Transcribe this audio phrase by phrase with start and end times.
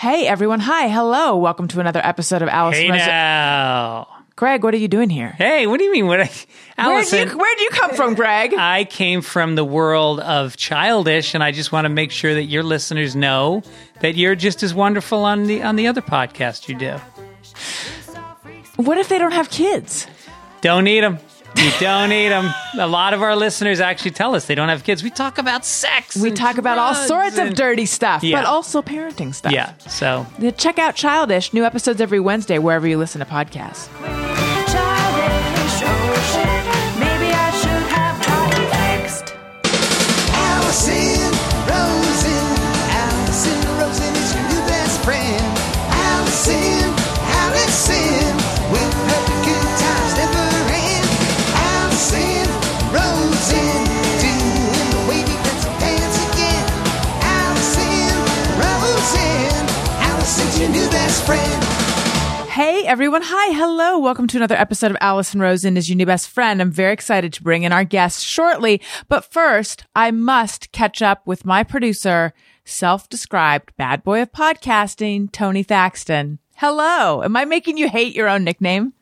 [0.00, 2.78] Hey everyone, hi, hello, welcome to another episode of Alice.
[2.78, 4.08] Hey now.
[4.34, 5.28] Greg, what are you doing here?
[5.28, 6.06] Hey, what do you mean?
[6.06, 6.20] What?
[6.78, 8.54] I, where do you, where'd you come from, Greg?
[8.58, 12.44] I came from the world of childish, and I just want to make sure that
[12.44, 13.62] your listeners know
[14.00, 16.96] that you're just as wonderful on the on the other podcast you do.
[18.76, 20.06] What if they don't have kids?
[20.62, 21.18] Don't need them.
[21.56, 22.52] You don't need them.
[22.78, 25.02] A lot of our listeners actually tell us they don't have kids.
[25.02, 26.16] We talk about sex.
[26.16, 28.40] We and talk about all sorts of dirty stuff, Yeah.
[28.40, 29.52] but also parenting stuff.
[29.52, 29.72] Yeah.
[29.88, 30.26] So
[30.56, 34.29] Check out Childish, new episodes every Wednesday wherever you listen to podcasts.
[62.90, 66.60] Everyone, hi, hello, welcome to another episode of Allison Rosen is your new best friend.
[66.60, 71.24] I'm very excited to bring in our guest shortly, but first, I must catch up
[71.24, 72.32] with my producer,
[72.64, 76.40] self-described bad boy of podcasting, Tony Thaxton.
[76.56, 78.92] Hello, am I making you hate your own nickname?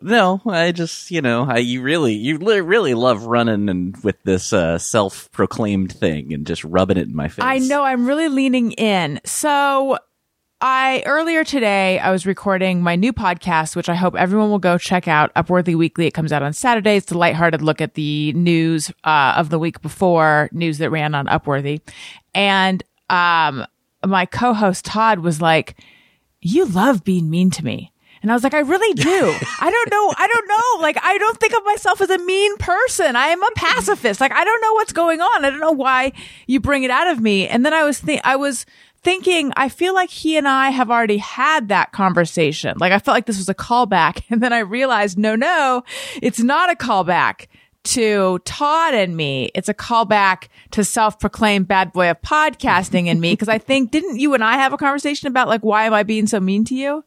[0.00, 4.22] No, I just you know I you really you li- really love running and with
[4.22, 7.44] this uh, self-proclaimed thing and just rubbing it in my face.
[7.44, 9.20] I know I'm really leaning in.
[9.24, 9.98] So
[10.60, 14.76] I earlier today I was recording my new podcast, which I hope everyone will go
[14.76, 15.32] check out.
[15.34, 16.06] Upworthy Weekly.
[16.06, 16.96] It comes out on Saturday.
[16.96, 21.14] It's a lighthearted look at the news uh, of the week before, news that ran
[21.14, 21.80] on Upworthy,
[22.34, 23.64] and um,
[24.04, 25.76] my co-host Todd was like,
[26.40, 29.34] "You love being mean to me." And I was like, I really do.
[29.60, 30.14] I don't know.
[30.18, 30.82] I don't know.
[30.82, 33.14] Like, I don't think of myself as a mean person.
[33.14, 34.20] I am a pacifist.
[34.20, 35.44] Like, I don't know what's going on.
[35.44, 36.12] I don't know why
[36.48, 37.46] you bring it out of me.
[37.46, 38.66] And then I was think, I was
[39.02, 42.76] thinking, I feel like he and I have already had that conversation.
[42.78, 44.22] Like, I felt like this was a callback.
[44.30, 45.82] And then I realized, no, no,
[46.22, 47.46] it's not a callback
[47.84, 49.50] to Todd and me.
[49.54, 53.34] It's a callback to self-proclaimed bad boy of podcasting and me.
[53.34, 56.02] Cause I think, didn't you and I have a conversation about like, why am I
[56.02, 57.04] being so mean to you?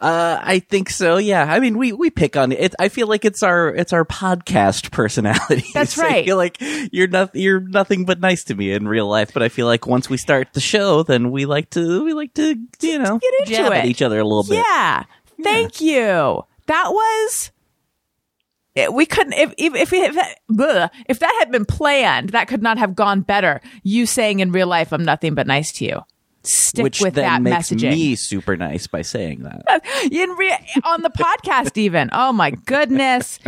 [0.00, 1.16] Uh, I think so.
[1.16, 1.44] Yeah.
[1.44, 2.74] I mean, we we pick on it.
[2.78, 5.64] I feel like it's our it's our podcast personality.
[5.72, 6.16] That's right.
[6.16, 9.42] I feel like you're not you're nothing but nice to me in real life, but
[9.42, 12.56] I feel like once we start the show, then we like to we like to
[12.82, 13.76] you know get into jab it.
[13.78, 14.56] at each other a little bit.
[14.56, 15.04] Yeah.
[15.42, 16.44] Thank you.
[16.66, 17.50] That was.
[18.92, 22.62] We couldn't if if if, if, that, bleh, if that had been planned, that could
[22.62, 23.62] not have gone better.
[23.82, 26.02] You saying in real life, "I'm nothing but nice to you."
[26.46, 27.90] Stick Which with that makes messaging.
[27.90, 29.82] me super nice by saying that.
[30.12, 33.38] in re- on the podcast even oh my goodness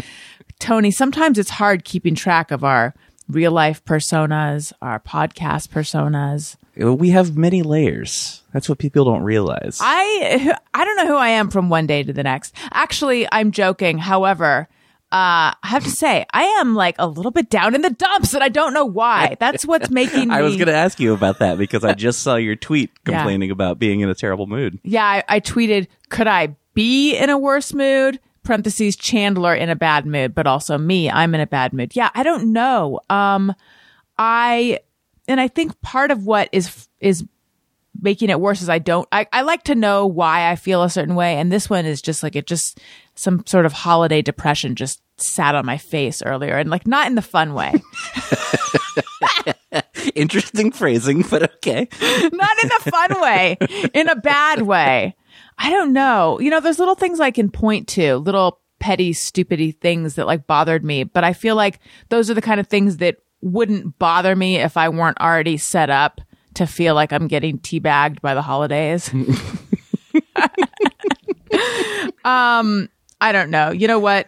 [0.58, 2.94] tony sometimes it's hard keeping track of our
[3.28, 8.44] real life personas our podcast personas we have many layers.
[8.52, 9.78] That's what people don't realize.
[9.80, 13.50] i i don't know who i am from one day to the next actually i'm
[13.52, 14.68] joking however
[15.10, 18.34] uh, I have to say, I am like a little bit down in the dumps,
[18.34, 19.36] and I don't know why.
[19.40, 20.34] That's what's making me.
[20.34, 23.18] I was going to ask you about that because I just saw your tweet Yeah.
[23.18, 24.78] complaining about being in a terrible mood.
[24.84, 28.20] Yeah, I, I tweeted, could I be in a worse mood?
[28.42, 31.96] Parentheses, Chandler in a bad mood, but also me, I'm in a bad mood.
[31.96, 33.00] Yeah, I don't know.
[33.10, 33.54] Um,
[34.18, 34.80] I,
[35.26, 37.24] and I think part of what is, is
[38.00, 40.90] making it worse is I don't, I, I like to know why I feel a
[40.90, 41.36] certain way.
[41.36, 42.80] And this one is just like, it just,
[43.14, 47.16] some sort of holiday depression just sat on my face earlier and like not in
[47.16, 47.74] the fun way.
[50.14, 51.88] Interesting phrasing, but okay.
[52.00, 53.56] not in a fun way,
[53.92, 55.16] in a bad way.
[55.58, 56.38] I don't know.
[56.40, 60.46] You know, there's little things I can point to, little petty, stupidy things that like
[60.46, 64.36] bothered me, but I feel like those are the kind of things that wouldn't bother
[64.36, 66.20] me if I weren't already set up
[66.58, 69.08] to feel like I'm getting teabagged by the holidays.
[72.24, 72.88] um,
[73.20, 73.70] I don't know.
[73.70, 74.26] You know what?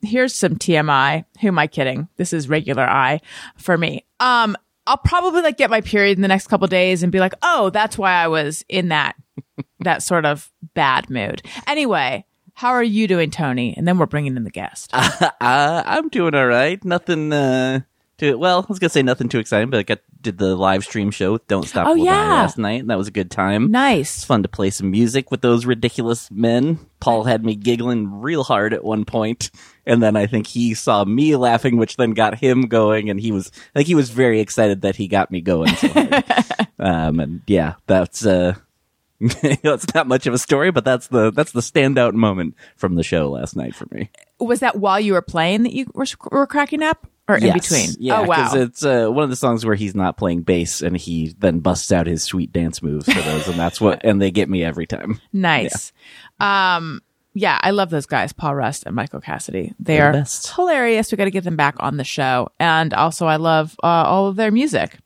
[0.00, 1.24] Here's some TMI.
[1.40, 2.08] Who am I kidding?
[2.16, 3.20] This is regular I
[3.56, 4.04] for me.
[4.20, 4.56] Um,
[4.86, 7.70] I'll probably like get my period in the next couple days and be like, oh,
[7.70, 9.16] that's why I was in that
[9.80, 11.42] that sort of bad mood.
[11.66, 12.24] Anyway,
[12.54, 13.74] how are you doing, Tony?
[13.76, 14.92] And then we're bringing in the guest.
[15.40, 16.82] Uh, I'm doing all right.
[16.84, 17.32] Nothing.
[17.32, 17.80] Uh,
[18.22, 20.84] too, well, I was gonna say nothing too exciting, but I got did the live
[20.84, 22.28] stream show with Don't Stop Oh, Die yeah.
[22.28, 23.64] last night, and that was a good time.
[23.64, 24.24] It's nice.
[24.24, 26.78] fun to play some music with those ridiculous men.
[27.00, 29.50] Paul had me giggling real hard at one point,
[29.84, 33.32] and then I think he saw me laughing, which then got him going, and he
[33.32, 35.88] was I think he was very excited that he got me going so
[36.78, 38.54] um, and yeah, that's uh,
[39.20, 43.02] it's not much of a story, but that's the that's the standout moment from the
[43.02, 44.10] show last night for me.
[44.38, 47.06] Was that while you were playing that you were, were cracking up?
[47.28, 47.68] Or in Yes.
[47.68, 47.96] between?
[47.98, 48.50] Yeah, oh wow.
[48.54, 51.92] it's uh, one of the songs where he's not playing bass and he then busts
[51.92, 54.86] out his sweet dance moves for those, and that's what, and they get me every
[54.86, 55.20] time.
[55.32, 55.92] Nice.
[56.40, 57.00] Um,
[57.34, 59.72] yeah, I love those guys, Paul Rust and Michael Cassidy.
[59.78, 61.10] They They're are the hilarious.
[61.10, 62.50] We got to get them back on the show.
[62.60, 64.98] And also, I love uh, all of their music.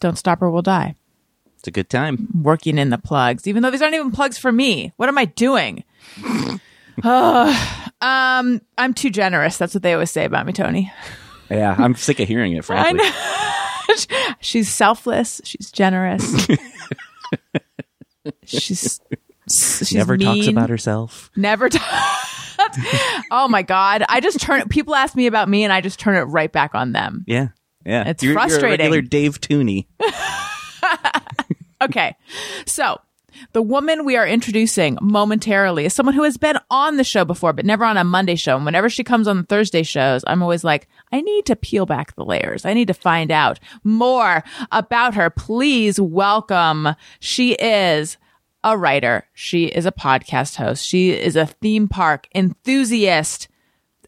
[0.00, 0.94] Don't stop or we'll die.
[1.56, 2.28] It's a good time.
[2.40, 4.92] Working in the plugs, even though these aren't even plugs for me.
[4.96, 5.82] What am I doing?
[7.02, 9.58] oh, um, I'm too generous.
[9.58, 10.92] That's what they always say about me, Tony.
[11.50, 12.64] Yeah, I'm sick of hearing it.
[12.66, 13.00] Frankly,
[14.40, 15.40] She's selfless.
[15.44, 16.46] She's generous.
[18.44, 19.00] she's
[19.50, 21.30] she's never talks about herself.
[21.36, 21.68] Never.
[21.70, 21.78] T-
[23.30, 24.04] oh my god!
[24.08, 24.68] I just turn.
[24.68, 27.24] People ask me about me, and I just turn it right back on them.
[27.26, 27.48] Yeah,
[27.86, 28.08] yeah.
[28.08, 28.78] It's You're- You're a frustrating.
[28.90, 29.86] regular Dave Tooney.
[31.80, 32.16] Okay,
[32.66, 33.00] so
[33.52, 37.52] the woman we are introducing momentarily is someone who has been on the show before,
[37.52, 38.56] but never on a Monday show.
[38.56, 41.86] And whenever she comes on the Thursday shows, I'm always like, I need to peel
[41.86, 42.66] back the layers.
[42.66, 45.30] I need to find out more about her.
[45.30, 46.88] Please welcome.
[47.20, 48.18] She is
[48.62, 49.26] a writer.
[49.32, 50.84] She is a podcast host.
[50.84, 53.48] She is a theme park enthusiast.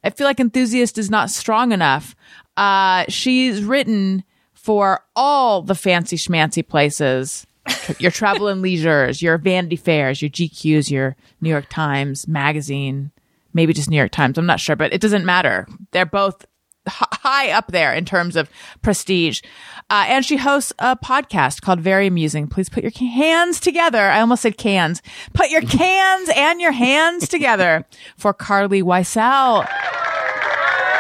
[0.04, 2.14] I feel like enthusiast is not strong enough.
[2.56, 7.46] Uh, she's written for all the fancy schmancy places.
[7.99, 13.11] your travel and leisures, your Vanity Fairs, your GQs, your New York Times magazine,
[13.53, 14.39] maybe just New York Times.
[14.39, 15.67] I'm not sure, but it doesn't matter.
[15.93, 16.47] They're both
[16.89, 18.49] h- high up there in terms of
[18.83, 19.43] prestige.
[19.91, 22.47] Uh, and she hosts a podcast called Very Amusing.
[22.47, 23.99] Please put your ca- hands together.
[24.03, 25.03] I almost said cans.
[25.35, 27.85] Put your cans and your hands together
[28.17, 29.67] for Carlye Wisel.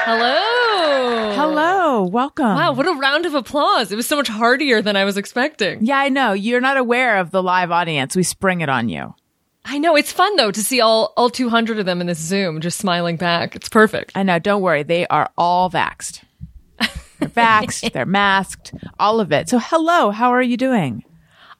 [0.04, 1.34] Hello.
[1.36, 1.79] Hello.
[1.98, 2.54] Welcome.
[2.54, 3.90] Wow, what a round of applause.
[3.90, 5.84] It was so much heartier than I was expecting.
[5.84, 6.32] Yeah, I know.
[6.32, 8.14] You're not aware of the live audience.
[8.14, 9.14] We spring it on you.
[9.64, 9.96] I know.
[9.96, 13.16] It's fun though to see all all 200 of them in this Zoom just smiling
[13.16, 13.54] back.
[13.56, 14.12] It's perfect.
[14.14, 14.38] I know.
[14.38, 14.82] Don't worry.
[14.82, 16.22] They are all vaxxed.
[16.78, 17.92] They're vaxxed.
[17.92, 18.72] they're masked.
[18.98, 19.48] All of it.
[19.48, 20.10] So, hello.
[20.10, 21.04] How are you doing?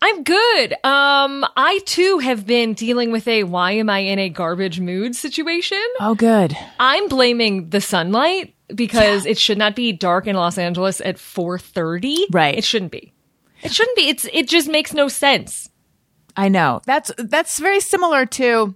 [0.02, 0.72] I'm good.
[0.84, 5.14] Um I too have been dealing with a why am I in a garbage mood
[5.14, 5.82] situation.
[6.00, 6.56] Oh, good.
[6.78, 12.26] I'm blaming the sunlight because it should not be dark in Los Angeles at 4:30.
[12.31, 12.56] Right.
[12.56, 13.12] It shouldn't be.
[13.62, 14.08] It shouldn't be.
[14.08, 15.70] It's it just makes no sense.
[16.37, 16.81] I know.
[16.87, 18.75] That's that's very similar to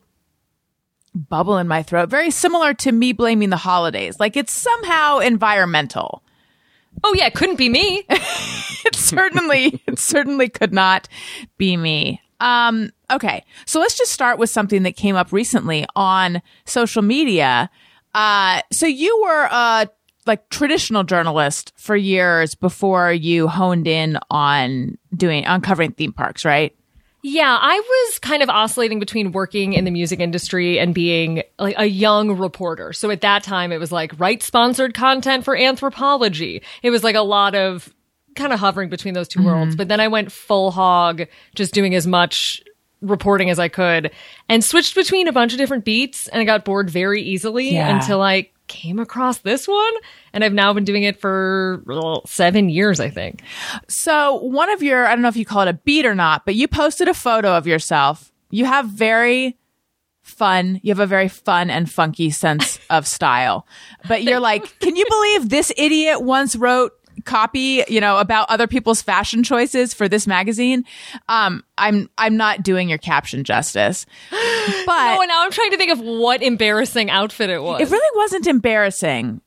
[1.14, 2.08] bubble in my throat.
[2.08, 4.18] Very similar to me blaming the holidays.
[4.18, 6.22] Like it's somehow environmental.
[7.02, 8.06] Oh yeah, it couldn't be me.
[8.86, 11.08] It certainly it certainly could not
[11.56, 12.20] be me.
[12.40, 13.42] Um okay.
[13.64, 17.70] So let's just start with something that came up recently on social media.
[18.14, 19.88] Uh so you were a
[20.26, 26.44] like traditional journalist for years before you honed in on doing on covering theme parks,
[26.44, 26.74] right?
[27.26, 31.74] Yeah, I was kind of oscillating between working in the music industry and being like
[31.78, 32.92] a young reporter.
[32.92, 36.62] So at that time, it was like write sponsored content for Anthropologie.
[36.82, 37.94] It was like a lot of
[38.36, 39.46] kind of hovering between those 2 Mm-hmm.
[39.48, 39.74] worlds.
[39.76, 41.22] But then I went full hog,
[41.54, 42.62] just doing as much
[43.04, 44.10] reporting as I could
[44.48, 47.94] and switched between a bunch of different beats and I got bored very easily Yeah.
[47.94, 49.92] until I came across this one.
[50.32, 53.42] And I've now been doing it for well, seven years, I think.
[53.88, 56.44] So one of your, I don't know if you call it a beat or not,
[56.46, 58.32] but you posted a photo of yourself.
[58.50, 59.58] You have very
[60.22, 63.66] fun, you have a very fun and funky sense of style.
[64.08, 66.92] But you're like, can you believe this idiot once wrote
[67.24, 70.84] copy, you know, about other people's fashion choices for this magazine?
[71.28, 75.92] Um, I'm, I'm not doing your caption justice, but and now I'm trying to think
[75.92, 77.80] of what embarrassing outfit it was.
[77.80, 79.40] it really wasn't embarrassing.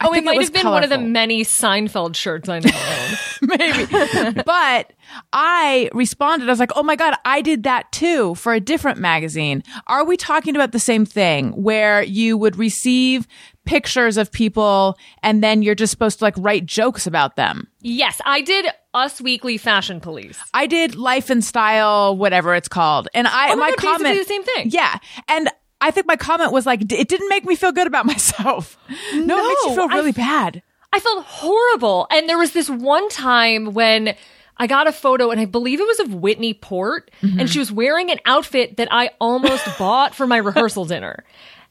[0.00, 2.70] I Oh, it might was have been one of the many Seinfeld shirts I now
[2.70, 3.16] own.
[3.58, 4.42] maybe.
[4.46, 4.92] but
[5.32, 6.48] I responded.
[6.48, 9.62] I was like, oh my God, I did that too for a different magazine.
[9.86, 13.26] Are we talking about the same thing where you would receive
[13.66, 17.68] pictures of people and then you're just supposed to like write jokes about them?
[17.82, 20.38] yes, I did Us Weekly Fashion Police.
[20.52, 23.08] I did life and style, whatever it's called.
[23.14, 24.68] And I, Oh my my God, comment, the same thing.
[24.70, 24.98] Yeah.
[25.28, 25.48] And
[25.80, 28.76] I think my comment was like, it didn't make me feel good about myself.
[29.14, 30.62] No, it makes you No, feel I- really bad.
[30.92, 32.06] I felt horrible.
[32.10, 34.16] And there was this one time when
[34.56, 37.38] I got a photo and I believe it was of Whitney Port Mm-hmm.
[37.40, 41.24] and she was wearing an outfit that I almost bought for my rehearsal dinner.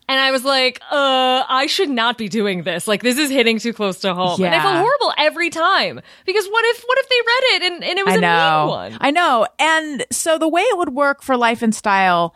[0.07, 2.87] And I was like, uh, I should not be doing this.
[2.87, 4.41] Like, this is hitting too close to home.
[4.43, 7.83] And I felt horrible every time because what if, what if they read it and,
[7.83, 8.59] and it was I a know.
[8.65, 8.97] mean one?
[9.01, 9.45] I know.
[9.59, 12.33] And so the way it would work for life and style,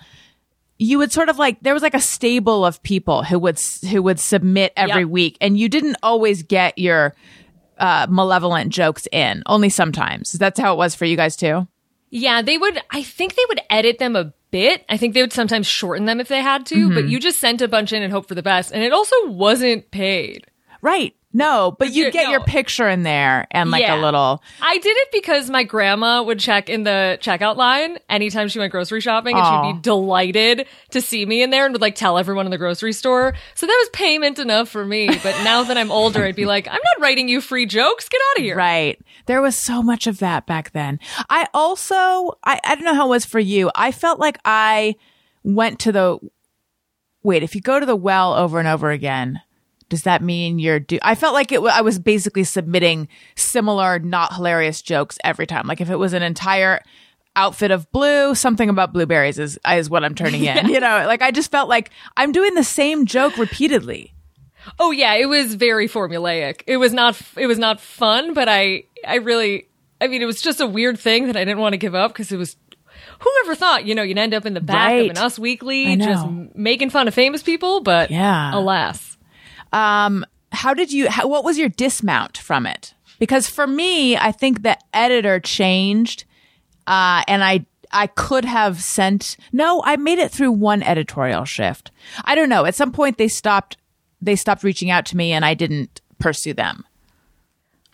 [0.79, 4.01] you would sort of like there was like a stable of people who would who
[4.03, 5.09] would submit every Yep.
[5.09, 7.13] week, and you didn't always get your
[7.77, 9.43] uh, malevolent jokes in.
[9.45, 10.31] Only sometimes.
[10.33, 11.67] That's how it was for you guys too.
[12.09, 12.79] Yeah, they would.
[12.91, 14.85] I think they would edit them a bit.
[14.87, 16.93] I think they would sometimes shorten them if they had to, Mm-hmm.
[16.93, 18.71] but you just sent a bunch in and hope for the best.
[18.71, 20.45] And it also wasn't paid.
[20.81, 21.15] Right.
[21.35, 23.99] No, but you get your picture in there and like Yeah.
[23.99, 24.43] a little.
[24.61, 28.71] I did it because my grandma would check in the checkout line anytime she went
[28.71, 32.19] grocery shopping and she'd be delighted to see me in there and would like tell
[32.19, 33.33] everyone in the grocery store.
[33.55, 35.07] So that was payment enough for me.
[35.07, 38.07] But now that I'm older, I'd be like, I'm not writing you free jokes.
[38.09, 38.55] Get out of here.
[38.55, 38.99] Right.
[39.25, 40.99] There was so much of that back then.
[41.31, 43.71] I also, I, I don't know how it was for you.
[43.73, 44.95] I felt like I
[45.43, 46.19] went to the,
[47.23, 49.41] wait, if you go to the well over and over again,
[49.93, 50.97] does that mean you're do?
[51.03, 51.61] I felt like it.
[51.61, 55.67] I was basically submitting similar, not hilarious jokes every time.
[55.67, 56.81] Like if it was an entire
[57.35, 60.67] outfit of blue, something about blueberries is is what I'm turning in.
[60.73, 64.13] You know, like I just felt like I'm doing the same joke repeatedly.
[64.79, 66.63] Oh yeah, it was very formulaic.
[66.65, 69.67] It was not it was not fun, but I I really
[70.01, 72.13] I mean it was just a weird thing that I didn't want to give up
[72.13, 72.55] because it was
[73.19, 75.09] whoever thought, you know, you'd end up in the back Right.
[75.11, 78.51] of an Us Weekly just making fun of famous people, but Yeah.
[78.53, 79.12] alas.
[79.73, 84.31] Um how did you how, what was your dismount from it because for me i
[84.31, 86.23] think the editor changed
[86.87, 91.91] uh and i i could have sent no i made it through one editorial shift
[92.23, 93.77] i don't know at some point they stopped
[94.21, 96.85] they stopped reaching out to me and i didn't pursue them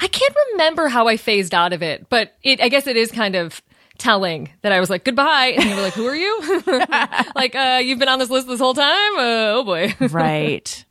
[0.01, 3.11] I can't remember how I phased out of it, but it I guess it is
[3.11, 3.61] kind of
[3.97, 6.63] telling that I was like goodbye and you were like who are you?
[7.35, 9.17] like uh you've been on this list this whole time?
[9.17, 9.93] Uh, oh boy.
[10.09, 10.85] right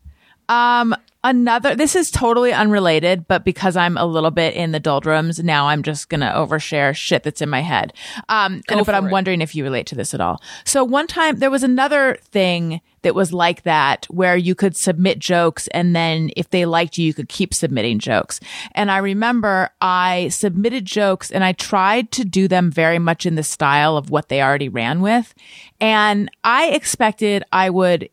[0.49, 5.43] um another this is totally unrelated but because i'm a little bit in the doldrums
[5.43, 7.93] now i'm just gonna overshare shit that's in my head.
[8.29, 9.13] Um and, but i'm it.
[9.13, 10.41] wondering if you relate to this at all.
[10.65, 15.19] So one time there was another thing that was like that where you could submit
[15.19, 18.39] jokes and then if they liked you you could keep submitting jokes.
[18.73, 23.35] And i remember i submitted jokes and i tried to do them very much in
[23.35, 25.35] the style of what they already ran with.
[25.81, 28.09] And i expected i would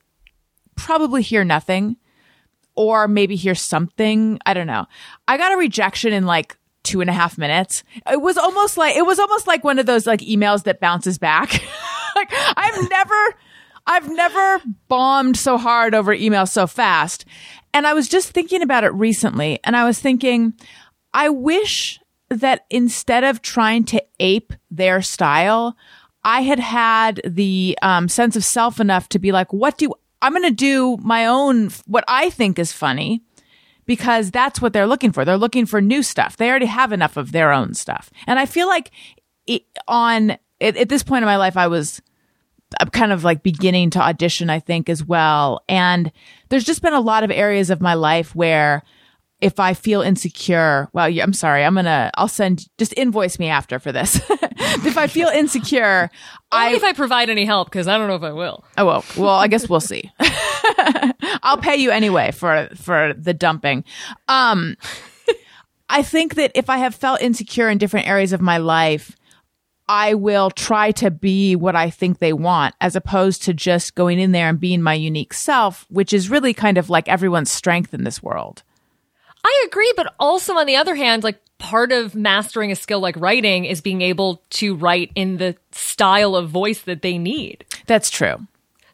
[0.75, 1.97] probably hear nothing
[2.75, 4.39] or maybe hear something.
[4.45, 4.85] I don't know.
[5.27, 7.83] I got a rejection in like two and a half minutes.
[8.09, 11.17] It was almost like, it was almost like one of those like emails that bounces
[11.17, 11.51] back.
[12.15, 13.35] like I've never,
[13.87, 17.25] I've never bombed so hard over email so fast.
[17.73, 20.53] And I was just thinking about it recently and I was thinking,
[21.13, 25.75] I wish that instead of trying to ape their style,
[26.23, 29.93] I had had the um, sense of self enough to be like, what do
[30.25, 33.21] I'm going to do my own, what I think is funny
[33.85, 35.23] because that's what they're looking for.
[35.23, 36.35] They're looking for new stuff.
[36.35, 38.09] They already have enough of their own stuff.
[38.25, 38.89] And I feel like
[39.45, 42.01] it, on, at, at this point in my life, I was,
[42.91, 45.63] kind of like beginning to audition, I think, as well.
[45.69, 46.11] And
[46.49, 48.81] there's just been a lot of areas of my life where
[49.41, 53.79] if I feel insecure, well, I'm sorry, I'm gonna, I'll send, just invoice me after
[53.79, 54.15] for this.
[54.29, 56.09] if I feel insecure,
[56.51, 58.63] I, if I provide any help because I don't know if I will.
[58.77, 60.11] oh, well, well, I guess we'll see.
[61.43, 63.83] I'll pay you anyway for, for the dumping.
[64.27, 64.77] Um,
[65.89, 69.15] I think that if I have felt insecure in different areas of my life,
[69.87, 74.19] I will try to be what I think they want as opposed to just going
[74.19, 77.93] in there and being my unique self, which is really kind of like everyone's strength
[77.93, 78.63] in this world.
[79.45, 83.15] I agree, but also on the other hand, like part of mastering a skill like
[83.17, 87.63] writing is being able to write in the style of voice that they need.
[87.85, 88.37] That's true.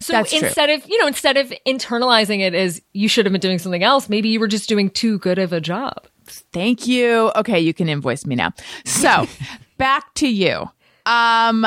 [0.01, 0.45] So That's true.
[0.45, 3.83] instead of, you know, instead of internalizing it as you should have been doing something
[3.83, 6.05] else, maybe you were just doing too good of a job.
[6.25, 7.31] Thank you.
[7.37, 8.51] Okay, you can invoice me now.
[8.83, 9.27] So,
[9.77, 10.69] back to you.
[11.05, 11.65] Um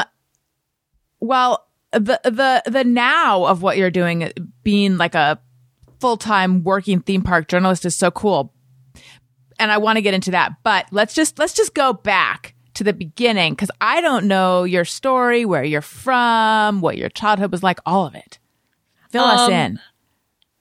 [1.20, 4.30] well, the the the now of what you're doing
[4.62, 5.40] being like a
[6.00, 8.52] full-time working theme park journalist is so cool.
[9.64, 12.84] And I want to get into that, but let's just let's just go back to
[12.84, 17.62] the beginning cuz I don't know your story, where you're from, what your childhood was
[17.62, 18.38] like, all of it.
[19.08, 19.80] Fill us Um, in.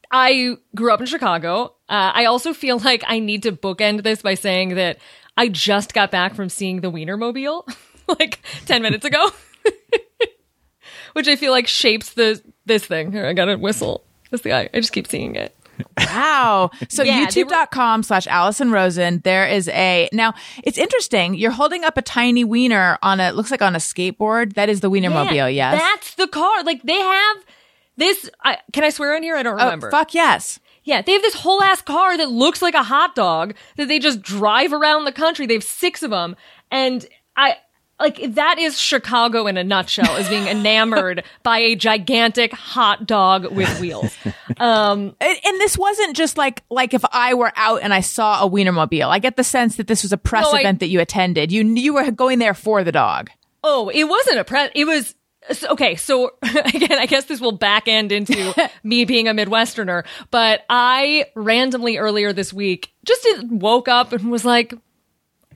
[0.09, 1.73] I grew up in Chicago.
[1.89, 4.99] Uh, I also feel like I need to bookend this by saying that
[5.35, 7.67] I just got back from seeing the Wienermobile
[8.07, 9.31] like 10 minutes ago,
[11.13, 13.11] which I feel like shapes the this thing.
[13.11, 14.05] Here, I got to whistle.
[14.31, 14.69] This guy.
[14.73, 15.53] I just keep seeing it.
[15.97, 16.71] Wow.
[16.89, 19.21] So Yeah, they were- youtube.com slash Allison Rosen.
[19.23, 21.35] There is a, now it's interesting.
[21.35, 24.53] You're holding up a tiny wiener on a, looks like on a skateboard.
[24.53, 25.53] That is the Wienermobile.
[25.53, 25.79] yes.
[25.79, 26.63] That's the car.
[26.63, 27.37] Like they have
[27.97, 28.29] this.
[28.43, 29.35] I, can I swear on here?
[29.35, 29.91] I don't oh, remember.
[29.91, 30.59] fuck yes.
[30.83, 33.99] Yeah, they have this whole ass car that looks like a hot dog that they
[33.99, 35.45] just drive around the country.
[35.45, 36.35] They have six of them.
[36.71, 37.05] And
[37.37, 37.55] I,
[37.99, 43.51] like, that is Chicago in a nutshell, is being enamored by a gigantic hot dog
[43.51, 44.13] with wheels.
[44.57, 48.43] Um, And, and this wasn't just like, like if I were out and I saw
[48.45, 49.07] a Wienermobile.
[49.07, 51.51] I get the sense that this was a press No, I- event that you attended.
[51.51, 53.29] You, you were going there for the dog.
[53.63, 55.15] oh, it wasn't a press, it was
[55.65, 60.63] okay, so again, I guess this will back end into me being a Midwesterner, but
[60.69, 64.73] I randomly earlier this week just woke up and was like,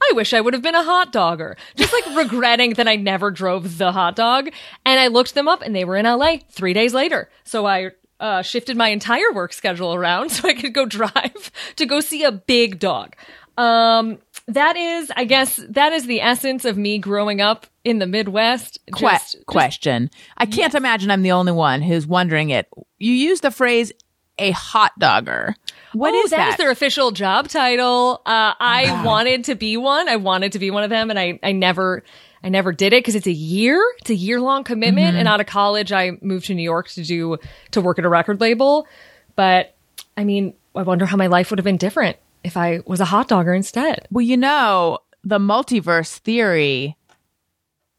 [0.01, 1.58] I wish I would have been a hot dogger.
[1.75, 4.50] Just like regretting that I never drove the hot dog.
[4.86, 7.30] And I looked them up and they were in LA three days later.
[7.44, 11.86] So I uh, shifted my entire work schedule around so I could go drive to
[11.86, 13.16] go see a big dog.
[13.58, 18.08] Um, that is, I guess, that is the essence of me growing up in the
[18.08, 18.80] Midwest.
[18.94, 20.10] Que- Just- just- question.
[20.38, 22.68] I can't imagine I'm the only one who's wondering it.
[23.00, 23.92] You use the phrase
[24.39, 25.56] a hot dogger.
[25.94, 26.50] What oh, is that that?
[26.51, 28.22] is their official job title.
[28.25, 30.10] Uh, I wanted to be one.
[30.10, 32.03] I wanted to be one of them, and I, I never,
[32.44, 33.82] I never did it because it's a year.
[34.00, 35.10] It's a year long commitment.
[35.10, 35.17] Mm-hmm.
[35.17, 37.38] And out of college, I moved to New York to do
[37.72, 38.88] to work at a record label.
[39.36, 39.75] But
[40.15, 43.06] I mean, I wonder how my life would have been different if I was a
[43.06, 44.08] hot dogger instead.
[44.12, 46.96] well, you know, the multiverse theory.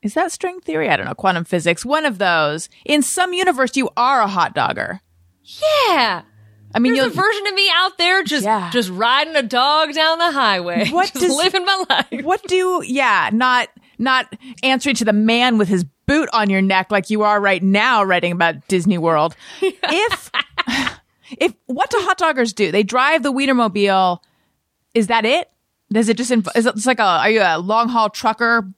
[0.00, 0.88] Is that string theory?
[0.88, 1.14] I don't know.
[1.14, 1.84] Quantum physics.
[1.84, 2.68] One of those.
[2.84, 5.00] In some universe, you are a hot dogger.
[5.42, 6.22] Yeah.
[6.74, 8.70] I mean, There's a version of me out there just Yeah.
[8.70, 10.88] just riding a dog down the highway.
[10.90, 12.24] What just does- living my life.
[12.24, 14.32] what do yeah not not
[14.62, 18.02] answering to the man with his boot on your neck like you are right now
[18.04, 20.30] writing about disney world if
[21.38, 24.18] if what do hot doggers do they drive the wienermobile
[24.94, 25.50] is that it
[25.92, 28.72] does it just inv- is it just like a are you a long haul trucker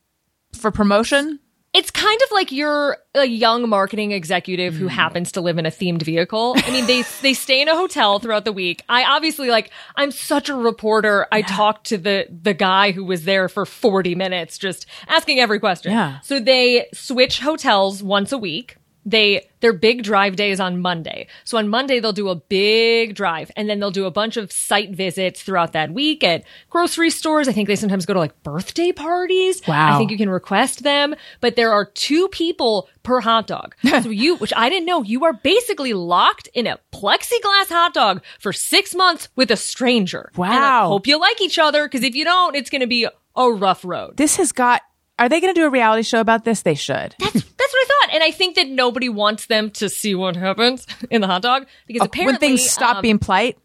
[0.59, 1.39] for promotion
[1.73, 4.95] It's kind of like you're a young marketing executive who hmm.
[4.95, 6.55] happens to live in a themed vehicle.
[6.57, 8.83] I mean, they they stay in a hotel throughout the week.
[8.89, 11.27] I obviously like I'm such a reporter.
[11.31, 15.61] I talked to the the guy who was there for 40 minutes just asking every
[15.61, 15.93] question.
[15.93, 16.21] Yeah.
[16.21, 18.77] So they switch hotels once a week.
[19.07, 21.27] They their big drive day is on Monday.
[21.45, 24.53] So on Monday they'll do a big drive and then they'll do a bunch of
[24.53, 27.49] site visits throughout that week at grocery stores.
[27.49, 29.63] I think they sometimes go to like birthday parties.
[29.67, 29.95] Wow.
[29.95, 33.75] I think you can request them, but there are two people per hot dog.
[34.03, 38.23] so you, which I didn't know, you are basically locked in a plexiglass hot dog
[38.39, 40.31] for six months with a stranger.
[40.35, 40.89] And I Wow.
[40.89, 43.85] hope you like each other because if you don't, it's going to be a rough
[43.85, 44.17] road.
[44.17, 44.83] this has got
[45.21, 48.07] are they going to do a reality show about this they should That's what I
[48.07, 48.15] thought.
[48.15, 51.67] And I think that nobody wants them to see what happens in the hot dog
[51.87, 53.59] because apparently when things stop um, being polite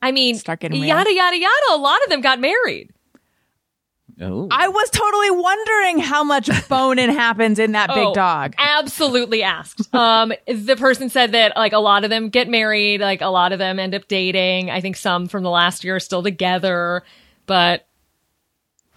[0.00, 0.88] I mean, start getting real.
[0.88, 1.66] yada, yada, yada.
[1.70, 2.90] A lot of them got married.
[4.20, 4.46] Oh.
[4.50, 9.92] i was totally wondering how much boning happens in that big Oh, dog Absolutely asked.
[9.94, 13.52] Um, the person said that like a lot of them get married, like a lot
[13.52, 14.70] of them end up dating.
[14.70, 17.04] I think some from the last year are still together,
[17.46, 17.86] but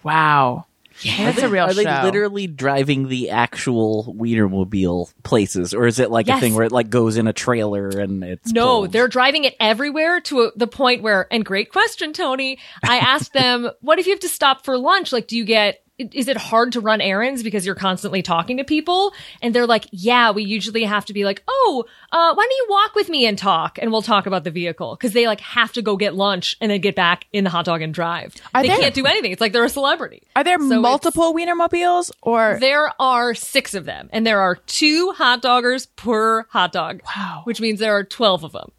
[0.03, 0.65] wow
[1.01, 6.09] yeah, that's a real Are they literally driving the actual Wienermobile places, or is it
[6.09, 8.91] like a thing where it like goes in a trailer and it's no, pulled?
[8.91, 12.59] they're driving it everywhere to a, the point where, and great question, Tony.
[12.83, 15.11] I asked them, what if you have to stop for lunch?
[15.11, 18.63] Like, do you get, is it hard to run errands because you're constantly talking to
[18.65, 19.13] people?
[19.41, 22.65] And they're like, yeah, we usually have to be like, oh, uh, why don't you
[22.69, 23.79] walk with me and talk?
[23.81, 24.97] And we'll talk about the vehicle.
[24.97, 27.63] Cause they like have to go get lunch and then get back in the hot
[27.63, 28.35] dog and drive.
[28.53, 29.31] Are they there- can't do anything.
[29.31, 30.23] It's like they're a celebrity.
[30.35, 35.11] Are there So multiple Wienermobiles or There are six of them, and there are two
[35.13, 37.01] hot doggers per hot dog.
[37.15, 37.41] Wow.
[37.45, 38.71] Which means there are 12 of them.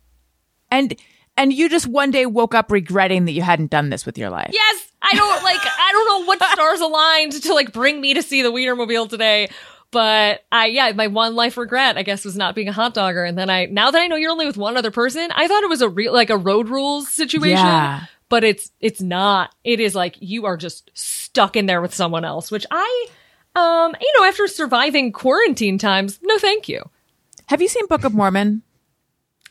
[0.70, 0.94] and
[1.38, 4.30] and you just one day woke up regretting that you hadn't done this with your
[4.30, 4.50] life?
[4.54, 8.22] Yes, I don't like, I don't know what stars aligned to like bring me to
[8.22, 9.48] see the Wienermobile today.
[9.90, 13.24] But I, yeah, my one life regret, I guess, was not being a hot dogger.
[13.24, 15.62] And then I, now that I know you're only with one other person, I thought
[15.62, 17.56] it was a real, like a road rules situation.
[17.56, 18.04] Yeah.
[18.28, 19.54] But it's, it's not.
[19.62, 23.06] It is like you are just stuck in there with someone else, which I,
[23.54, 26.82] um, you know, after surviving quarantine times, no thank you.
[27.46, 28.62] Have you seen Book of Mormon?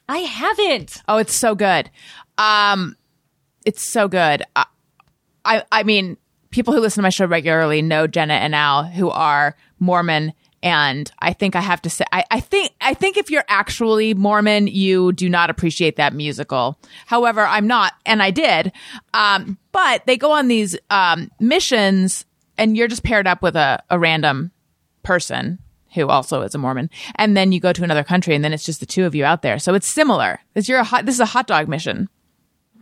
[0.07, 1.01] I haven't.
[1.07, 1.89] Oh, it's so good.
[2.37, 2.97] Um,
[3.65, 4.43] it's so good.
[4.55, 4.65] I,
[5.45, 6.17] I, I mean,
[6.49, 11.11] people who listen to my show regularly know Jenna and Al, who are Mormon, and
[11.19, 14.65] I think I have to say, I, I think, I think if you're actually Mormon,
[14.65, 16.79] you do not appreciate that musical.
[17.05, 18.71] However, I'm not, and I did.
[19.13, 22.25] Um, but they go on these um missions,
[22.57, 24.51] and you're just paired up with a, a random
[25.03, 25.59] person
[25.93, 28.65] who also is a Mormon, and then you go to another country, and then it's
[28.65, 29.59] just the two of you out there.
[29.59, 30.39] So it's similar.
[30.55, 31.05] It's you're a hot.
[31.05, 32.09] This is a hot dog mission.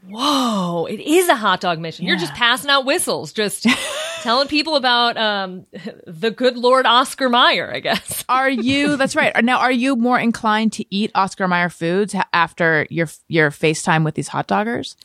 [0.06, 2.06] Whoa, it is a hot dog mission.
[2.06, 3.66] You're just passing out whistles, just
[4.22, 5.66] telling people about um,
[6.06, 8.26] the good Lord Oscar Mayer, I guess.
[8.30, 8.98] Are you?
[8.98, 9.34] That's right.
[9.44, 14.16] Now, are you more inclined to eat Oscar Mayer foods after your your FaceTime with
[14.16, 14.96] these hot doggers?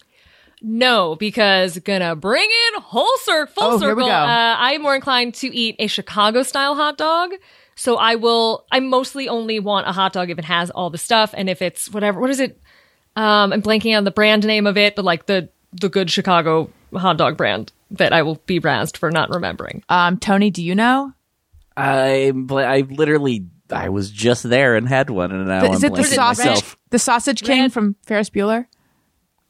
[0.61, 4.05] No, because gonna bring in whole circle, full Oh, circle.
[4.09, 7.31] Uh, I'm more inclined to eat a Chicago style hot dog.
[7.77, 8.67] So I will.
[8.73, 11.63] I mostly only want a hot dog if it has all the stuff, and if
[11.63, 12.21] it's whatever.
[12.21, 12.61] What is it?
[13.19, 16.71] Um, I'm blanking on the brand name of it, but like the the good Chicago
[16.95, 19.83] hot dog brand that I will be razzed for not remembering.
[19.89, 21.13] Um, Tony, do you know?
[21.77, 25.85] I I literally I was just there and had one, and now The- I'm is
[25.85, 26.47] it the sausage?
[26.47, 26.77] myself.
[26.91, 28.67] The Sausage King Red- from Ferris Bueller?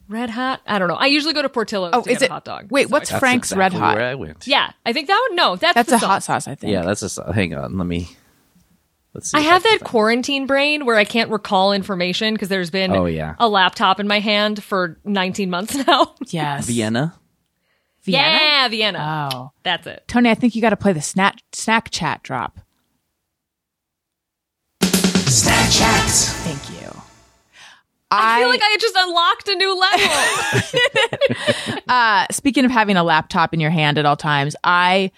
[0.09, 0.61] Red Hot.
[0.67, 0.95] I don't know.
[0.95, 2.31] I usually go to Portillo's Oh, to is get it?
[2.31, 2.69] a hot dog.
[2.71, 3.97] Wait, So what's I- That's Frank's Red Hot?
[3.97, 4.47] Where I went.
[4.47, 5.57] Yeah, I think that would no.
[5.57, 6.45] That's That's the a hot sauce.
[6.45, 6.73] sauce, I think.
[6.73, 7.09] Yeah, that's a.
[7.11, 8.09] sa- Hang on, let me.
[9.19, 9.39] Let's see.
[9.39, 13.07] I have can that quarantine brain where I can't recall information because there's been Oh,
[13.07, 13.35] yeah.
[13.41, 16.15] a laptop in my hand for 19 months now.
[16.29, 16.69] Yes.
[16.69, 17.15] Vienna.
[18.03, 18.39] Vienna?
[18.41, 19.29] Yeah, Vienna.
[19.33, 19.51] Oh.
[19.65, 20.05] That's it.
[20.07, 22.61] Tony, I think you got to play the snack snack chat drop.
[24.85, 26.09] Snack Chat.
[26.11, 26.89] Thank you.
[28.13, 29.79] I, feel like I just unlocked a new
[31.67, 31.83] level.
[31.89, 35.11] uh, speaking of having a laptop in your hand at all times, I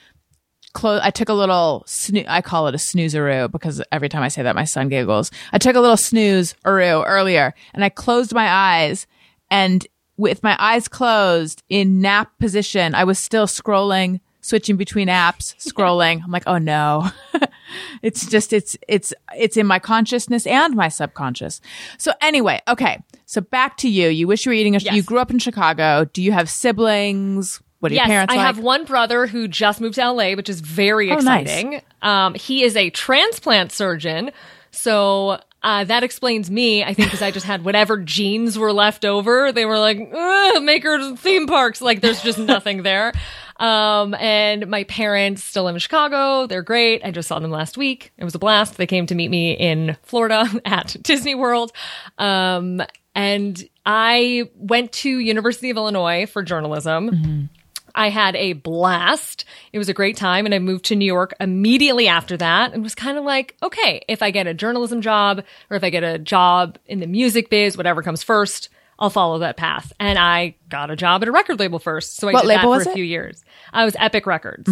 [0.72, 1.00] close.
[1.02, 1.84] I took a little.
[1.86, 5.30] Snoo- I call it a snoozeroo because every time I say that, my son giggles.
[5.52, 9.06] I took a little snooze earlier, and I closed my eyes,
[9.50, 15.54] and with my eyes closed in nap position, I was still scrolling, switching between apps,
[15.72, 16.22] scrolling.
[16.22, 17.10] I'm like, oh no.
[18.02, 21.60] it's just it's it's it's in my consciousness and my subconscious.
[21.98, 23.02] So anyway, okay.
[23.26, 24.08] So back to you.
[24.08, 24.78] You wish you were eating a.
[24.78, 24.94] Yes.
[24.94, 26.04] You grew up in Chicago.
[26.04, 27.60] Do you have siblings?
[27.80, 28.46] What are your yes, parents I like?
[28.46, 31.42] have one brother who just moved to LA, which is very Oh, nice.
[31.48, 31.82] exciting.
[32.02, 34.30] Um, he is a transplant surgeon.
[34.70, 39.04] So uh, that explains me, I think, because I just had whatever genes were left
[39.04, 39.50] over.
[39.52, 41.80] They were like, "Ugh, make her theme parks.
[41.82, 43.12] Like, there's just nothing there.
[43.58, 46.46] Um, and my parents still live in Chicago.
[46.46, 47.04] They're great.
[47.04, 48.10] I just saw them last week.
[48.16, 48.78] It was a blast.
[48.78, 51.72] They came to meet me in Florida at Disney World.
[52.16, 52.80] Um,
[53.14, 57.50] and I went to University of Illinois for journalism.
[57.94, 59.44] I had a blast.
[59.72, 60.44] It was a great time.
[60.44, 64.02] And I moved to New York immediately after that and was kind of like, okay,
[64.08, 67.50] if I get a journalism job or if I get a job in the music
[67.50, 69.92] biz, whatever comes first, I'll follow that path.
[69.98, 72.16] And I got a job at a record label first.
[72.16, 72.94] So I What did label that for a it?
[72.94, 73.44] few years.
[73.72, 74.68] I was Epic Records.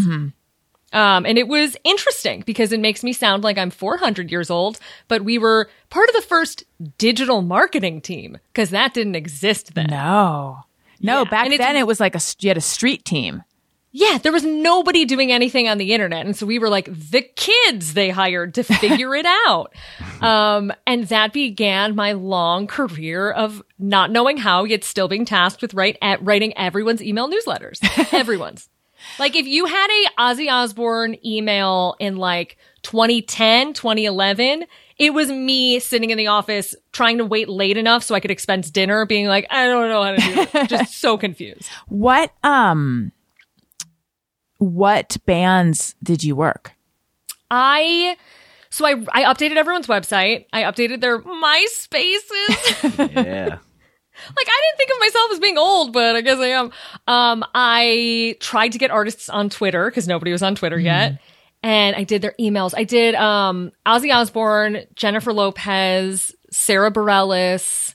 [0.91, 4.79] Um, and it was interesting because it makes me sound like I'm 400 years old,
[5.07, 6.65] but we were part of the first
[6.97, 9.89] digital marketing team because that didn't exist then.
[9.91, 10.61] no,
[11.01, 11.23] no.
[11.23, 13.43] Yeah, Back then, it was like a you had a street team.
[13.91, 16.27] Yeah, there was nobody doing anything on the internet.
[16.27, 19.75] And so we were like the kids they hired to figure it out.
[20.19, 25.63] Um, and that began my long career of not knowing how, yet still being tasked
[25.63, 27.79] with write, at writing everyone's email newsletters.
[28.13, 28.69] everyone's.
[29.21, 34.65] Like if you had a Ozzy Osbourne email in like 2010, 2011,
[34.99, 38.31] it was me sitting in the office trying to wait late enough so I could
[38.31, 40.69] expense dinner being like, I don't know how to do it.
[40.69, 41.69] Just so confused.
[41.87, 43.13] What um,
[44.59, 46.73] what bands did you work?
[47.51, 48.17] I
[48.71, 50.47] so I I updated everyone's website.
[50.53, 53.15] I updated their MySpaces.
[53.15, 53.59] Yeah.
[54.37, 56.73] like I didn't think of myself as being old, but I guess I am.
[57.07, 61.21] Um, I tried to get artists on Twitter because nobody was on Twitter yet,
[61.63, 62.73] and I did their emails.
[62.77, 67.95] I did um Ozzy Osbourne, Jennifer Lopez, Sara Bareilles,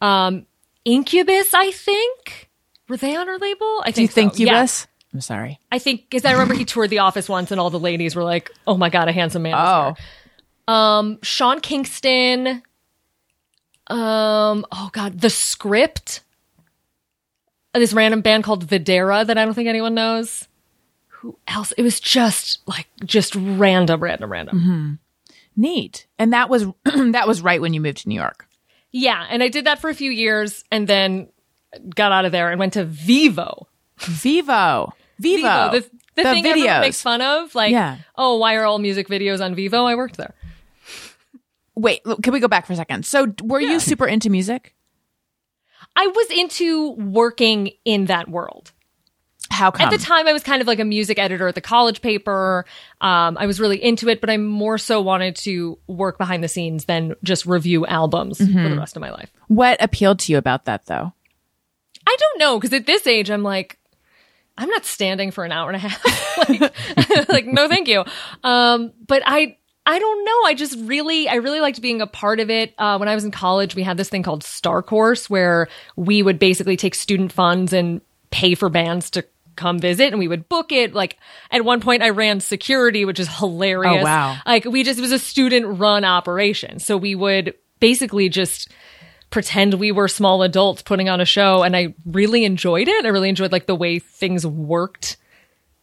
[0.00, 0.46] um,
[0.84, 1.54] Incubus.
[1.54, 2.48] I think
[2.88, 3.82] were they on her label?
[3.84, 4.52] I Do you think think so.
[4.52, 4.66] Yeah.
[5.12, 5.58] I'm sorry.
[5.72, 8.24] I think because I remember he toured the office once, and all the ladies were
[8.24, 12.62] like, "Oh my god, a handsome man!" Oh, um, Sean Kingston.
[13.86, 16.20] Um, oh god, the script.
[17.74, 20.47] This random band called Videra that I don't think anyone knows.
[21.20, 21.72] Who else?
[21.72, 24.60] It was just like just random, random, random.
[24.60, 24.94] hmm
[25.56, 26.06] neat.
[26.18, 28.46] And that was that was right when you moved to New York.
[28.92, 31.28] Yeah, and I did that for a few years, and then
[31.94, 33.66] got out of there and went to Vevo.
[33.98, 36.50] Vevo, Vevo, Vevo, the, the, thing videos.
[36.50, 37.98] everyone makes fun of, like, Yeah.
[38.16, 39.84] oh, why are all music videos on Vevo?
[39.84, 40.34] I worked there.
[41.74, 43.04] Wait, look, can we go back for a second?
[43.04, 44.74] So, were you super into music?
[45.94, 48.72] I was into working in that world.
[49.50, 49.86] How come?
[49.86, 52.64] At the time, I was kind of like a music editor at the college paper.
[53.00, 56.48] Um, I was really into it, but I more so wanted to work behind the
[56.48, 59.30] scenes than just review albums for the rest of my life.
[59.48, 61.12] what appealed to you about that, though?
[62.06, 63.78] I don't know because at this age, I'm like,
[64.56, 66.48] I'm not standing for an hour and a half.
[66.48, 68.04] like, like, no, thank you.
[68.44, 69.56] Um, but I,
[69.86, 70.42] I don't know.
[70.44, 72.74] I just really, I really liked being a part of it.
[72.76, 76.22] Uh, when I was in college, we had this thing called Star Course where we
[76.22, 79.24] would basically take student funds and pay for bands to
[79.58, 80.94] come visit and we would book it.
[80.94, 81.18] Like
[81.50, 84.00] at one point I ran security, which is hilarious.
[84.00, 84.36] Oh, wow.
[84.46, 86.78] Like we just, it was a student run operation.
[86.78, 88.70] So we would basically just
[89.30, 93.04] pretend we were small adults putting on a show and I really enjoyed it.
[93.04, 95.18] I really enjoyed like the way things worked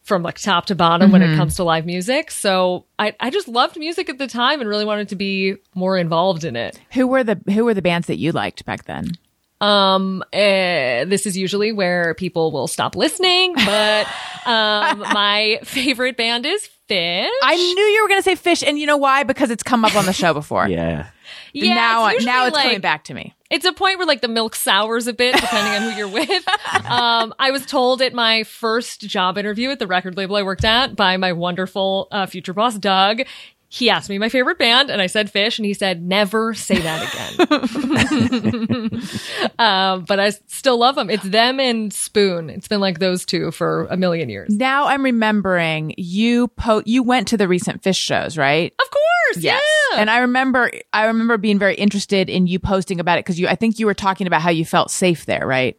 [0.06, 1.38] from like top to bottom when it mm-hmm.
[1.38, 2.30] comes to live music.
[2.30, 5.98] So I, I just loved music at the time and really wanted to be more
[5.98, 6.80] involved in it.
[6.94, 9.18] Who were the Who were the bands that you liked back then?
[9.62, 14.06] Um, eh, this is usually where people will stop listening, but
[14.46, 17.30] um, my favorite band is Phish.
[17.41, 19.24] I knew you were going to say Phish, and you know why?
[19.24, 20.68] Because it's come up on the show before.
[20.68, 21.08] Yeah.
[21.54, 23.34] yeah, now, it's now usually, it's coming back to me.
[23.50, 26.46] It's a point where like the milk sours a bit depending on who you're with.
[26.86, 30.65] Um, I was told at my first job interview at the record label I worked
[30.65, 33.22] at by my wonderful uh, future boss Doug.
[33.67, 36.80] He asked me my favorite band, and I said Phish, and he said never say
[36.80, 39.01] that again.
[39.60, 41.10] um, but I still love them.
[41.10, 42.49] It's them and Spoon.
[42.49, 44.49] It's been like those two for a million years.
[44.51, 48.73] Now I'm remembering you po- you went to the recent Phish shows, right?
[48.80, 49.60] Of course, yeah.
[49.95, 53.47] And I remember I remember being very interested in you posting about it because you
[53.47, 55.78] I think you were talking about how you felt safe there, right?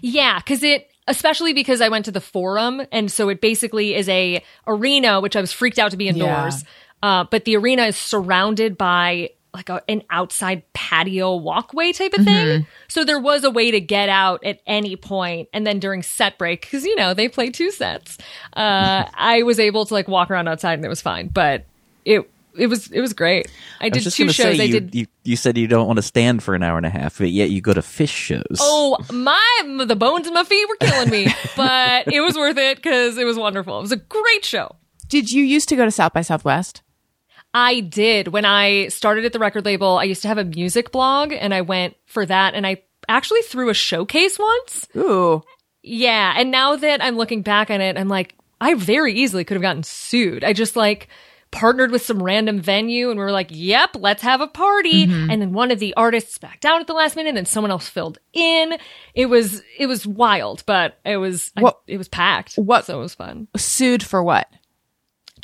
[0.00, 4.08] Yeah, because it, especially because I went to the forum, and so it basically is
[4.08, 6.64] a arena, which I was freaked out to be indoors.
[7.04, 12.24] Uh, but the arena is surrounded by like a, an outside patio walkway type of
[12.24, 12.66] thing.
[12.88, 15.04] So there was a way to get out at any point.
[15.04, 18.16] point, and then during set break, because you know they play two sets,
[18.54, 21.28] uh, I was able to like walk around outside, and it was fine.
[21.28, 21.66] But
[22.06, 23.50] it it was it was great.
[23.80, 24.56] I I did was just two shows.
[24.56, 26.78] say I you, did you you said you don't want to stand for an hour
[26.78, 28.56] and a half, but yet you go to Phish shows.
[28.60, 32.78] Oh, my, the bones in my feet were killing me, but it was worth it
[32.78, 33.78] because it was wonderful.
[33.78, 34.76] It was a great show.
[35.08, 36.82] Did you used to go to South by Southwest?
[37.54, 38.28] I did.
[38.28, 41.54] When I started at the record label, I used to have a music blog and
[41.54, 44.88] I went for that and I actually threw a showcase once.
[44.96, 45.42] Ooh.
[45.82, 46.34] Yeah.
[46.36, 49.62] And now that I'm looking back on it, I'm like, I very easily could have
[49.62, 50.42] gotten sued.
[50.42, 51.08] I just like
[51.50, 55.06] partnered with some random venue and we were like, yep, let's have a party.
[55.06, 55.30] Mm-hmm.
[55.30, 57.70] And then one of the artists backed down at the last minute and then someone
[57.70, 58.76] else filled in.
[59.14, 62.56] It was, it was wild, but it was, I- it was packed.
[62.56, 63.46] what- So it was fun.
[63.56, 64.48] Sued for what?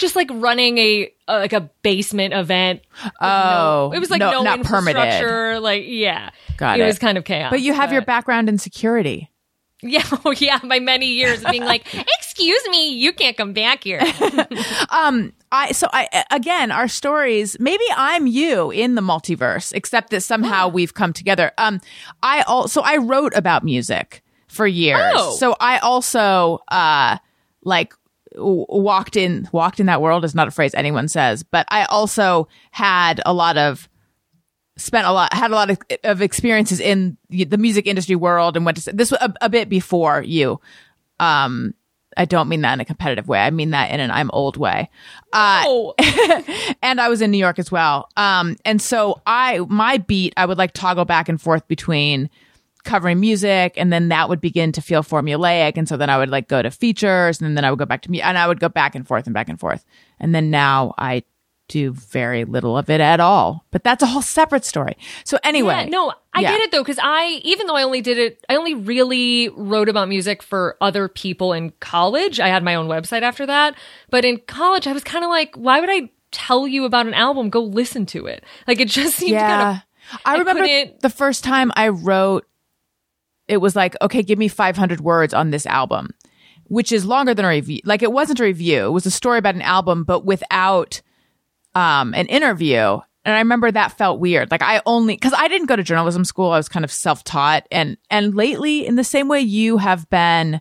[0.00, 2.80] Just like running a, uh, like a basement event.
[3.20, 3.92] Oh.
[3.92, 5.60] It was like no, no, not permitted.
[5.60, 6.30] Like, yeah.
[6.56, 6.82] Got it.
[6.82, 6.86] it.
[6.86, 7.50] was kind of chaos.
[7.50, 9.30] But you have your background in security.
[9.82, 11.86] Yeah, oh yeah, my many years of being like,
[12.18, 14.02] excuse me, you can't come back here.
[14.90, 20.20] Um, I so I again our stories maybe I'm you in the multiverse except that
[20.20, 21.52] somehow we've come together.
[21.58, 21.80] Um
[22.22, 25.12] I also I wrote about music for years.
[25.14, 25.36] Oh.
[25.36, 27.18] So I also uh
[27.62, 27.94] like
[28.36, 32.48] walked in walked in that world is not a phrase anyone says, but I also
[32.70, 33.88] had a lot of
[34.76, 38.64] spent a lot had a lot of, of experiences in the music industry world and
[38.64, 40.60] went to this was a, a bit before you
[41.18, 41.74] um
[42.16, 43.38] I don't mean that in a competitive way.
[43.38, 44.90] I mean that in an I'm old way.
[45.32, 45.94] Uh, oh,
[46.82, 48.08] and I was in New York as well.
[48.16, 52.28] Um, and so I, my beat, I would like toggle back and forth between
[52.84, 55.76] covering music and then that would begin to feel formulaic.
[55.76, 58.02] And so then I would like go to features and then I would go back
[58.02, 59.84] to me and I would go back and forth and back and forth.
[60.18, 61.24] And then now I
[61.68, 64.96] do very little of it at all, but that's a whole separate story.
[65.24, 65.84] So anyway.
[65.84, 66.50] yeah, no, I Yeah.
[66.52, 69.88] get it though, because I, even though I only did it, I only really wrote
[69.88, 72.40] about music for other people in college.
[72.40, 73.76] I had my own website after that.
[74.10, 77.14] But in college, I was kind of like, why would I tell you about an
[77.14, 77.50] album?
[77.50, 78.42] Go listen to it.
[78.66, 79.46] Like it just seemed Yeah.
[79.46, 80.66] kind of, I remember
[81.02, 82.48] the first time I wrote,
[83.50, 86.10] it was like, okay, give me 500 words on this album,
[86.64, 87.80] which is longer than a review.
[87.84, 88.86] Like it wasn't a review.
[88.86, 91.02] It was a story about an album, but without,
[91.74, 93.00] um, an interview.
[93.24, 94.52] And I remember that felt weird.
[94.52, 96.52] Like I only, cause I didn't go to journalism school.
[96.52, 97.66] I was kind of self-taught.
[97.72, 100.60] And, and lately in the same way you have been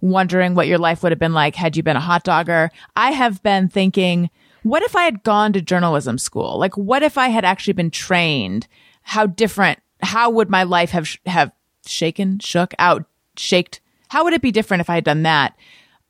[0.00, 3.10] wondering what your life would have been like had you been a hot dogger, I
[3.10, 4.30] have been thinking,
[4.62, 6.56] what if I had gone to journalism school?
[6.56, 8.68] Like, what if I had actually been trained?
[9.02, 11.50] How different, how would my life have, have
[11.88, 13.04] shaken, shook out,
[13.36, 13.80] shaked?
[14.08, 15.56] How would it be different if I had done that?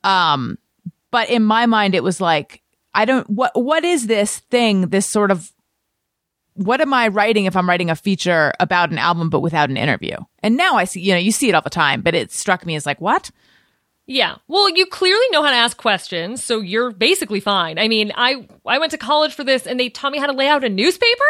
[0.03, 0.57] Um,
[1.11, 2.61] but in my mind, it was like,
[2.93, 5.51] I don't, what, what is this thing, this sort of,
[6.53, 9.77] what am I writing if I'm writing a feature about an album, but without an
[9.77, 10.17] interview?
[10.43, 12.65] And now I see, you know, you see it all the time, but it struck
[12.65, 13.31] me as like, what?
[14.09, 14.37] Yeah.
[14.47, 17.77] Well, you clearly know how to ask questions, so you're basically fine.
[17.77, 20.33] I mean, I I went to college for this and they taught me how to
[20.33, 21.29] lay out a newspaper.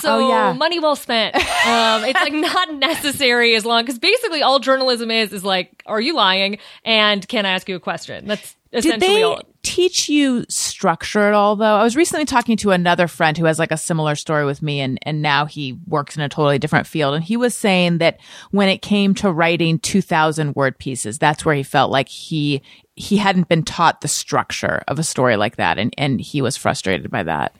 [0.00, 0.52] So Oh, yeah.
[0.52, 1.34] money well spent.
[1.34, 6.00] Um, it's like not necessary as long because basically all journalism is is like, are
[6.00, 6.58] you lying?
[6.84, 8.26] And can I ask you a question?
[8.26, 9.42] That's Did they all.
[9.62, 11.64] teach you structure at all though?
[11.76, 14.80] I was recently talking to another friend who has like a similar story with me
[14.80, 17.14] and, and now he works in a totally different field.
[17.14, 18.20] And he was saying that
[18.52, 22.62] when it came to writing 2000 word pieces, that's where he felt like he,
[22.94, 25.78] he hadn't been taught the structure of a story like that.
[25.78, 27.56] And, and he was frustrated by that.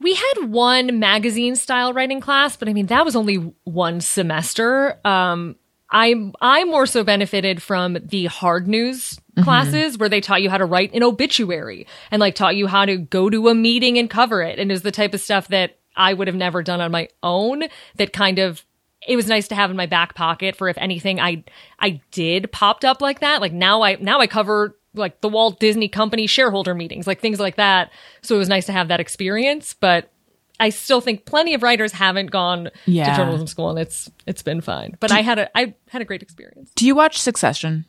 [0.00, 4.98] We had one magazine style writing class, but I mean that was only one semester.
[5.04, 5.56] Um,
[5.90, 10.58] I I more so benefited from the hard news classes where they taught you how
[10.58, 14.08] to write an obituary and like taught you how to go to a meeting and
[14.08, 16.90] cover it, and is the type of stuff that I would have never done on
[16.90, 17.64] my own.
[17.96, 18.64] That kind of
[19.06, 21.44] it was nice to have in my back pocket for if anything I
[21.78, 23.40] I did popped up like that.
[23.40, 27.38] Like now I now I cover like the Walt Disney Company shareholder meetings, like things
[27.40, 27.90] like that.
[28.22, 30.10] So it was nice to have that experience, but
[30.58, 33.10] I still think plenty of writers haven't gone Yeah.
[33.10, 34.96] to journalism school and it's it's been fine.
[35.00, 36.70] But I had a I had a great experience.
[36.74, 37.86] Do you watch Succession?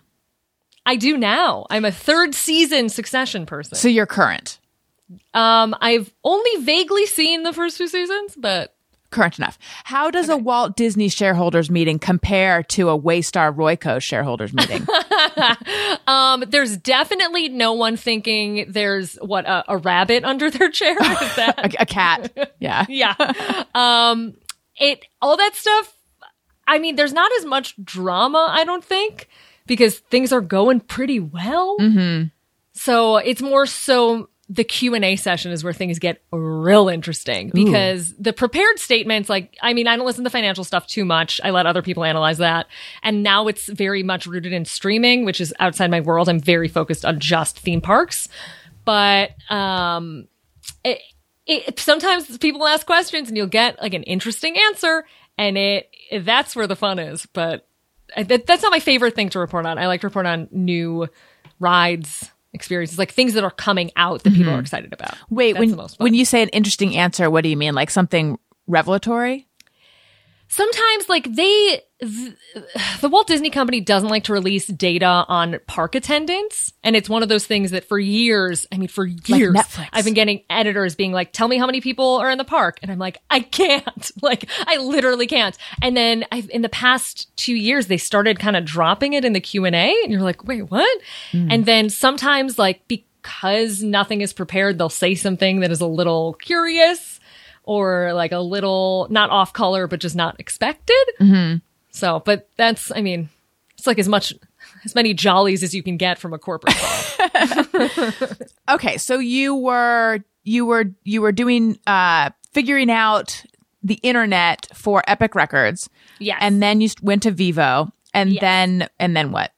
[0.86, 1.68] I do now.
[1.70, 3.76] I'm a third season succession person.
[3.76, 4.58] So you're current.
[5.34, 8.74] Um, I've only vaguely seen the first two seasons, but
[9.12, 9.60] Current enough.
[9.84, 14.88] How does a Walt Disney shareholders meeting compare to a Waystar Royco shareholders meeting?
[16.08, 20.96] um, there's definitely no one thinking there's what a, a rabbit under their chair.
[21.02, 22.52] A, a cat.
[22.60, 22.86] Yeah.
[22.88, 23.16] yeah.
[23.74, 24.36] Um,
[24.80, 25.94] it all that stuff.
[26.68, 29.28] I mean, there's not as much drama, I don't think,
[29.66, 31.78] because things are going pretty well.
[31.80, 32.28] Mm-hmm.
[32.74, 37.52] So it's more so the Q and A session is where things get real interesting
[37.54, 41.40] because the prepared statements, like, I mean, I don't listen to financial stuff too much.
[41.42, 42.68] I let other people analyze that.
[43.02, 46.28] And now it's very much rooted in streaming, which is outside my world.
[46.28, 48.28] I'm very focused on just theme parks.
[48.84, 50.28] But, um,
[50.84, 51.00] it,
[51.46, 55.06] it, sometimes people ask questions and you'll get like an interesting answer
[55.38, 55.90] and it,
[56.24, 57.26] that's where the fun is.
[57.26, 57.66] But
[58.18, 59.78] I- that, that's not my favorite thing to report on.
[59.78, 61.08] I like to report on new
[61.60, 64.62] rides, experiences, like things that are coming out that people are mm-hmm.
[64.62, 65.16] excited about.
[65.30, 67.74] Wait, That's when the most when you say an interesting answer, what do you mean?
[67.74, 68.38] Like something
[68.68, 69.48] revelatory?
[70.52, 72.36] Sometimes like they th-
[73.00, 76.74] the Walt Disney Company doesn't like to release data on park attendance.
[76.84, 79.88] And it's one of those things that for years I mean for years Netflix.
[79.94, 82.80] I've been getting editors being like tell me how many people are in the park.
[82.82, 84.12] And I'm like I can't.
[84.22, 85.58] Like I literally can't.
[85.82, 89.34] And then I've in the past 2 years they started kind of dropping it in
[89.34, 91.02] the Q&A and you're like wait what?
[91.32, 91.48] Hmm.
[91.50, 96.34] And then sometimes like because nothing is prepared they'll say something that is a little
[96.34, 97.21] curious
[97.72, 101.06] or like a little not off color but just not expected.
[101.22, 101.58] Mm-hmm.
[101.92, 103.30] So, but that's I mean,
[103.78, 104.34] it's like as much
[104.84, 107.66] as many jollies as you can get from a corporate call.
[108.70, 113.44] Okay, so you were you were you were doing uh figuring out
[113.84, 115.90] the internet for Epic Records.
[116.20, 116.38] Yes.
[116.42, 118.42] And then you went to Vevo and Yes.
[118.42, 119.52] then and then what?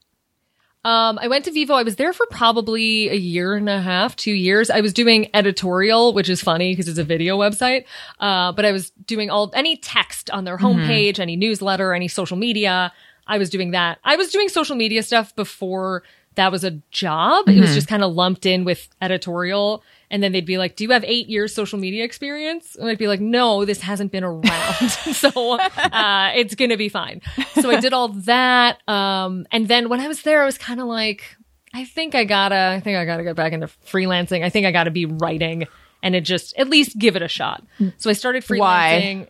[0.86, 1.72] Um, I went to Vevo.
[1.72, 4.70] I was there for probably a year and a half, two years.
[4.70, 7.86] I was doing editorial, which is funny because it's a video website.
[8.20, 12.36] Uh, but I was doing all any text on their homepage, any newsletter, any social
[12.36, 12.92] media.
[13.28, 14.00] I was doing that.
[14.04, 16.04] I was doing social media stuff before
[16.36, 17.48] that was a job.
[17.48, 19.84] It was just kind of lumped in with editorial.
[20.14, 22.76] And then they'd be like, Do you have eight years social media experience?
[22.76, 24.90] And I'd be like, No, this hasn't been around.
[24.90, 27.22] so uh, it's going to be fine.
[27.60, 28.88] So I did all that.
[28.88, 31.36] Um, and then when I was there, I was kind of like,
[31.74, 34.44] I think I gotta, I think I gotta get back into freelancing.
[34.44, 35.66] I think I gotta be writing
[36.04, 37.64] and it just at least give it a shot.
[37.98, 39.28] So I started Why?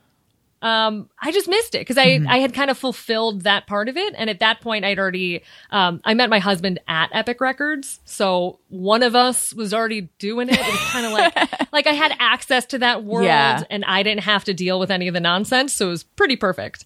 [0.63, 3.97] Um, I just missed it because I, I had kind of fulfilled that part of
[3.97, 4.13] it.
[4.17, 7.99] And at that point, I'd already, um, I met my husband at Epic Records.
[8.05, 10.57] So one of us was already doing it.
[10.57, 13.61] It was kind of like, like I had access to that world Yeah.
[13.69, 15.73] and I didn't have to deal with any of the nonsense.
[15.73, 16.85] So it was pretty perfect.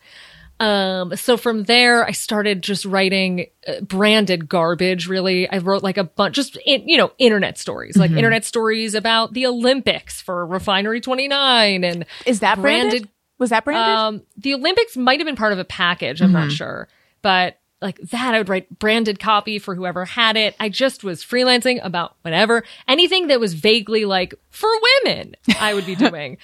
[0.60, 5.08] Um, so from there, I started just writing uh, branded garbage.
[5.08, 8.96] Really, I wrote like a bunch, just in, you know, internet stories, like internet stories
[8.96, 13.08] about the Olympics for Refinery Twenty Nine, and Is that branded?
[13.38, 13.96] Was that branded?
[13.96, 16.22] um, the Olympics might have been part of a package.
[16.22, 16.88] I'm not sure,
[17.22, 20.56] but like that, I would write branded copy for whoever had it.
[20.60, 24.70] I just was freelancing about whatever, anything that was vaguely like for
[25.04, 26.38] women, I would be doing.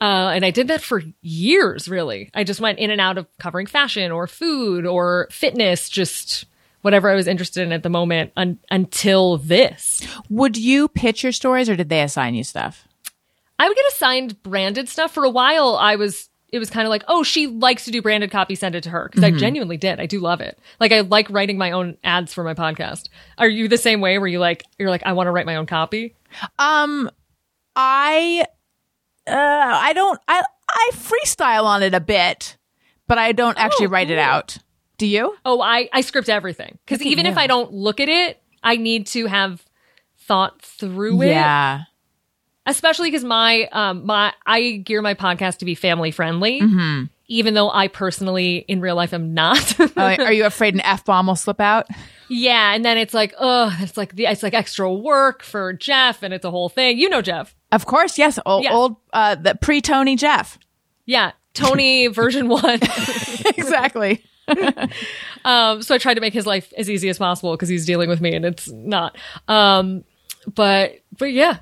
[0.00, 2.30] Uh, and I did that for years, really.
[2.34, 6.44] I just went in and out of covering fashion or food or fitness, just
[6.82, 10.06] whatever I was interested in at the moment un- until this.
[10.30, 12.86] Would you pitch your stories or did they assign you stuff?
[13.58, 15.76] I would get assigned branded stuff for a while.
[15.80, 18.74] I was, it was kind of like, oh, she likes to do branded copy, send
[18.74, 19.08] it to her.
[19.10, 20.00] because I genuinely did.
[20.00, 20.58] I do love it.
[20.80, 23.08] Like, I like writing my own ads for my podcast.
[23.38, 25.56] Are you the same way where you like, you're like, I want to write my
[25.56, 26.14] own copy?
[26.58, 27.10] Um,
[27.76, 28.44] I,
[29.26, 32.56] uh, I don't, I, I freestyle on it a bit,
[33.06, 34.58] but I don't actually Oh, write it out.
[34.98, 35.36] Do you?
[35.44, 36.78] Oh, I, I script everything.
[36.90, 37.36] At even if.
[37.36, 39.62] I don't look at it, I need to have
[40.18, 41.28] thought through it.
[41.28, 41.82] Yeah.
[42.66, 47.04] Especially because my um my I gear my podcast to be family friendly, Mm-hmm.
[47.28, 49.74] even though I personally in real life am not.
[49.96, 51.86] Oh, are you afraid an F bomb will slip out?
[52.28, 56.22] yeah, and then it's like, oh, it's like the it's like extra work for Jeff,
[56.22, 56.98] and it's a whole thing.
[56.98, 58.38] You know Jeff, Of course, yes.
[58.44, 58.72] Old, Yes.
[58.74, 60.58] old, uh, the pre Tony Jeff.
[61.06, 62.78] yeah, Tony version one.
[63.56, 64.22] exactly.
[65.44, 68.08] Um, so I tried to make his life as easy as possible because he's dealing
[68.08, 69.16] with me, and it's not.
[69.48, 70.04] Um,
[70.52, 71.58] but but yeah,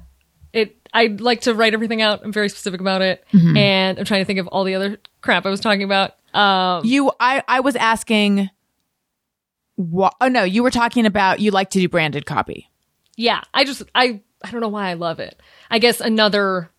[0.53, 2.21] it I like to write everything out.
[2.25, 3.57] I'm very specific about it, Mm-hmm.
[3.57, 6.13] and I'm trying to think of all the other crap I was talking about.
[6.33, 8.49] Um, You, I, I was asking.
[9.77, 10.15] What?
[10.21, 12.71] Oh no, you were talking about you like to do branded copy.
[13.17, 15.41] yeah, I just I I don't know why I love it.
[15.71, 16.71] I guess another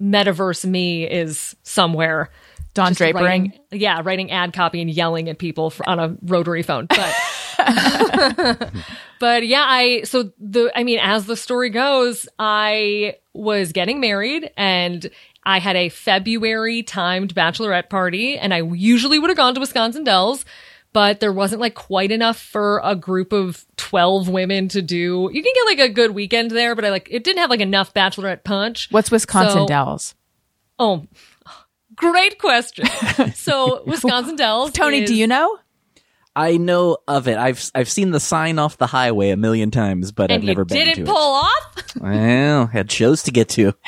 [0.00, 2.30] metaverse me is somewhere.
[2.74, 3.14] Don Drapering.
[3.22, 6.86] writing- yeah, writing ad copy and yelling at people for, on a rotary phone.
[6.86, 7.14] But
[9.20, 14.50] but yeah, I so the I mean, as the story goes, I was getting married
[14.56, 15.10] and
[15.44, 20.04] I had a February timed bachelorette party, and I usually would have gone to Wisconsin
[20.04, 20.44] Dells.
[20.92, 25.30] But there wasn't like quite enough for a group of 12 women to do.
[25.32, 27.60] You can get like a good weekend there, but I like, it didn't have like
[27.60, 28.88] enough bachelorette punch.
[28.90, 30.14] What's Wisconsin So- Dells?
[30.78, 31.06] Oh,
[31.96, 32.84] great question.
[33.34, 34.72] so Wisconsin Dells.
[34.72, 35.58] Tony, is- do you know?
[36.34, 37.36] I know of it.
[37.36, 40.64] I've I've seen the sign off the highway a million times, but And I've never
[40.64, 40.94] been to it.
[40.94, 41.76] didn't pull off?
[42.00, 43.74] Well, had shows to get to.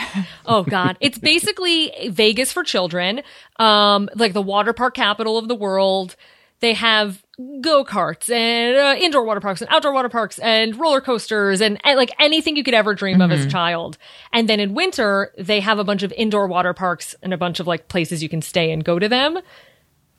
[0.47, 3.23] Oh God, it's basically Vegas for children,
[3.59, 6.17] um, like the water park capital of the world.
[6.61, 7.23] They have
[7.63, 11.81] go karts and uh, indoor water parks and outdoor water parks and roller coasters and,
[11.83, 13.97] and like anything you could ever dream of as a child.
[14.35, 17.59] And then in winter, they have a bunch of indoor water parks and a bunch
[17.59, 19.39] of like places you can stay and go to them.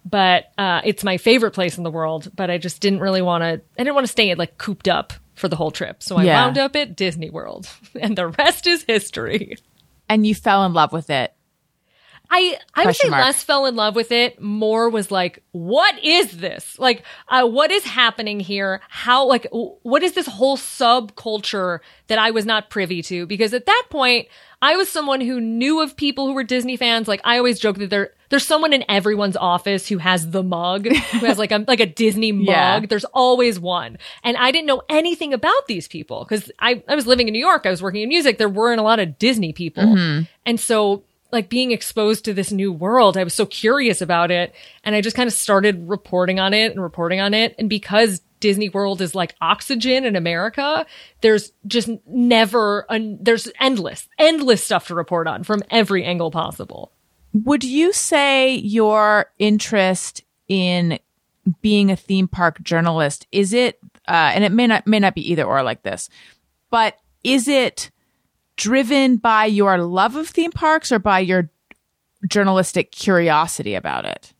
[0.05, 2.31] But uh, it's my favorite place in the world.
[2.35, 3.47] But I just didn't really want to.
[3.47, 6.03] I didn't want to stay like cooped up for the whole trip.
[6.03, 6.35] So I Yeah.
[6.45, 7.67] wound up at Disney World,
[7.99, 9.57] and the rest is history.
[10.07, 11.33] And you fell in love with it.
[12.29, 13.21] I I would say mark.
[13.23, 14.41] less fell in love with it.
[14.41, 16.77] More was like, what is this?
[16.79, 18.81] Like, uh, what is happening here?
[18.89, 23.25] How like w- what is this whole subculture that I was not privy to?
[23.27, 24.27] Because at that point,
[24.61, 27.07] I was someone who knew of people who were Disney fans.
[27.07, 30.87] Like I always joke that there there's someone in everyone's office who has the mug,
[30.87, 32.47] who has like a like a Disney mug.
[32.47, 32.85] Yeah.
[32.85, 37.07] There's always one, and I didn't know anything about these people because I I was
[37.07, 37.65] living in New York.
[37.65, 38.37] I was working in music.
[38.37, 40.23] There weren't a lot of Disney people, mm-hmm.
[40.45, 44.53] and so like being exposed to this new world, I was so curious about it.
[44.83, 47.55] And I just kind of started reporting on it and reporting on it.
[47.57, 50.85] And because Disney World is like oxygen in America,
[51.21, 56.91] there's just never, un- there's endless, endless stuff to report on from every angle possible.
[57.43, 60.99] Would you say your interest in
[61.61, 63.77] being a theme park journalist is it
[64.07, 66.09] uh, and it may not may not be either or like this,
[66.69, 67.91] but is it
[68.55, 71.49] driven by your love of theme parks or by your
[72.25, 74.31] journalistic curiosity about it?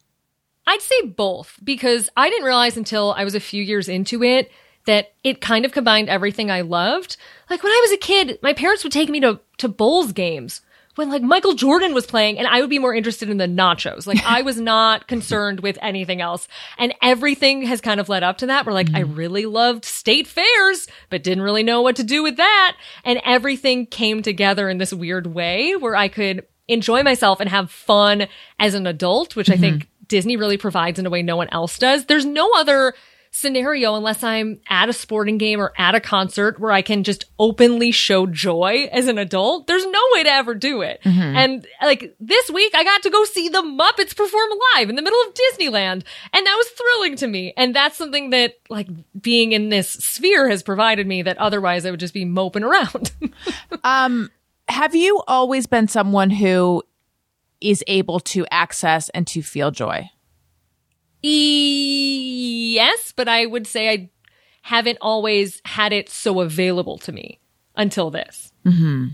[0.66, 4.50] I'd say both because I didn't realize until I was a few years into it
[4.86, 7.18] that it kind of combined everything I loved.
[7.50, 10.62] Like when I was a kid, my parents would take me to, to Bulls games
[10.96, 14.08] when like Michael Jordan was playing and I would be more interested in the nachos.
[14.08, 16.48] Like I was not concerned with anything else.
[16.78, 18.66] And everything has kind of led up to that.
[18.66, 19.16] Where like I mm-hmm.
[19.16, 22.78] really loved state fairs, but didn't really know what to do with that.
[23.04, 27.70] And everything came together in this weird way where I could enjoy myself and have
[27.70, 28.28] fun
[28.60, 29.62] as an adult, which I mm-hmm.
[29.62, 32.06] think Disney really provides in a way no one else does.
[32.06, 32.94] There's no other
[33.36, 37.26] scenario unless I'm at a sporting game or at a concert where I can just
[37.38, 39.68] openly show joy as an adult.
[39.68, 41.02] There's no way to ever do it.
[41.36, 45.02] And like this week, I got to go see the Muppets perform live in the
[45.02, 46.04] middle of Disneyland.
[46.32, 47.54] And that was thrilling to me.
[47.58, 48.88] And that's something that like
[49.22, 53.12] being in this sphere has provided me that otherwise I would just be moping around.
[53.84, 54.32] Um,
[54.68, 56.82] have you always been someone who
[57.62, 60.10] is able to access and to feel joy?
[61.22, 64.10] E- yes, but I would say I
[64.62, 67.40] haven't always had it so available to me
[67.76, 68.52] until this.
[68.66, 69.10] Mm-hmm.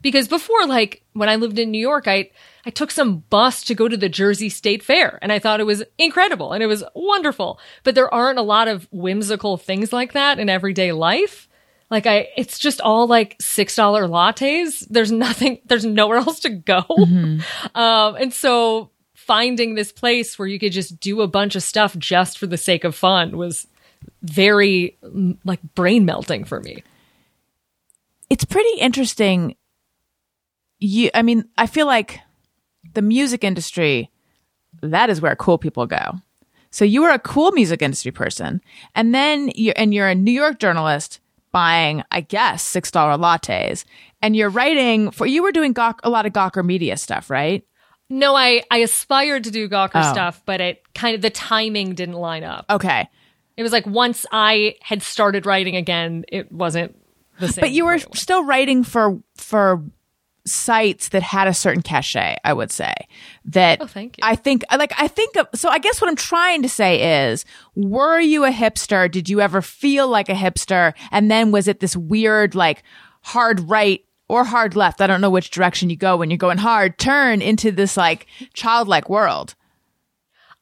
[0.00, 2.30] Because before, like when I lived in New York, I
[2.64, 5.64] I took some bus to go to the Jersey State Fair, and I thought it
[5.64, 7.58] was incredible and it was wonderful.
[7.82, 11.48] But there aren't a lot of whimsical things like that in everyday life.
[11.90, 14.86] Like I, it's just all like six dollar lattes.
[14.88, 15.60] There's nothing.
[15.66, 16.84] There's nowhere else to go.
[17.74, 18.90] Um, and so
[19.28, 22.56] finding this place where you could just do a bunch of stuff just for the
[22.56, 23.68] sake of fun was
[24.22, 26.82] very mm, like brain melting for me.
[28.30, 29.54] it's pretty interesting.
[30.80, 32.20] You, I mean, I feel like
[32.94, 34.10] the music industry,
[34.82, 36.20] that is where cool people go.
[36.70, 38.60] So you were a cool music industry person,
[38.94, 41.20] and then you and you're a New York journalist
[41.50, 43.84] buying, I guess, six dollar lattes,
[44.20, 45.26] and you're writing for.
[45.26, 47.64] You were doing Gawk, a lot of Gawker Media stuff, right?
[48.10, 50.12] No, I I aspired to do Gawker Oh.
[50.12, 52.64] stuff, but it kind of the timing didn't line up.
[52.70, 53.08] Okay,
[53.56, 56.96] It was like once I had started writing again, it wasn't
[57.40, 57.60] the same.
[57.62, 59.82] but you were still writing for for
[60.46, 62.94] sites that had a certain cachet i would say
[63.44, 64.22] that Oh, thank you.
[64.24, 67.44] i think like i think of so i guess what i'm trying to say is
[67.74, 71.80] were you a hipster did you ever feel like a hipster and then was it
[71.80, 72.82] this weird like
[73.20, 75.00] hard right or hard left.
[75.00, 78.26] I don't know which direction you go when you're going hard turn into this like
[78.52, 79.54] childlike world.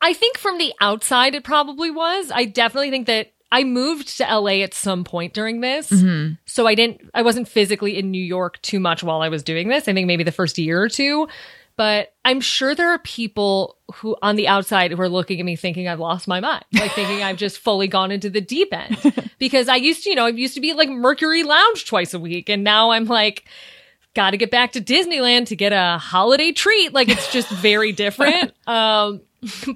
[0.01, 2.31] I think from the outside, it probably was.
[2.31, 5.91] I definitely think that I moved to LA at some point during this.
[5.91, 6.35] Mm-hmm.
[6.45, 9.69] So I didn't, I wasn't physically in New York too much while I was doing
[9.69, 9.89] this.
[9.89, 11.29] I think maybe the first year or two.
[11.77, 15.57] But I'm sure there are people who on the outside who are looking at me
[15.57, 18.97] thinking I've lost my mind, like thinking I've just fully gone into the deep end.
[19.39, 22.19] Because I used to, you know, I used to be like Mercury Lounge twice a
[22.19, 22.49] week.
[22.49, 23.45] And now I'm like,
[24.15, 26.95] got to get back to Disneyland to get a holiday treat.
[26.95, 28.53] Like it's just very different.
[28.67, 29.21] Um,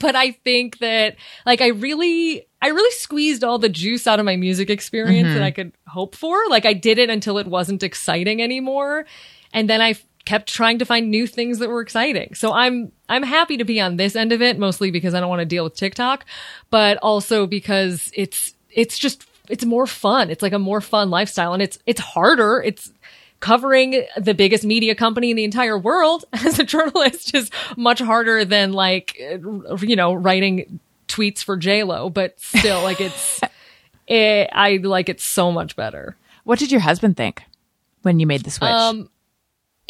[0.01, 4.25] but I think that like I really, I really squeezed all the juice out of
[4.25, 6.37] my music experience that I could hope for.
[6.49, 9.05] Like I did it until it wasn't exciting anymore.
[9.53, 9.95] And then I
[10.25, 12.35] kept trying to find new things that were exciting.
[12.35, 15.29] So I'm, I'm happy to be on this end of it, mostly because I don't
[15.29, 16.25] want to deal with TikTok,
[16.71, 20.31] but also because it's, it's just, it's more fun.
[20.31, 22.63] It's like a more fun lifestyle and it's, it's harder.
[22.65, 22.93] It's,
[23.41, 28.45] covering the biggest media company in the entire world as a journalist is much harder
[28.45, 33.41] than like uh, you know writing tweets for J Lo, but still like it's
[34.07, 36.17] it, I like it so much better.
[36.45, 37.43] What did your husband think
[38.03, 38.71] when you made the switch?
[38.71, 39.11] Um,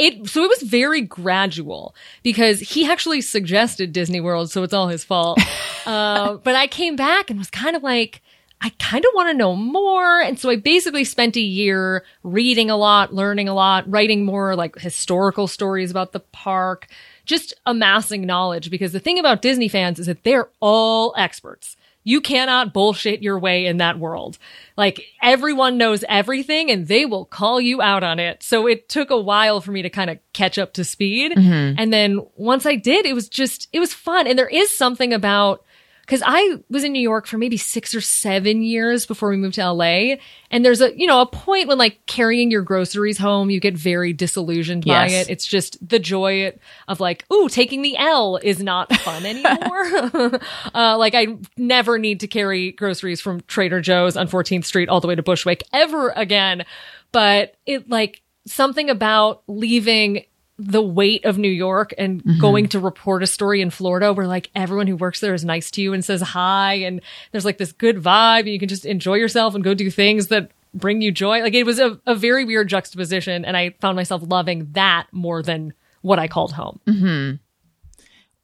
[0.00, 4.88] It so it was very gradual because he actually suggested Disney World, so it's all
[4.88, 5.38] his fault.
[5.86, 8.22] uh, but I came back and was kind of like,
[8.62, 12.70] I kind of want to know more, and so I basically spent a year reading
[12.70, 16.86] a lot, learning a lot, writing more like historical stories about the park,
[17.26, 18.70] just amassing knowledge.
[18.70, 21.76] Because the thing about Disney fans is that they're all experts.
[22.02, 24.38] You cannot bullshit your way in that world.
[24.76, 28.42] Like everyone knows everything and they will call you out on it.
[28.42, 31.32] So it took a while for me to kind of catch up to speed.
[31.32, 31.74] Mm-hmm.
[31.78, 34.26] And then once I did, it was just, it was fun.
[34.26, 35.64] And there is something about,
[36.10, 39.54] cause I was in New York for maybe six or seven years before we moved
[39.54, 40.16] to LA.
[40.50, 43.74] And there's a, you know, a point when like carrying your groceries home, you get
[43.74, 45.30] very disillusioned by it.
[45.30, 46.52] It's just the joy
[46.88, 50.40] of like, ooh, taking the L is not fun anymore.
[50.74, 55.00] uh, like I never need to carry groceries from Trader Joe's on 14th Street all
[55.00, 56.64] the way to Bushwick ever again.
[57.12, 60.24] But it like something about leaving
[60.62, 64.50] the weight of New York and going to report a story in Florida where like
[64.54, 67.00] everyone who works there is nice to you and says hi and
[67.32, 70.26] there's like this good vibe and you can just enjoy yourself and go do things
[70.26, 71.40] that bring you joy.
[71.40, 75.42] Like it was a, a very weird juxtaposition and I found myself loving that more
[75.42, 76.80] than what I called home.
[76.86, 77.36] Mm-hmm.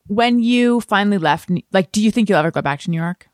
[0.09, 3.29] when you finally left, like, do you think you'll ever go back to New York?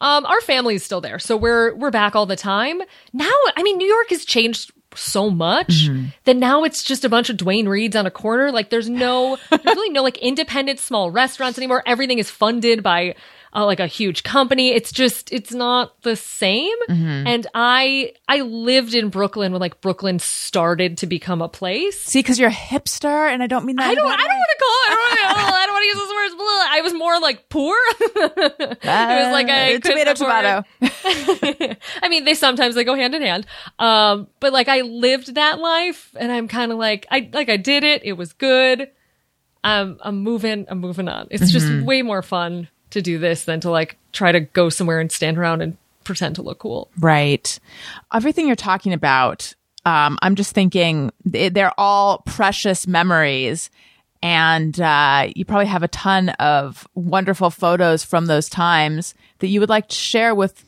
[0.00, 2.80] Um, our family is still there, so we're we're back all the time.
[3.12, 5.86] Now, I mean, New York has changed so much
[6.24, 8.50] that now it's just a bunch of Duane Reades on a corner.
[8.52, 11.82] Like, there's no, there's really no like independent small restaurants anymore.
[11.86, 13.14] Everything is funded by
[13.54, 14.72] uh, like a huge company.
[14.72, 16.76] It's just, it's not the same.
[17.26, 21.98] And I, I lived in Brooklyn when like Brooklyn started to become a place.
[22.00, 23.88] See, because you're a hipster, and I don't mean that.
[23.88, 24.06] I don't.
[24.06, 24.90] I don't want to call it.
[24.98, 26.34] I don't, I don't want to use those words.
[26.34, 26.66] Blah.
[26.70, 27.76] I was more like poor.
[28.00, 30.64] it was like I Uh, tomato, tomato.
[32.02, 33.46] I mean, they sometimes they go hand in hand.
[33.78, 37.56] Um, but like I lived that life, and I'm kind of like I like I
[37.56, 38.02] did it.
[38.04, 38.90] It was good.
[39.64, 40.66] Um, I'm moving.
[40.68, 41.26] I'm moving on.
[41.30, 45.00] It's just way more fun to do this than to like try to go somewhere
[45.00, 46.90] and stand around and pretend to look cool.
[46.98, 47.58] Right.
[48.14, 53.68] Everything you're talking about, um, I'm just thinking they're all precious memories.
[54.22, 59.60] And uh, you probably have a ton of wonderful photos from those times that you
[59.60, 60.64] would like to share with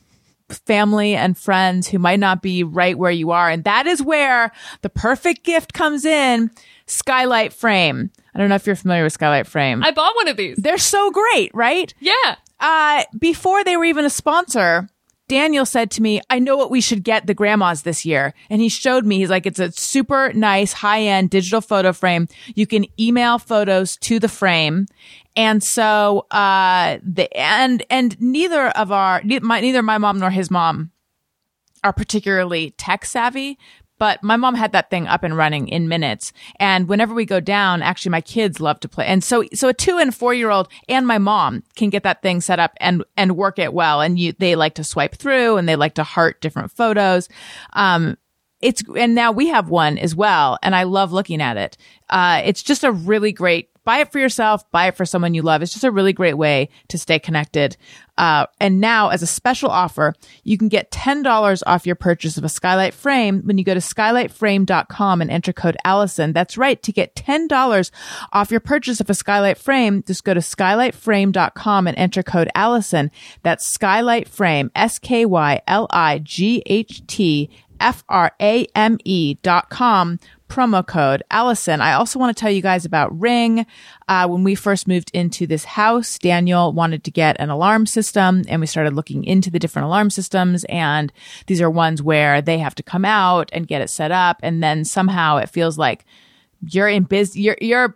[0.49, 3.49] family and friends who might not be right where you are.
[3.49, 6.51] And that is where the perfect gift comes in
[6.87, 8.11] Skylight Frame.
[8.33, 9.83] I don't know if you're familiar with Skylight Frame.
[9.83, 10.57] I bought one of these.
[10.57, 11.93] They're so great, right?
[11.99, 12.35] Yeah.
[12.59, 14.87] Uh, before they were even a sponsor,
[15.31, 18.33] Daniel said to me, I know what we should get the grandmas this year.
[18.49, 22.27] And he showed me, he's like, it's a super nice high end digital photo frame.
[22.53, 24.87] You can email photos to the frame.
[25.37, 30.31] And so, uh, the, and, and neither of our, ne- my, neither my mom nor
[30.31, 30.91] his mom
[31.81, 33.57] are particularly tech savvy,
[34.01, 36.33] but my mom had that thing up and running in minutes.
[36.55, 39.05] And whenever we go down, actually my kids love to play.
[39.05, 42.23] And so, so a two and four year old and my mom can get that
[42.23, 44.01] thing set up and, and work it well.
[44.01, 47.29] And you, they like to swipe through and they like to heart different photos.
[47.73, 48.17] Um,
[48.59, 50.57] it's, and now we have one as well.
[50.63, 51.77] And I love looking at it.
[52.09, 55.41] Uh, it's just a really great, buy it for yourself, buy it for someone you
[55.41, 55.61] love.
[55.61, 57.77] It's just a really great way to stay connected.
[58.17, 60.13] Uh, and now as a special offer,
[60.43, 63.79] you can get $10 off your purchase of a skylight frame when you go to
[63.79, 66.33] skylightframe.com and enter code Allison.
[66.33, 66.81] That's right.
[66.83, 67.91] To get $10
[68.33, 73.09] off your purchase of a skylight frame, just go to skylightframe.com and enter code Allison.
[73.43, 75.21] That's skylight frame, S-K-Y-L-I-G-H-T
[77.81, 80.19] F R A M E dot com,
[80.51, 81.79] promo code Allison.
[81.79, 83.65] I also want to tell you guys about Ring.
[84.09, 88.43] Uh, when we first moved into this house, Daniel wanted to get an alarm system
[88.49, 90.65] and we started looking into the different alarm systems.
[90.65, 91.13] And
[91.47, 94.41] these are ones where they have to come out and get it set up.
[94.43, 96.03] And then somehow it feels like
[96.67, 97.95] you're in biz, you're, you're,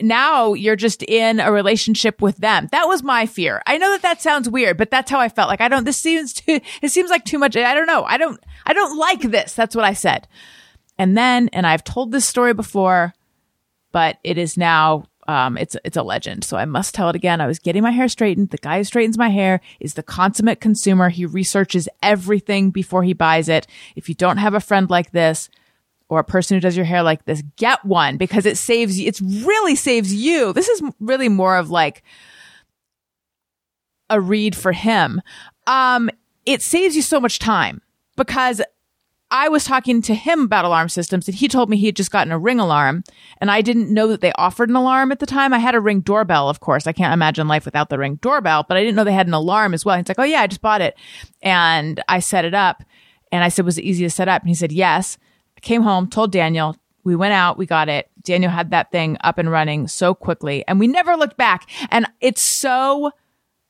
[0.00, 2.68] now you're just in a relationship with them.
[2.72, 3.62] That was my fear.
[3.68, 5.48] I know that that sounds weird, but that's how I felt.
[5.48, 7.56] Like I don't, this seems too, it seems like too much.
[7.56, 8.02] I don't know.
[8.02, 9.54] I don't, I don't like this.
[9.54, 10.26] That's what I said.
[10.98, 13.14] And then, and I've told this story before,
[13.92, 16.44] but it is now, um, it's, it's a legend.
[16.44, 17.40] So I must tell it again.
[17.40, 18.50] I was getting my hair straightened.
[18.50, 21.08] The guy who straightens my hair is the consummate consumer.
[21.08, 23.66] He researches everything before he buys it.
[23.96, 25.48] If you don't have a friend like this,
[26.08, 29.08] or a person who does your hair like this, get one because it saves you.
[29.08, 30.52] It's really saves you.
[30.52, 32.02] This is really more of like
[34.10, 35.22] a read for him.
[35.66, 36.10] Um,
[36.44, 37.80] it saves you so much time
[38.16, 38.60] because
[39.36, 42.12] I was talking to him about alarm systems and he told me he had just
[42.12, 43.02] gotten a ring alarm
[43.38, 45.52] and I didn't know that they offered an alarm at the time.
[45.52, 46.86] I had a ring doorbell, of course.
[46.86, 49.34] I can't imagine life without the ring doorbell, but I didn't know they had an
[49.34, 49.96] alarm as well.
[49.96, 50.96] He's like, Oh yeah, I just bought it.
[51.42, 52.84] And I set it up
[53.32, 54.42] and I said, was it easy to set up?
[54.42, 55.18] And he said, yes.
[55.56, 58.08] I came home, told Daniel, we went out, we got it.
[58.22, 61.68] Daniel had that thing up and running so quickly and we never looked back.
[61.90, 63.10] And it's so,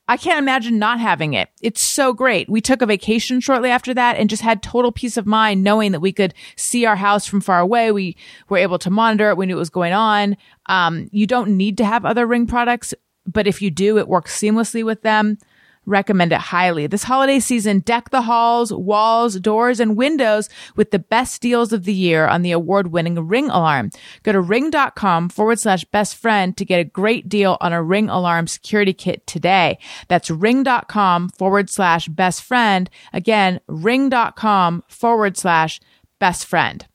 [0.07, 1.49] I can't imagine not having it.
[1.61, 2.47] It's so great.
[2.47, 5.93] We took a vacation shortly after that and just had total peace of mind knowing
[5.93, 7.91] that we could see our house from far away.
[7.91, 8.15] We
[8.47, 9.37] were able to monitor it.
[9.37, 10.37] We knew what was going on.
[10.67, 12.93] Um, you don't need to have other ring products,
[13.25, 15.39] but if you do, it works seamlessly with them.
[15.85, 16.87] Recommend it highly.
[16.87, 21.85] This holiday season, deck the halls, walls, doors, and windows with the best deals of
[21.85, 23.91] the year on the award winning Ring Alarm.
[24.23, 28.09] Go to ring.com forward slash best friend to get a great deal on a Ring
[28.09, 29.77] Alarm security kit today.
[30.07, 32.89] That's ring.com forward slash best friend.
[33.13, 35.79] Again, ring.com forward slash
[36.19, 36.85] best friend.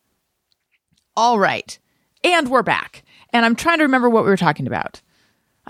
[1.16, 1.78] All right.
[2.24, 3.02] And we're back.
[3.32, 5.00] And I'm trying to remember what we were talking about.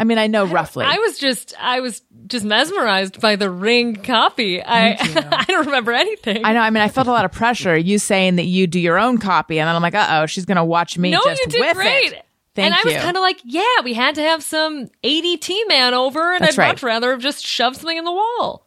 [0.01, 0.87] I mean, I know roughly.
[0.87, 4.63] I was just I was just mesmerized by the ring copy.
[4.63, 6.43] I I don't remember anything.
[6.43, 6.61] I know.
[6.61, 7.77] I mean, I felt a lot of pressure.
[7.77, 10.47] You saying that you do your own copy, and then I'm like, uh oh, she's
[10.47, 12.13] gonna watch me no, just you did great.
[12.13, 12.25] it.
[12.55, 15.93] Thank and I was kind of like, yeah, we had to have some ADT man
[15.93, 16.69] over, and That's I'd right.
[16.69, 18.67] much rather have just shoved something in the wall.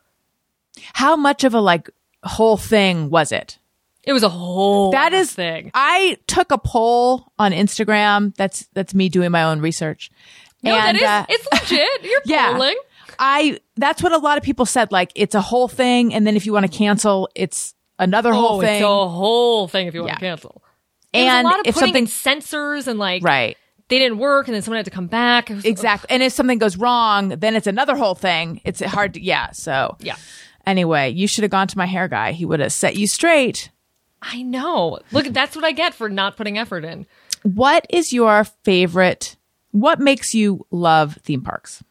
[0.93, 1.89] How much of a like
[2.23, 3.57] whole thing was it?
[4.03, 5.71] It was a whole That is thing.
[5.73, 8.36] I took a poll on Instagram.
[8.36, 10.11] That's that's me doing my own research.
[10.64, 12.03] No, and, that is uh, it's legit.
[12.03, 12.53] You're yeah.
[12.53, 12.78] polling.
[13.20, 14.91] I that's what a lot of people said.
[14.91, 18.57] Like it's a whole thing, and then if you want to cancel, it's another whole
[18.57, 18.76] oh, thing.
[18.76, 20.16] it's a whole thing if you want Yeah.
[20.16, 20.64] to cancel.
[21.14, 23.57] And a lot of if putting something in sensors and like right,
[23.89, 25.49] they didn't work, and then someone had to come back.
[25.49, 26.09] Was- exactly.
[26.09, 28.61] And if something goes wrong, then it's another whole thing.
[28.64, 29.51] It's hard to yeah.
[29.51, 30.16] So Yeah.
[30.66, 32.32] Anyway, you should have gone to my hair guy.
[32.32, 33.70] He would have set you straight.
[34.22, 34.99] I know.
[35.11, 37.05] Look, that's what I get for not putting effort in.
[37.43, 39.36] What is your favorite?
[39.74, 41.84] What makes you love theme parks?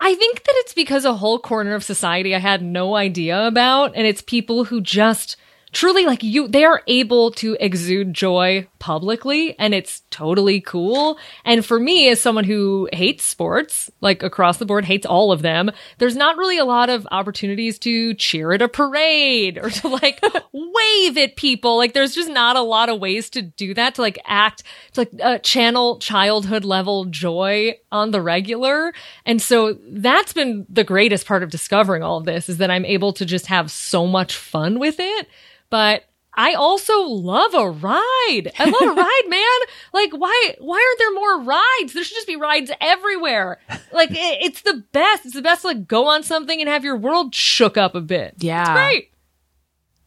[0.00, 3.92] I think that it's because a whole corner of society I had no idea about,
[3.94, 5.36] and it's people who just
[5.70, 11.18] truly like you, they are able to exude joy publicly, and it's totally cool.
[11.44, 15.42] And for me, as someone who hates sports, like across the board, hates all of
[15.42, 19.88] them, there's not really a lot of opportunities to cheer at a parade or to
[19.88, 20.20] like
[20.52, 21.76] wave at people.
[21.76, 24.64] Like, there's just not a lot of ways to do that, to like act,
[24.94, 28.92] to like uh, channel childhood level joy on the regular.
[29.24, 32.84] And so that's been the greatest part of discovering all of this is that I'm
[32.84, 35.28] able to just have so much fun with it.
[35.68, 36.04] But
[36.40, 38.50] I also love a ride.
[38.58, 39.68] I love a ride, man.
[39.92, 41.92] Like, why, why aren't there more rides?
[41.92, 43.58] There should just be rides everywhere.
[43.92, 45.26] Like, it, it's the best.
[45.26, 48.00] It's the best to like go on something and have your world shook up a
[48.00, 48.36] bit.
[48.38, 48.62] Yeah.
[48.62, 49.10] It's great.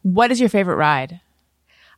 [0.01, 1.21] What is your favorite ride?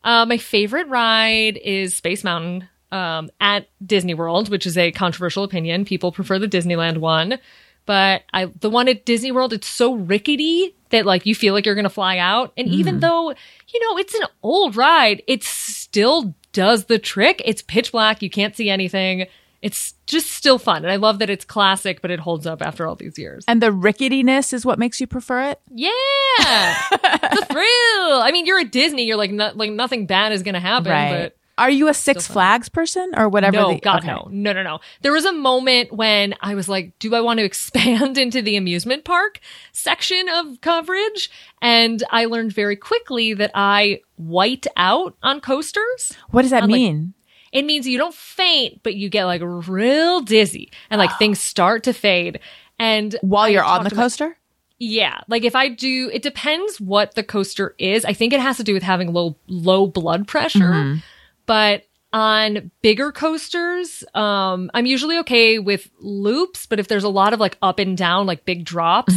[0.03, 5.45] Uh, my favorite ride is Space Mountain um, at Disney World, which is a controversial
[5.45, 5.85] opinion.
[5.85, 7.39] People prefer the Disneyland one,
[7.85, 11.65] but I the one at Disney World it's so rickety that like you feel like
[11.65, 12.53] you're gonna fly out.
[12.57, 12.99] And even mm-hmm.
[13.01, 17.41] though you know it's an old ride, it still does the trick.
[17.45, 19.27] It's pitch black, you can't see anything.
[19.61, 22.85] It's just still fun, and I love that it's classic, but it holds up after
[22.85, 23.43] all these years.
[23.47, 25.59] And the ricketiness is what makes you prefer it?
[25.71, 25.87] Yeah,
[26.91, 28.21] the thrill.
[28.21, 29.05] I mean, you're at Disney.
[29.05, 32.67] You're like, no, like nothing bad is gonna happen, but Are you a Six Flags
[32.67, 33.55] person or whatever?
[33.57, 34.07] No, the- God, okay.
[34.07, 34.79] no, no, no, no.
[35.01, 38.57] There was a moment when I was like, "Do I want to expand into the
[38.57, 39.39] amusement park
[39.71, 41.29] section of coverage?"
[41.61, 46.17] And I learned very quickly that I white out on coasters.
[46.31, 47.13] What does that I'm like- mean?
[47.51, 51.83] It means you don't faint, but you get like real dizzy, and like things start
[51.83, 52.41] to fade.
[52.79, 54.37] And While I you're on the coaster?
[54.77, 58.03] yeah, like if I do, it depends what the coaster is.
[58.03, 60.59] I think it has to do with having low low blood pressure.
[60.59, 60.99] Mm-hmm.
[61.45, 61.83] But
[62.13, 67.39] on bigger coasters, um, I'm usually okay with loops, but if there's a lot of
[67.41, 69.13] like up and down, like big drops,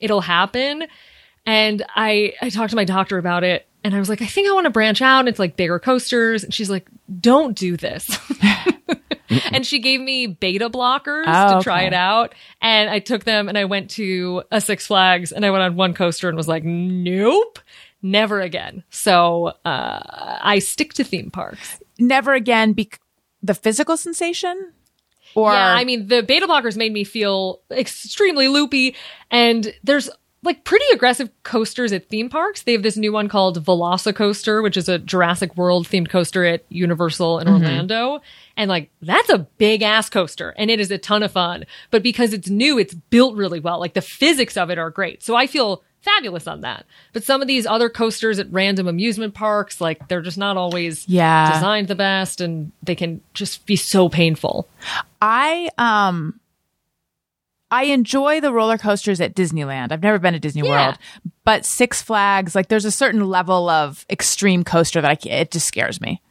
[0.00, 0.84] it'll happen.
[1.44, 4.48] And I, I talked to my doctor about it and I was like, I think
[4.48, 6.42] I want to branch out into like bigger coasters.
[6.42, 6.86] And she's like,
[7.20, 8.18] don't do this.
[9.52, 11.86] and she gave me beta blockers Oh, to try okay.
[11.88, 12.34] it out.
[12.60, 15.76] And I took them and I went to a Six Flags and I went on
[15.76, 17.58] one coaster and was like, nope,
[18.02, 18.84] never again.
[18.90, 21.80] So, uh, I stick to theme parks.
[21.98, 22.72] Never again.
[22.72, 23.00] Bec-
[23.42, 24.72] the physical sensation,
[25.34, 28.96] or yeah, I mean, the beta blockers made me feel extremely loopy,
[29.30, 30.10] and there's
[30.42, 32.62] like pretty aggressive coasters at theme parks.
[32.62, 36.64] They have this new one called Velocicoaster, which is a Jurassic World themed coaster at
[36.68, 38.20] Universal in Orlando.
[38.56, 41.64] And like, that's a big ass coaster and it is a ton of fun.
[41.90, 43.80] But because it's new, it's built really well.
[43.80, 45.24] Like the physics of it are great.
[45.24, 45.82] So I feel
[46.14, 46.86] fabulous on that.
[47.12, 51.08] But some of these other coasters at random amusement parks, like they're just not always
[51.08, 51.52] Yeah.
[51.52, 54.68] designed the best and they can just be so painful.
[55.20, 56.40] I um
[57.70, 59.92] I enjoy the roller coasters at Disneyland.
[59.92, 60.86] I've never been to Disney Yeah.
[60.86, 60.98] World,
[61.44, 65.50] but Six Flags, like there's a certain level of extreme coaster that I can't, it
[65.50, 66.22] just scares me.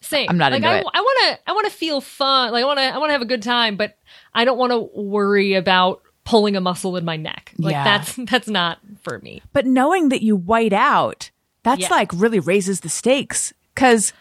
[0.00, 0.26] Same.
[0.30, 0.86] I'm not like into I, it.
[0.94, 1.50] I want to.
[1.50, 2.52] I want to feel fun.
[2.52, 2.84] Like I want to.
[2.84, 3.98] I want to have a good time, but
[4.32, 7.52] I don't want to worry about pulling a muscle in my neck.
[7.58, 7.84] Like Yeah.
[7.84, 9.40] that's that's not for me.
[9.52, 11.30] But knowing that you white out,
[11.62, 11.88] that's Yeah.
[11.90, 14.12] like really raises the stakes cuz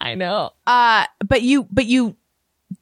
[0.00, 0.52] I know.
[0.66, 2.16] uh but you but you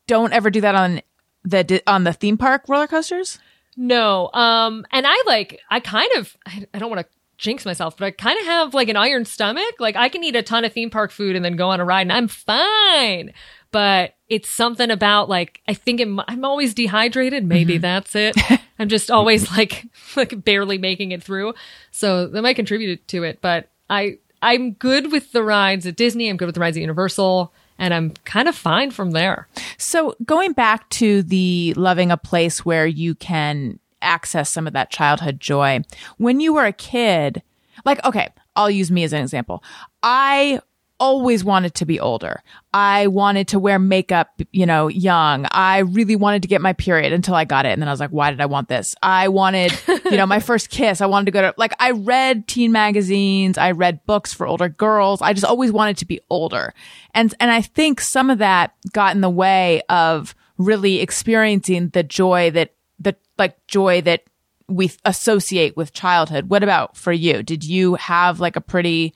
[0.06, 1.00] don't ever do that on
[1.44, 3.38] the on the theme park roller coasters?
[3.76, 4.30] No.
[4.32, 4.86] Um.
[4.92, 5.60] And I like.
[5.68, 6.36] I kind of.
[6.46, 9.24] I, I don't want to jinx myself, but I kind of have like an iron
[9.24, 9.74] stomach.
[9.80, 11.84] Like I can eat a ton of theme park food and then go on a
[11.84, 13.32] ride, and I'm fine.
[13.74, 17.44] But it's something about like I think it, I'm always dehydrated.
[17.44, 17.82] Maybe mm-hmm.
[17.82, 18.36] that's it.
[18.78, 19.84] I'm just always like
[20.16, 21.54] like barely making it through.
[21.90, 23.40] So that might contribute to it.
[23.40, 26.28] But I I'm good with the rides at Disney.
[26.28, 29.48] I'm good with the rides at Universal, and I'm kind of fine from there.
[29.76, 34.92] So going back to the loving a place where you can access some of that
[34.92, 35.80] childhood joy.
[36.18, 37.42] When you were a kid,
[37.84, 39.64] like, okay, I'll use me as an example.
[40.00, 40.60] I
[41.00, 42.42] always wanted to be older.
[42.72, 45.46] I wanted to wear makeup, you know, young.
[45.50, 47.70] I really wanted to get my period until I got it.
[47.70, 48.94] And then I was like, why did I want this?
[49.02, 51.00] I wanted, you know, my first kiss.
[51.00, 53.58] I wanted to go to, like, I read teen magazines.
[53.58, 55.20] I read books for older girls.
[55.20, 56.72] I just always wanted to be older.
[57.12, 62.02] And, and I think some of that got in the way of really experiencing the
[62.02, 64.24] joy that, the, like, joy that
[64.68, 66.48] we associate with childhood.
[66.48, 67.42] What about for you?
[67.42, 69.14] Did you have like a pretty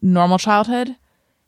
[0.00, 0.96] normal childhood?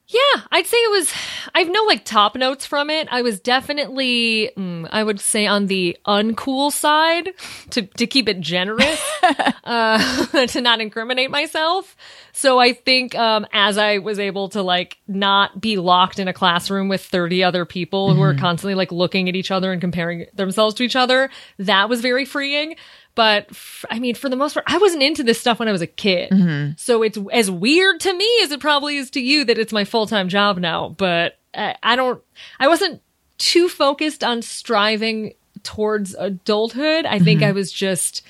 [0.06, 1.12] Yeah, I'd say it was.
[1.54, 3.08] I have no like top notes from it.
[3.10, 7.30] I was definitely, mm, I would say, on the uncool side
[7.70, 9.02] to to keep it generous,
[9.64, 11.96] uh, to not incriminate myself.
[12.32, 16.34] So I think um, as I was able to like not be locked in a
[16.34, 20.26] classroom with thirty other people who are constantly like looking at each other and comparing
[20.34, 22.76] themselves to each other, that was very freeing.
[23.14, 25.72] But f- I mean, for the most part, I wasn't into this stuff when I
[25.72, 26.30] was a kid.
[26.76, 29.84] So it's as weird to me as it probably is to you that it's my
[29.84, 30.88] full time job now.
[30.88, 32.20] But I, I don't,
[32.58, 33.00] I wasn't
[33.38, 37.06] too focused on striving towards adulthood.
[37.06, 38.22] I think I was just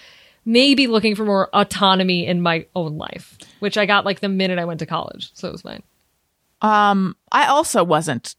[0.45, 4.59] maybe looking for more autonomy in my own life, which I got like the minute
[4.59, 5.31] I went to college.
[5.35, 5.83] So it was fine.
[6.61, 8.35] Um, I also wasn't.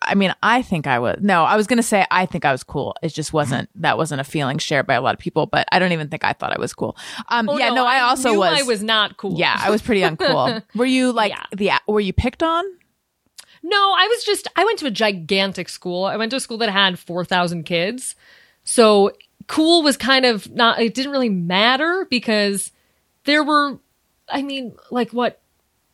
[0.00, 1.18] I mean, I think I was.
[1.20, 2.94] No, I was going to say I think I was cool.
[3.02, 3.68] It just wasn't.
[3.74, 5.46] That wasn't a feeling shared by a lot of people.
[5.46, 6.96] But I don't even think I thought I was cool.
[7.28, 8.60] Um, Oh, yeah, no, I, also knew was.
[8.60, 9.34] I was not cool.
[9.36, 10.62] Yeah, I was pretty uncool.
[10.76, 11.44] were you like Yeah.
[11.52, 11.92] the?
[11.92, 12.64] Were you picked on?
[13.64, 16.04] No, I was just, I went to a gigantic school.
[16.04, 18.14] I went to a school that had 4,000 kids.
[18.62, 19.12] So
[19.46, 22.72] cool was kind of not, it didn't really matter because
[23.24, 23.78] there were,
[24.28, 25.40] I mean, like what,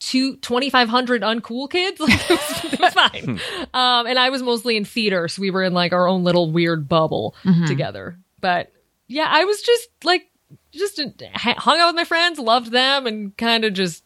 [0.00, 2.00] two, 2,500 uncool kids?
[2.10, 3.40] Like, it was, it was fine.
[3.74, 5.28] um, and I was mostly in theater.
[5.28, 7.34] So we were in like our own little weird bubble
[7.66, 8.18] together.
[8.40, 8.72] But
[9.06, 10.26] yeah, I was just like,
[10.72, 11.00] just
[11.34, 14.02] hung out with my friends, loved them, and kind of just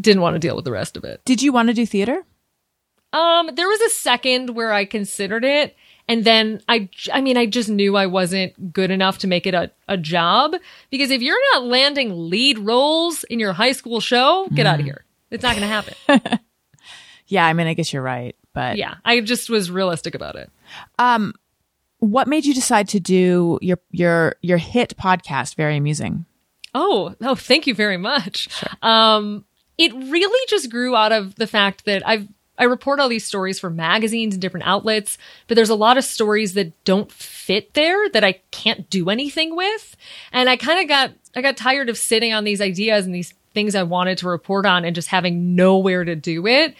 [0.00, 1.20] didn't want to deal with the rest of it.
[1.24, 2.24] Did you want to do theater?
[3.12, 5.76] Um, there was a second where I considered it,
[6.08, 9.54] and then I, I mean, I just knew I wasn't good enough to make it
[9.54, 10.54] a, a job
[10.90, 14.84] because if you're not landing lead roles in your high school show, get out of
[14.84, 15.03] here.
[15.34, 16.40] It's not going to happen.
[17.26, 18.36] Yeah, I mean, I guess you're right.
[18.52, 20.50] But yeah, I just was realistic about it.
[21.98, 25.56] what made you decide to do your your your hit podcast?
[25.56, 26.26] Very amusing.
[26.74, 28.48] Oh, oh, thank you very much.
[28.82, 29.44] Um,
[29.78, 33.58] it really just grew out of the fact that I've I report all these stories
[33.58, 35.18] for magazines and different outlets,
[35.48, 39.56] but there's a lot of stories that don't fit there that I can't do anything
[39.56, 39.96] with.
[40.30, 43.34] And I kind of got I got tired of sitting on these ideas and these
[43.54, 46.74] things I wanted to report on and just having nowhere to do it.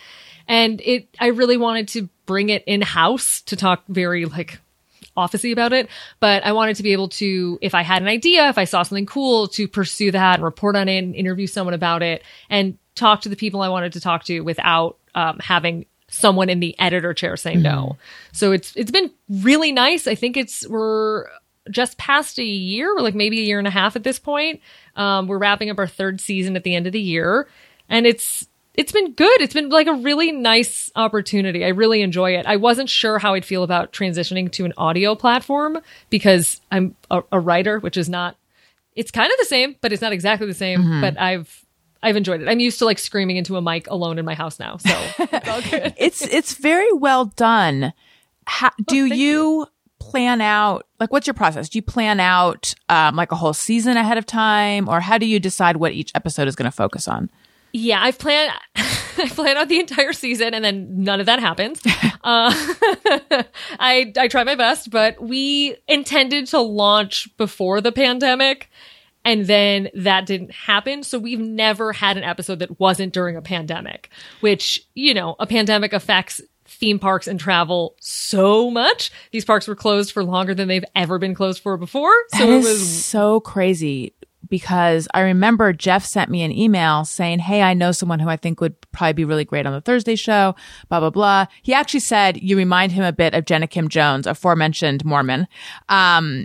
[0.46, 4.60] And it, I really wanted to bring it in house to talk very like
[5.16, 5.88] officey about it,
[6.20, 8.82] but I wanted to be able to, if I had an idea, if I saw
[8.82, 12.76] something cool, to pursue that and report on it and interview someone about it and
[12.94, 16.78] talk to the people I wanted to talk to without um, having someone in the
[16.78, 17.96] editor chair say no.
[18.32, 20.06] So it's it's been really nice.
[20.06, 21.26] I think it's we're
[21.70, 24.60] just past a year, or like maybe a year and a half at this point.
[24.96, 27.48] Um, we're wrapping up our third season at the end of the year,
[27.88, 29.40] and it's it's been good.
[29.40, 31.64] It's been like a really nice opportunity.
[31.64, 32.46] I really enjoy it.
[32.46, 35.78] I wasn't sure how I'd feel about transitioning to an audio platform
[36.10, 38.36] because I'm a, a writer, which is not.
[38.96, 41.00] It's kind of the same, but it's not exactly the same.
[41.00, 41.64] But I've
[42.02, 42.48] I've enjoyed it.
[42.48, 46.22] I'm used to like screaming into a mic alone in my house now, so it's
[46.22, 47.92] it's it's very well done.
[48.46, 49.66] How, do you,
[50.10, 51.68] plan out like what's your process?
[51.68, 55.26] Do you plan out um, like a whole season ahead of time, or how do
[55.26, 57.30] you decide what each episode is going to focus on?
[57.72, 58.52] Yeah, I've planned.
[58.76, 61.80] I plan out the entire season, and then none of that happens.
[62.24, 62.54] uh,
[63.78, 68.70] I I try my best, but we intended to launch before the pandemic,
[69.24, 71.02] and then that didn't happen.
[71.02, 74.08] So we've never had an episode that wasn't during a pandemic,
[74.40, 76.40] which you know, a pandemic affects
[76.84, 79.10] theme parks and travel so much.
[79.32, 82.12] These parks were closed for longer than they've ever been closed for before.
[82.34, 84.12] So That it is was so crazy
[84.50, 88.36] because I remember Jeff sent me an email saying, Hey, I know someone who I
[88.36, 90.54] think would probably be really great on the Thursday show,
[90.90, 91.46] blah, blah, blah.
[91.62, 95.48] He actually said you remind him a bit of Jenna Kim Jones, aforementioned Mormon.
[95.88, 96.44] Um,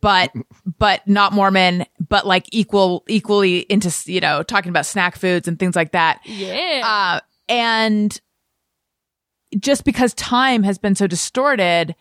[0.00, 0.32] but,
[0.78, 5.60] but not Mormon, but like equal, equally into, you know, talking about snack foods and
[5.60, 6.22] things like that.
[6.24, 6.82] yeah.
[6.84, 8.20] Uh, and
[9.58, 11.94] just because time has been so distorted,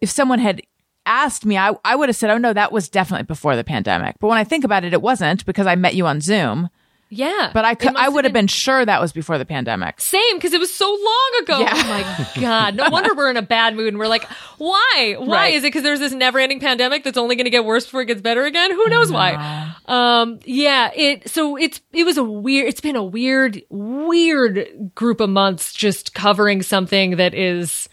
[0.00, 0.62] if someone had
[1.06, 4.16] asked me, I, I would have said, oh no, that was definitely before the pandemic.
[4.20, 6.68] But when I think about it, it wasn't because I met you on Zoom.
[7.10, 7.50] Yeah.
[7.52, 10.00] But I could, I would have been sure that was before the pandemic.
[10.00, 11.58] Same, because it was so long ago.
[11.60, 11.72] Yeah.
[11.74, 11.88] Oh
[12.36, 12.76] my god!
[12.76, 13.88] No wonder we're in a bad mood.
[13.88, 14.24] and We're like,
[14.58, 15.16] why?
[15.18, 15.54] Why Right.
[15.54, 15.66] is it?
[15.68, 18.44] Because there's this never-ending pandemic that's only going to get worse before it gets better
[18.44, 18.70] again.
[18.70, 19.74] Who knows why?
[19.86, 20.90] Um, yeah.
[20.94, 21.28] It.
[21.28, 22.68] So it's it was a weird.
[22.68, 27.88] It's been a weird, weird group of months just covering something that is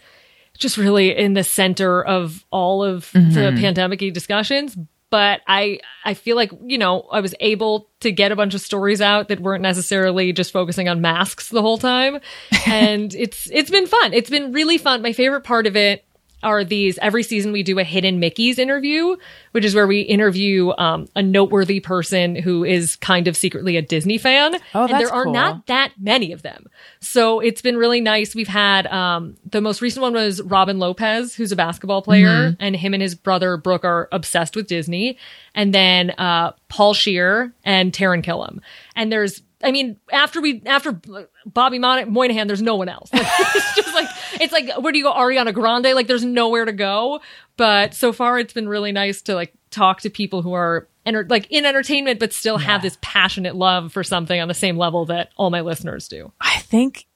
[0.58, 4.76] just really in the center of all of the pandemic discussions.
[5.10, 8.60] But I, I feel like, you know, I was able to get a bunch of
[8.60, 12.20] stories out that weren't necessarily just focusing on masks the whole time.
[12.66, 14.12] and it's, it's been fun.
[14.12, 15.00] It's been really fun.
[15.02, 16.04] My favorite part of it
[16.42, 19.16] are these every season we do a hidden Mickey's interview,
[19.52, 23.82] which is where we interview um, a noteworthy person who is kind of secretly a
[23.82, 24.56] Disney fan.
[24.74, 25.32] Oh, and there are cool.
[25.32, 26.66] not that many of them.
[27.00, 28.34] So it's been really nice.
[28.34, 32.76] We've had um, the most recent one was Robin Lopez, who's a basketball player, and
[32.76, 35.18] him and his brother Brooke are obsessed with Disney.
[35.54, 38.60] And then uh, Paul Scheer and Taran Killam.
[38.94, 41.00] And there's I mean, after we after
[41.46, 43.10] Bobby Mon- Moynihan, there's no one else.
[43.18, 44.08] Like, it's just like
[44.40, 45.94] it's like where do you go, Ariana Grande?
[45.94, 47.20] Like, there's nowhere to go.
[47.56, 51.26] But so far, it's been really nice to like talk to people who are enter-
[51.28, 55.06] like in entertainment, but still have this passionate love for something on the same level
[55.06, 56.32] that all my listeners do.
[56.40, 57.06] I think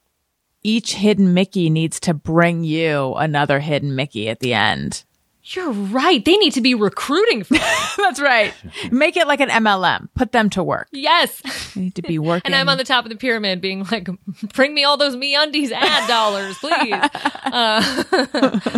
[0.63, 5.03] each hidden Mickey needs to bring you another hidden Mickey at the end.
[5.45, 6.23] You're right.
[6.23, 7.55] They need to be recruiting for.
[7.97, 8.53] That's right.
[8.91, 10.07] Make it like an MLM.
[10.15, 10.87] Put them to work.
[10.91, 11.41] yes.
[11.73, 12.43] They need to be working.
[12.45, 14.07] And I'm on the top of the pyramid being like,
[14.53, 16.95] bring me all those MeUndies ad dollars, please.
[17.53, 18.03] Uh,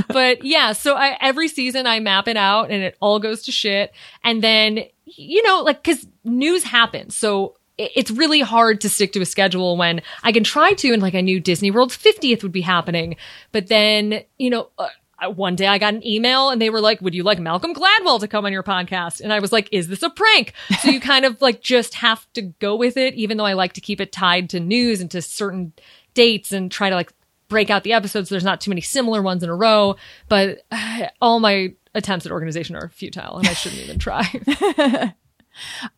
[0.10, 3.52] but yeah, so I, every season I map it out and it all goes to
[3.54, 3.94] shit.
[4.22, 7.16] And then, you know, like, cause news happens.
[7.16, 11.02] So it's really hard to stick to a schedule when I can try to, and
[11.02, 13.16] like I knew Disney World's 50th would be happening.
[13.54, 14.90] But then, you know, uh,
[15.24, 18.20] one day I got an email and they were like, would you like Malcolm Gladwell
[18.20, 19.22] to come on your podcast?
[19.22, 20.54] And I was like, is this a prank?
[20.82, 23.74] So you kind of like just have to go with it, even though I like
[23.74, 25.74] to keep it tied to news and to certain
[26.14, 27.14] dates and try to like
[27.48, 28.30] break out the episodes.
[28.30, 29.96] There's not too many similar ones in a row,
[30.28, 34.28] but uh, all my attempts at organization are futile and I shouldn't even try.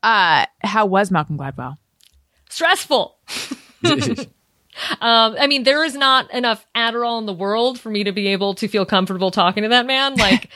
[0.03, 1.77] uh, how was Malcolm Gladwell?
[2.49, 3.17] Stressful.
[5.01, 8.27] Um, I mean, there is not enough Adderall in the world for me to be
[8.27, 10.15] able to feel comfortable talking to that man.
[10.27, 10.49] Like,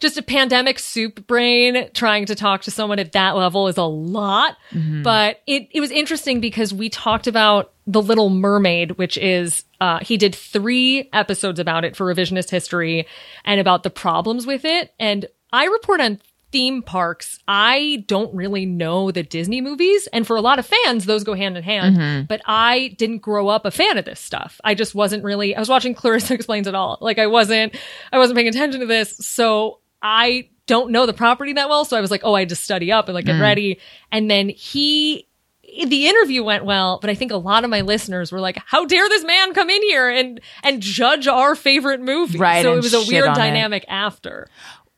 [0.00, 3.84] just a pandemic soup brain trying to talk to someone at that level is a
[3.84, 4.56] lot.
[5.02, 10.00] But it, it was interesting because we talked about The Little Mermaid, which is, uh,
[10.00, 13.06] he did three episodes about it for revisionist history
[13.44, 14.92] and about the problems with it.
[14.98, 16.20] And I report on
[16.54, 20.06] theme parks, I don't really know the Disney movies.
[20.12, 21.96] And for a lot of fans, those go hand in hand.
[21.96, 22.26] Mm-hmm.
[22.26, 24.60] But I didn't grow up a fan of this stuff.
[24.62, 26.96] I just wasn't really, I was watching Clarissa Explains It All.
[27.00, 27.74] Like I wasn't,
[28.12, 29.16] I wasn't paying attention to this.
[29.16, 31.84] So I don't know the property that well.
[31.84, 33.40] So I was like, oh, I just study up and like get mm.
[33.40, 33.80] ready.
[34.12, 35.26] And then he,
[35.86, 38.84] the interview went well, but I think a lot of my listeners were like, "How
[38.84, 42.76] dare this man come in here and and judge our favorite movie?" Right, So it
[42.76, 43.38] was a weird on it.
[43.38, 44.46] dynamic after.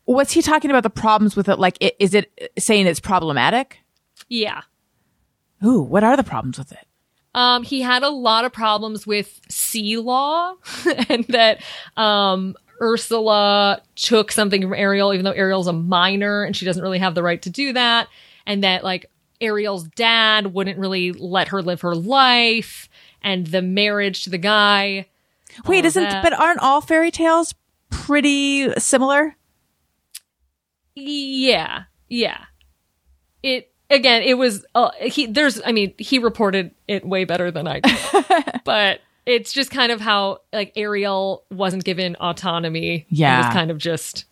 [0.06, 1.58] What's he talking about the problems with it?
[1.58, 3.80] Like, is it saying it's problematic?
[4.28, 4.62] Yeah.
[5.64, 6.86] Ooh, what are the problems with it?
[7.34, 10.54] Um, he had a lot of problems with sea law
[11.08, 11.62] and that
[11.96, 16.98] um, Ursula took something from Ariel, even though Ariel's a minor and she doesn't really
[16.98, 18.08] have the right to do that.
[18.46, 22.88] And that, like, Ariel's dad wouldn't really let her live her life.
[23.22, 25.06] And the marriage to the guy.
[25.66, 26.22] Wait, isn't that.
[26.22, 27.54] but aren't all fairy tales
[27.90, 29.36] pretty similar?
[30.96, 31.84] Yeah.
[32.08, 32.44] Yeah.
[33.42, 37.68] It, again, it was, uh, he, there's, I mean, he reported it way better than
[37.68, 38.60] I did.
[38.64, 43.06] but it's just kind of how, like, Ariel wasn't given autonomy.
[43.08, 43.46] Yeah.
[43.46, 44.24] was kind of just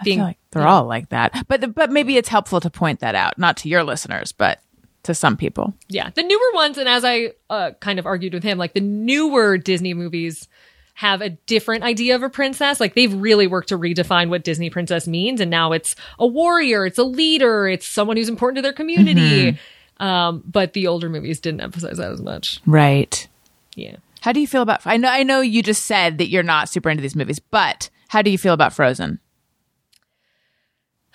[0.00, 1.46] I being, feel like they're all like that.
[1.48, 4.60] But but maybe it's helpful to point that out, not to your listeners, but
[5.04, 5.72] to some people.
[5.88, 6.10] yeah.
[6.10, 9.56] The newer ones, and as I uh, kind of argued with him, like, the newer
[9.56, 10.48] Disney movies
[10.96, 12.80] have a different idea of a princess.
[12.80, 15.42] Like, they've really worked to redefine what Disney princess means.
[15.42, 19.58] And now it's a warrior, it's a leader, it's someone who's important to their community.
[19.98, 22.60] Um, but the older movies didn't emphasize that as much.
[22.66, 23.28] Right.
[23.74, 23.96] Yeah.
[24.22, 26.68] How do you feel about I know I know you just said that you're not
[26.68, 29.20] super into these movies, but how do you feel about Frozen?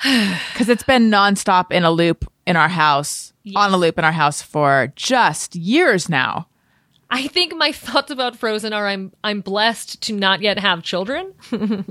[0.04, 4.12] Cuz it's been nonstop in a loop in our house, on a loop in our
[4.12, 6.48] house for just years now.
[7.12, 11.34] I think my thoughts about Frozen are I'm I'm blessed to not yet have children.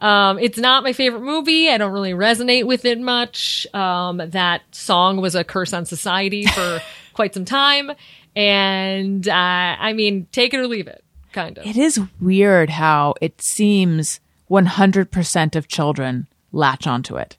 [0.00, 1.70] um, it's not my favorite movie.
[1.70, 3.66] I don't really resonate with it much.
[3.72, 6.80] Um, that song was a curse on society for
[7.14, 7.92] quite some time,
[8.34, 11.64] and uh, I mean, take it or leave it, kind of.
[11.64, 17.36] It is weird how it seems 100% of children latch onto it.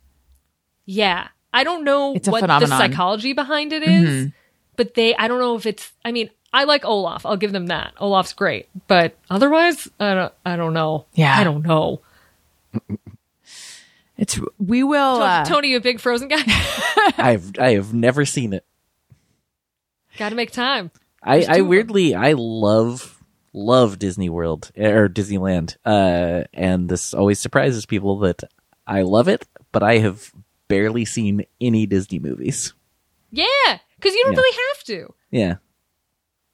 [0.86, 2.70] Yeah, I don't know what the phenomenon.
[2.70, 2.91] Mm-hmm.
[2.91, 4.32] psychology behind it is,
[4.76, 5.91] but they I don't know if it's.
[6.05, 6.30] I mean.
[6.51, 7.25] I like Olaf.
[7.25, 7.93] I'll give them that.
[7.99, 10.33] Olaf's great, but otherwise, I don't.
[10.45, 11.05] I don't know.
[11.13, 11.37] Yeah.
[11.37, 12.01] I don't know.
[14.17, 16.41] It's we will uh, Tony, you a big Frozen guy?
[17.17, 18.65] I've I have never seen it.
[20.17, 20.91] Got to make time.
[21.23, 23.21] I, I weirdly I love
[23.53, 28.43] love Disney World or Disneyland, uh, and this always surprises people that
[28.85, 30.31] I love it, but I have
[30.67, 32.73] barely seen any Disney movies.
[33.31, 33.45] Yeah,
[33.95, 34.39] because you don't Yeah.
[34.39, 35.13] really have to.
[35.31, 35.55] Yeah,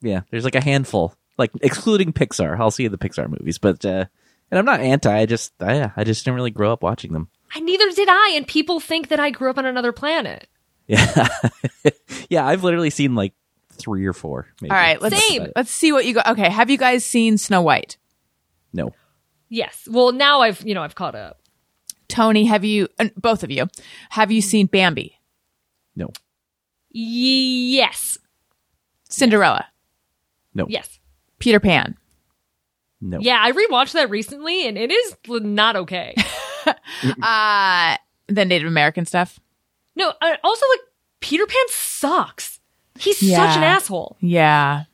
[0.05, 0.21] yeah.
[0.29, 2.57] There's like a handful, like excluding Pixar.
[2.59, 4.05] I'll see the Pixar movies, but uh,
[4.51, 5.13] and I'm not anti.
[5.13, 7.29] I just I, I just didn't really grow up watching them.
[7.53, 10.47] I neither did I, and people think that I grew up on another planet.
[10.87, 11.27] Yeah,
[12.29, 12.45] yeah.
[12.45, 13.33] I've literally seen like
[13.71, 14.47] three or four.
[14.61, 14.71] Maybe.
[14.71, 15.51] All right, let's Same.
[15.55, 16.27] let's see what you got.
[16.27, 17.97] Okay, have you guys seen Snow White?
[18.71, 18.91] No.
[19.49, 19.87] Yes.
[19.89, 21.41] Well, now I've you know I've caught up.
[22.07, 23.67] Tony, have you uh, both of you
[24.09, 25.19] have you seen Bambi?
[25.95, 26.09] No.
[26.91, 28.17] Yes.
[29.09, 29.65] Cinderella,
[30.55, 30.65] No.
[30.67, 30.99] Yes.
[31.39, 31.95] Peter Pan.
[33.01, 33.19] No.
[33.19, 36.15] Yeah, I rewatched that recently, and it is not okay.
[37.21, 37.97] Uh
[38.27, 39.39] the Native American stuff.
[39.95, 40.13] no.
[40.19, 40.79] I, also, like
[41.19, 42.59] Peter Pan sucks.
[42.97, 44.17] He's such an asshole.
[44.19, 44.85] Yeah.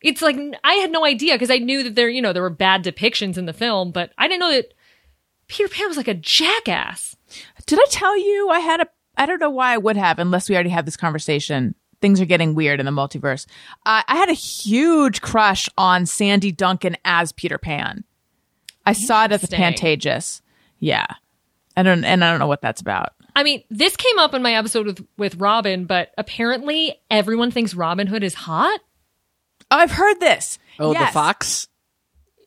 [0.00, 2.48] It's like I had no idea because I knew that there you know there were
[2.48, 4.72] bad depictions in the film, but I didn't know that
[5.48, 7.16] Peter Pan was like a jackass.
[7.66, 8.86] Did I tell you I had a
[9.18, 11.74] I don't know why I would have unless we already had this conversation.
[12.00, 13.46] Things are getting weird in the multiverse.
[13.84, 18.04] Uh, I had a huge crush on Sandy Duncan as Peter Pan.
[18.84, 19.98] I saw it at the Interesting.
[20.00, 20.40] Pantages.
[20.78, 21.06] Yeah.
[21.76, 23.12] I don't and I don't know what that's about.
[23.34, 27.74] I mean, this came up in my episode with with Robin, but apparently everyone thinks
[27.74, 28.80] Robin Hood is hot.
[29.70, 30.58] Oh, I've heard this.
[30.78, 31.08] Oh, Yes.
[31.08, 31.68] the fox.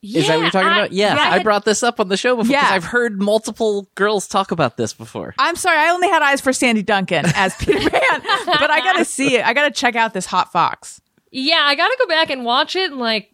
[0.02, 0.92] Yeah, Is that what you're talking I- about?
[0.94, 2.74] Yeah, I, had- brought this up on the show before because Yeah.
[2.74, 5.36] I've heard multiple girls talk about this before.
[5.38, 9.04] I'm sorry, I only had eyes for Sandy Duncan as Peter Pan, but I gotta
[9.04, 9.46] see it.
[9.46, 11.02] I gotta check out this hot fox.
[11.32, 13.30] Yeah, I got to go back and watch it and like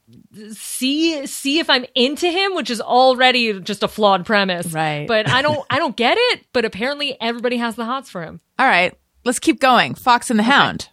[0.51, 4.67] see see if I'm into him, which is already just a flawed premise.
[4.73, 5.07] Right.
[5.07, 6.45] But I don't I don't get it.
[6.51, 8.41] But apparently everybody has the hots for him.
[8.59, 8.93] All right,
[9.23, 9.95] let's keep going.
[9.95, 10.89] Fox and the Hound,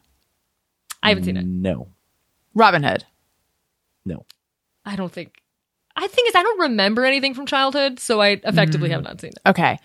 [1.03, 1.45] I haven't seen it.
[1.45, 1.89] No,
[2.55, 3.05] Robin Hood.
[4.05, 4.25] no.
[4.85, 5.33] I don't think.
[5.97, 9.31] I think is I don't remember anything from childhood, so I effectively have not seen
[9.31, 9.39] it.
[9.47, 9.79] Okay.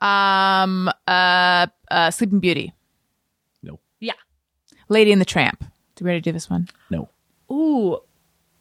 [0.00, 0.88] Um.
[1.06, 1.66] Uh.
[1.90, 2.72] uh Sleeping Beauty,
[3.62, 3.78] No.
[4.00, 4.12] Yeah.
[4.88, 5.64] Lady and the Tramp.
[5.96, 6.68] Do we already do this one?
[6.90, 7.08] No.
[7.50, 7.98] Ooh.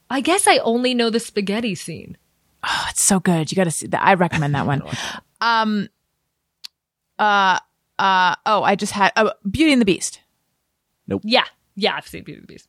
[0.09, 2.17] I guess I only know the spaghetti scene.
[2.63, 3.51] Oh, it's so good.
[3.51, 4.01] You got to see that.
[4.05, 4.83] I recommend that one.
[5.41, 5.89] um.
[7.19, 7.59] Uh.
[7.99, 8.35] Uh.
[8.45, 10.21] Oh, I just had oh, Beauty and the Beast,
[11.07, 11.21] Nope.
[11.25, 11.43] Yeah.
[11.75, 12.67] Yeah, I've seen Beauty and the Beast.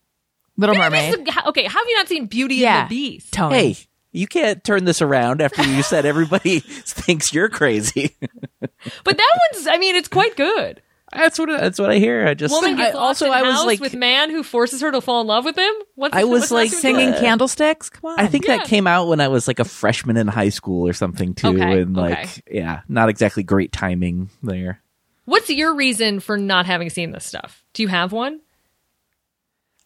[0.57, 1.25] Little Beauty Mermaid.
[1.25, 2.83] Beast Okay, how have you not seen Beauty Yeah.
[2.83, 3.33] and the Beast?
[3.33, 3.55] Tony.
[3.55, 3.77] Hey,
[4.15, 8.17] you can't turn this around after you said everybody thinks you're crazy.
[8.61, 10.81] But that one's I mean, it's quite good.
[11.13, 12.27] That's what that's what I hear.
[12.27, 14.91] I just Woman I, gets locked also I was like with man who forces her
[14.91, 15.73] to fall in love with him.
[15.95, 17.11] What's I was, like, Singing?
[17.11, 17.91] Uh, candlesticks?
[17.91, 18.21] Come on.
[18.21, 18.57] I think Yeah.
[18.59, 21.49] that came out when I was like a freshman in high school or something too,
[21.49, 22.43] Okay, and like okay.
[22.51, 24.81] yeah, not exactly great timing there.
[25.25, 27.63] What's your reason for not having seen this stuff?
[27.75, 28.41] Do you have one?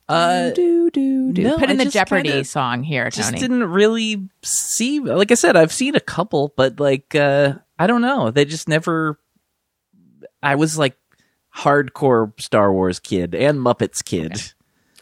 [0.08, 1.42] Uh, do, do, do.
[1.42, 3.16] no, Put in I the Jeopardy song here, Tony.
[3.16, 5.00] just didn't really see.
[5.00, 8.68] Like I said, I've seen a couple, but like uh I don't know, they just
[8.68, 9.18] never.
[10.42, 10.96] I was like
[11.54, 14.52] hardcore Star Wars kid and Muppets kid.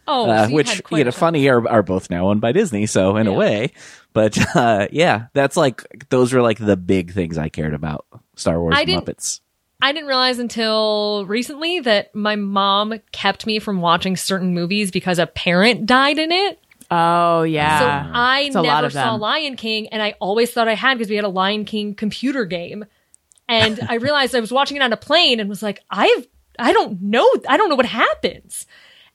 [0.09, 3.16] Oh, uh, so which you know, funny are are both now owned by Disney, so
[3.16, 3.72] in a way.
[4.12, 8.59] But uh, yeah, that's like those were like the big things I cared about: Star
[8.61, 9.40] Wars, I Muppets.
[9.81, 15.18] I didn't realize until recently that my mom kept me from watching certain movies because
[15.18, 16.59] a parent died in it.
[16.91, 17.79] oh, yeah.
[17.79, 19.20] So I It's a lot never saw them.
[19.20, 22.45] Lion King, and I always thought I had because we had a Lion King computer
[22.45, 22.87] game.
[23.49, 26.27] And I realized I was watching it on a plane and was like, I've,
[26.59, 28.66] I don't know, I don't know what happens.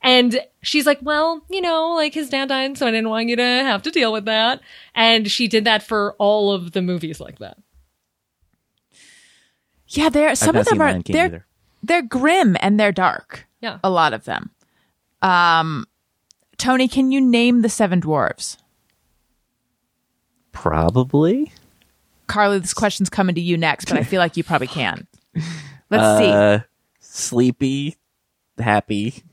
[0.03, 3.35] And she's like, well, you know, like his dad died, so I didn't want you
[3.35, 4.61] to have to deal with that.
[4.95, 7.57] And she did that for all of the movies like that.
[9.91, 11.45] Yeah, they're I've some not of them seen are Lion King they're either.
[11.83, 13.47] they're grim and they're dark.
[13.61, 13.79] Yeah.
[13.83, 14.51] A lot of them.
[15.21, 15.85] Um
[16.57, 18.57] Tony, can you name the seven dwarves?
[20.51, 21.51] Probably.
[22.27, 25.07] Carlye, this question's coming to you next, but I feel like you probably can.
[25.89, 26.29] Let's see.
[26.29, 26.59] Uh,
[26.99, 27.95] sleepy,
[28.57, 29.23] happy,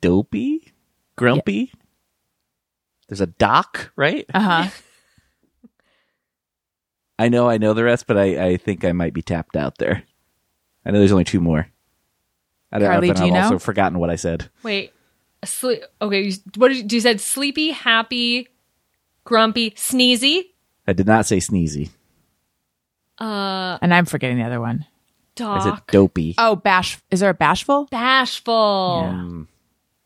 [0.00, 0.72] dopey,
[1.16, 1.72] grumpy.
[3.08, 4.26] There's a doc, right?
[4.34, 4.68] Uh-huh.
[7.18, 9.78] I know, I know the rest, but I, I think I might be tapped out
[9.78, 10.02] there.
[10.84, 11.68] I know there's only two more.
[12.72, 13.40] I don't Carlye, but do I've you know?
[13.42, 14.50] also forgotten what I said.
[14.64, 14.92] Wait,
[15.44, 15.82] sleep.
[16.02, 17.20] Okay, you, what did you, you said?
[17.20, 18.48] Sleepy, happy,
[19.22, 20.46] grumpy, sneezy,
[20.86, 21.90] I did not say sneezy.
[23.18, 24.86] Uh, And I'm forgetting the other one.
[25.40, 26.34] I said doc, dopey.
[26.38, 27.86] Oh, bash is there a bashful?
[27.90, 29.46] bashful.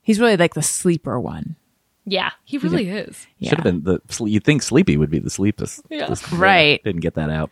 [0.03, 1.57] He's really like the sleeper one.
[2.11, 3.27] Yeah, he really is.
[3.39, 3.51] Yeah.
[3.51, 4.01] Should have been the.
[4.25, 5.83] You'd think sleepy would be the sleepest.
[5.91, 6.07] Yeah.
[6.09, 6.83] this- Right.
[6.85, 7.51] Didn't get that out.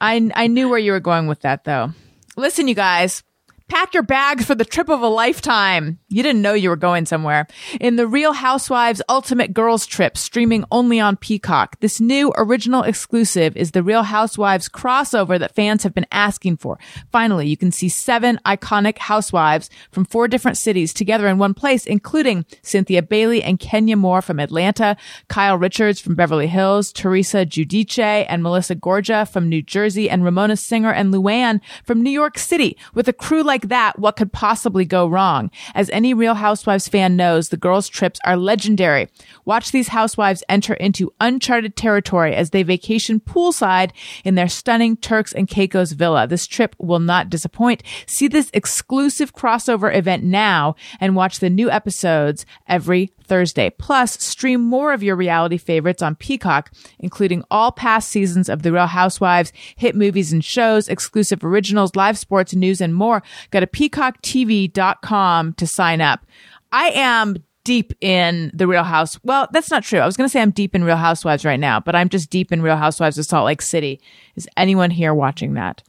[0.00, 1.92] I I knew where you were going with that though.
[2.36, 3.22] Listen, you guys,
[3.68, 5.98] pack your bags for the trip of a lifetime.
[6.08, 7.46] You didn't know you were going somewhere.
[7.80, 11.80] In the Real Housewives Ultimate Girls Trip, streaming only on Peacock.
[11.80, 16.78] This new original exclusive is the Real Housewives crossover that fans have been asking for.
[17.10, 21.86] Finally, you can see seven iconic housewives from four different cities together in one place,
[21.86, 24.96] including Cynthia Bailey and Kenya Moore from Atlanta,
[25.28, 30.56] Kyle Richards from Beverly Hills, Teresa Giudice and Melissa Gorga from New Jersey, and Ramona
[30.56, 32.76] Singer and Luann from New York City.
[32.94, 35.50] With a crew like that, what could possibly go wrong?
[35.74, 39.08] As any Real Housewives fan knows, the girls' trips are legendary.
[39.44, 43.90] Watch these housewives enter into uncharted territory as they vacation poolside
[44.24, 46.26] in their stunning Turks and Caicos villa.
[46.26, 47.82] This trip will not disappoint.
[48.06, 53.70] See this exclusive crossover event now and watch the new episodes every Thursday.
[53.70, 58.72] Plus, stream more of your reality favorites on Peacock, including all past seasons of The
[58.72, 63.22] Real Housewives, hit movies and shows, exclusive originals, live sports news, and more.
[63.50, 66.26] Go to peacocktv.com to sign up.
[66.72, 69.18] I am deep in the Real House.
[69.24, 69.98] Well, that's not true.
[69.98, 72.30] I was going to say I'm deep in Real Housewives right now, but I'm just
[72.30, 74.00] deep in Real Housewives of Salt Lake City.
[74.36, 75.82] Is anyone here watching that?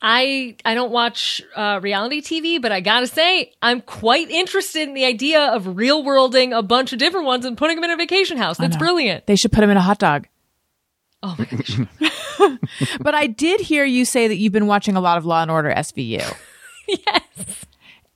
[0.00, 4.94] I I don't watch uh, reality TV, but I gotta say I'm quite interested in
[4.94, 7.96] the idea of real worlding a bunch of different ones and putting them in a
[7.96, 8.58] vacation house.
[8.58, 9.26] That's brilliant.
[9.26, 10.28] They should put them in a hot dog.
[11.22, 11.78] Oh my gosh.
[13.00, 15.50] But I did hear you say that you've been watching a lot of Law and
[15.50, 16.36] Order SVU.
[16.88, 17.64] yes.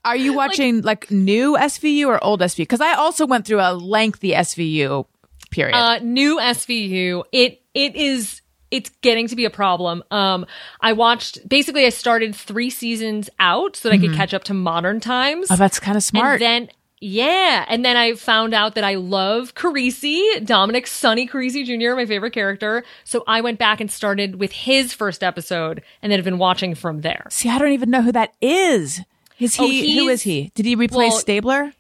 [0.05, 2.59] Are you watching like, new SVU or old SVU?
[2.59, 5.07] Because I also went through a lengthy SVU
[5.51, 5.77] period.
[5.77, 7.25] Uh, new SVU.
[7.33, 8.42] It it is.
[8.73, 10.03] It's getting to be a problem.
[10.11, 10.47] Um,
[10.81, 11.85] I watched basically.
[11.87, 15.49] I started three seasons out so that I could catch up to modern times.
[15.51, 16.41] oh, that's kind of smart.
[16.41, 17.67] And then, yeah.
[17.69, 22.33] And then I found out that I love Carisi, Dominic Sonny Carisi Jr., my favorite
[22.33, 22.83] character.
[23.05, 26.75] So I went back and started with his first episode and then have been watching
[26.75, 27.27] from there.
[27.29, 29.01] See, I don't even know who that is.
[29.39, 29.99] Is he?
[29.99, 30.51] Oh, who is he?
[30.55, 31.73] Did he replace well- Stabler?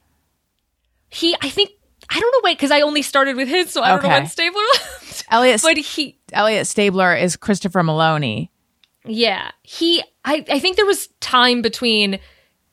[1.08, 1.70] He, I think,
[2.14, 4.18] I don't know, wait, because I only started with his, so I don't know Okay.
[4.20, 5.24] when Stabler left.
[5.30, 8.50] Elliot, but he, Elliot Stabler is Christopher Meloni.
[9.06, 12.18] yeah, he, I, I think there was time between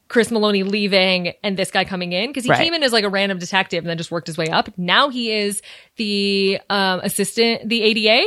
[0.10, 2.60] Chris Meloni leaving and this guy coming in because he Right.
[2.60, 4.70] came in as like a random detective and then just worked his way up.
[4.78, 5.62] Now he is
[5.98, 8.26] the um, assistant, the ADA,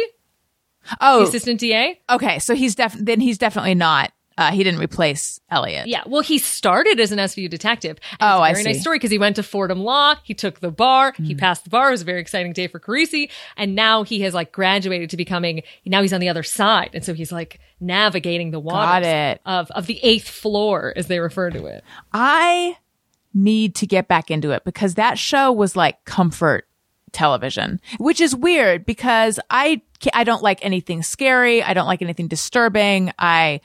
[0.91, 2.01] the Oh, assistant DA.
[2.09, 2.39] okay.
[2.39, 5.87] So he's def- then he's definitely not Uh, he didn't replace Elliot.
[5.87, 7.99] Yeah, well, he started as an SVU detective.
[8.21, 8.73] Oh, I very see.
[8.73, 10.15] nice story because he went to Fordham Law.
[10.23, 11.13] He took the bar.
[11.17, 11.25] Hmm.
[11.25, 11.89] He passed the bar.
[11.89, 13.31] It was a very exciting day for Carisi.
[13.57, 15.63] And now he has like graduated to becoming.
[15.85, 19.87] Now he's on the other side, and so he's like navigating the waters of of
[19.87, 21.85] the eighth floor, as they refer to it.
[22.13, 22.77] I
[23.35, 26.69] need to get back into it because that show was like comfort
[27.13, 29.83] television, which is weird because I
[30.13, 31.63] I don't like anything scary.
[31.63, 33.13] I don't like anything disturbing.
[33.19, 33.61] I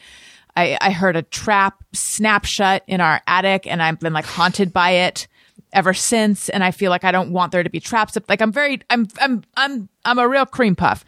[0.58, 4.74] I, I heard a trap snap shut in our attic and I've been like haunted
[4.74, 5.28] by it
[5.72, 6.50] ever since.
[6.50, 8.18] And I feel like I don't want there to be traps.
[8.28, 11.06] Like I'm very, I'm, I'm, I'm, I'm a real cream puff.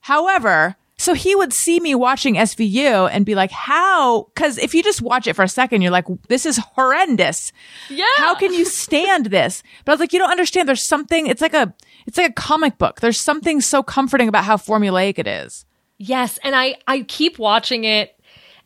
[0.00, 4.28] However, so he would see me watching SVU and be like, how?
[4.36, 7.52] Cause if you just watch it for a second, you're like, this is horrendous.
[7.90, 8.04] Yeah.
[8.18, 9.64] How can you stand this?
[9.84, 10.68] But I was like, you don't understand.
[10.68, 11.74] There's something, it's like a,
[12.06, 13.00] it's like a comic book.
[13.00, 15.66] There's something so comforting about how formulaic it is.
[15.98, 18.14] Yes, and I I keep watching it,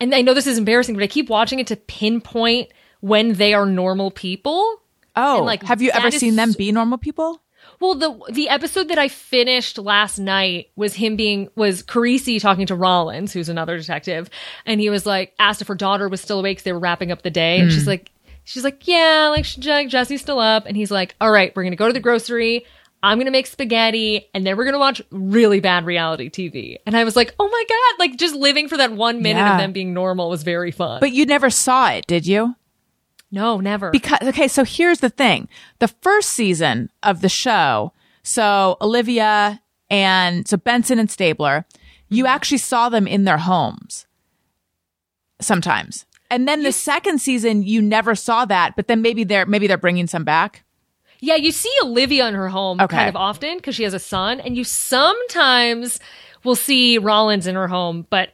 [0.01, 2.71] and I know this is embarrassing, but I keep watching it to pinpoint
[3.01, 4.83] when they are normal people.
[5.17, 7.43] Oh, And, like, have you ever seen them be normal people?
[7.79, 12.67] Well, the the episode that I finished last night was him being was Carisi talking
[12.67, 14.29] to Rollins, who's another detective,
[14.67, 17.13] and he was like asked if her daughter was still awake 'cause they were wrapping
[17.13, 17.91] up the day, and she's hmm.
[17.91, 18.11] like,
[18.45, 21.87] she's like, yeah, like, Jesse's still up, and he's like, all right, we're gonna go
[21.87, 22.65] to the grocery.
[23.03, 26.77] I'm gonna make spaghetti, and then we're gonna watch really bad reality TV.
[26.87, 29.53] And I was like, oh my god, like just living for that one minute Yeah.
[29.53, 31.01] of them being normal was very fun.
[31.01, 32.57] But you never saw it, did you?
[33.31, 33.91] no, never.
[33.91, 35.49] Because okay, so here's the thing:
[35.79, 41.65] the first season of the show, so Olivia and so Benson and Stabler,
[42.09, 42.35] you mm-hmm.
[42.35, 44.07] actually saw them in their homes
[45.41, 49.67] sometimes, and then the second season you never saw that, but then maybe they're maybe
[49.67, 50.65] they're bringing some back.
[51.21, 52.97] Yeah, you see Olivia in her home Okay.
[52.97, 56.01] kind of often because she has a son, and you sometimes
[56.45, 58.31] will see Rollins in her home, but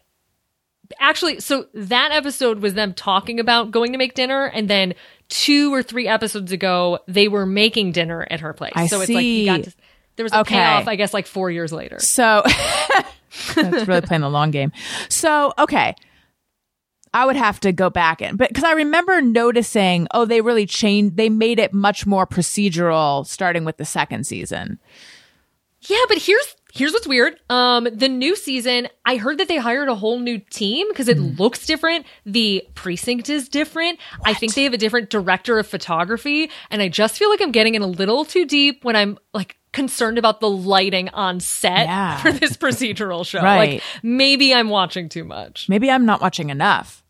[1.00, 4.94] actually, so that episode was them talking about going to make dinner, and then
[5.28, 8.72] two or three episodes ago, they were making dinner at her place.
[8.76, 9.46] I so it's like you see.
[9.46, 9.72] got to,
[10.14, 10.54] there was a Okay.
[10.54, 11.98] payoff, I guess, like four years later.
[11.98, 12.42] So
[13.56, 14.70] that's really playing the long game.
[15.08, 15.94] So okay.
[17.16, 20.66] I would have to go back and but because I remember noticing, oh, they really
[20.66, 24.78] changed they made it much more procedural starting with the second season.
[25.82, 27.36] Yeah, but here's here's what's weird.
[27.48, 31.18] Um, the new season, I heard that they hired a whole new team because it
[31.18, 32.04] looks different.
[32.26, 33.98] The precinct is different.
[34.24, 37.52] I think they have a different director of photography, and I just feel like I'm
[37.52, 41.86] getting in a little too deep when I'm like concerned about the lighting on set
[41.86, 42.16] Yeah.
[42.18, 43.42] for this procedural show.
[43.42, 43.74] Right.
[43.74, 45.68] Like maybe I'm watching too much.
[45.68, 47.04] Maybe I'm not watching enough.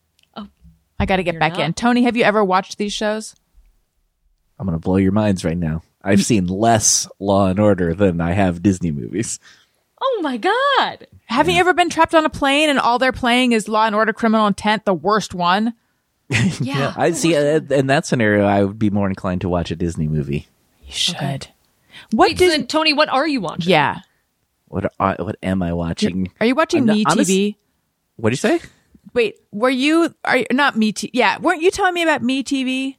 [0.98, 1.60] I got to get back not?
[1.60, 1.74] in.
[1.74, 3.34] Tony, have you ever watched these shows?
[4.58, 5.82] I'm gonna blow your minds right now.
[6.02, 9.38] I've seen less Law and Order than I have Disney movies.
[10.00, 11.06] Oh my god.
[11.26, 13.94] Have you ever been trapped on a plane and all they're playing is Law and
[13.94, 15.74] Order Criminal Intent, the worst one?
[16.60, 16.92] Yeah.
[16.96, 17.36] I see.
[17.36, 20.48] Uh, in that scenario, I would be more inclined to watch a Disney movie.
[20.84, 21.48] You should.
[22.10, 23.70] What Wait, so did Tony, what are you watching?
[23.70, 24.00] Yeah.
[24.68, 26.32] What are, what am I watching?
[26.40, 27.56] Are you watching I'm not- Me honest- TV?
[28.16, 28.60] What do you say?
[29.16, 31.08] Wait, were you are you, not Me TV?
[31.14, 32.96] Yeah, weren't you telling me about Me TV?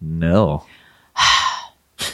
[0.00, 0.64] No.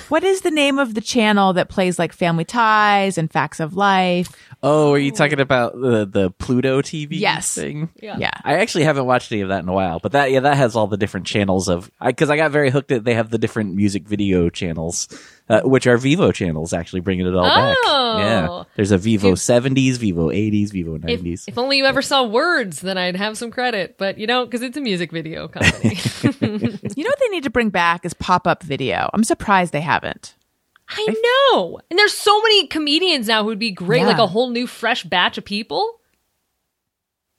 [0.08, 3.74] What is the name of the channel that plays like Family Ties and Facts of
[3.74, 4.28] Life?
[4.62, 7.54] Oh, are you talking about the the Pluto TV Yes.
[7.54, 7.88] thing?
[8.00, 8.16] Yeah.
[8.18, 8.30] Yeah.
[8.44, 10.76] I actually haven't watched any of that in a while, but that yeah, that has
[10.76, 12.92] all the different channels of because I, got very hooked.
[12.92, 15.08] At, they have the different music video channels,
[15.48, 16.72] uh, which are Vevo channels.
[16.72, 17.76] Actually, bringing it all back.
[17.84, 18.18] Oh.
[18.18, 21.44] Yeah, there's a Vevo seventies, Vevo eighties, Vevo nineties.
[21.48, 23.96] if only you ever saw words, then I'd have some credit.
[23.98, 25.98] But you don't, because it's a music video company.
[26.94, 29.08] You know what they need to bring back is pop up video.
[29.14, 30.34] I'm surprised they haven't.
[30.88, 31.06] I
[31.54, 31.80] know.
[31.90, 34.08] And there's so many comedians now who'd be great, Yeah.
[34.08, 36.00] like a whole new fresh batch of people.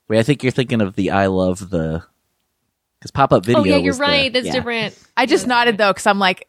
[0.07, 2.03] Wait, I think you're thinking of the I love the
[2.99, 3.61] because pop up video.
[3.61, 4.33] oh yeah, you're was the- right.
[4.33, 4.53] That's yeah.
[4.53, 4.97] different.
[5.15, 6.47] I just nodded though because I'm like,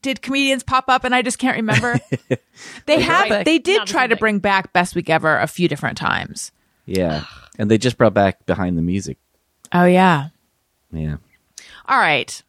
[0.00, 1.98] did comedians pop up and I just can't remember?
[2.86, 3.30] they have.
[3.30, 3.44] right.
[3.44, 6.52] They did Not try to bring back Best Week Ever a few different times.
[6.86, 7.24] Yeah,
[7.58, 9.18] and they just brought back behind the music.
[9.72, 10.28] Oh yeah.
[10.90, 11.16] Yeah.
[11.86, 12.42] All right.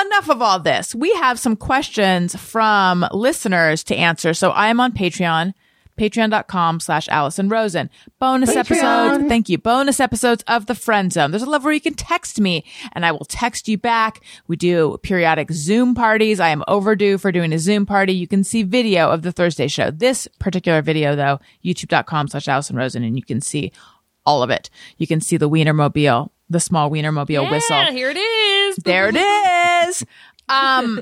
[0.00, 0.94] Enough of all this.
[0.94, 4.32] We have some questions from listeners to answer.
[4.32, 5.52] So I am on Patreon,
[5.98, 7.90] patreon.com slash Allison Rosen.
[8.18, 9.24] Bonus episodes.
[9.28, 9.58] Thank you.
[9.58, 11.30] Bonus episodes of the friend zone.
[11.30, 14.20] There's a level where you can text me and I will text you back.
[14.48, 16.40] We do periodic Zoom parties.
[16.40, 18.12] I am overdue for doing a Zoom party.
[18.12, 19.90] You can see video of the Thursday show.
[19.90, 23.72] This particular video though, youtube.com slash Allison Rosen and you can see
[24.26, 24.70] all of it.
[24.98, 27.84] You can see the Wienermobile, the small Wienermobile Yeah, whistle.
[27.86, 28.76] here it is.
[28.76, 29.16] There it
[29.88, 30.04] is.
[30.50, 31.00] Um,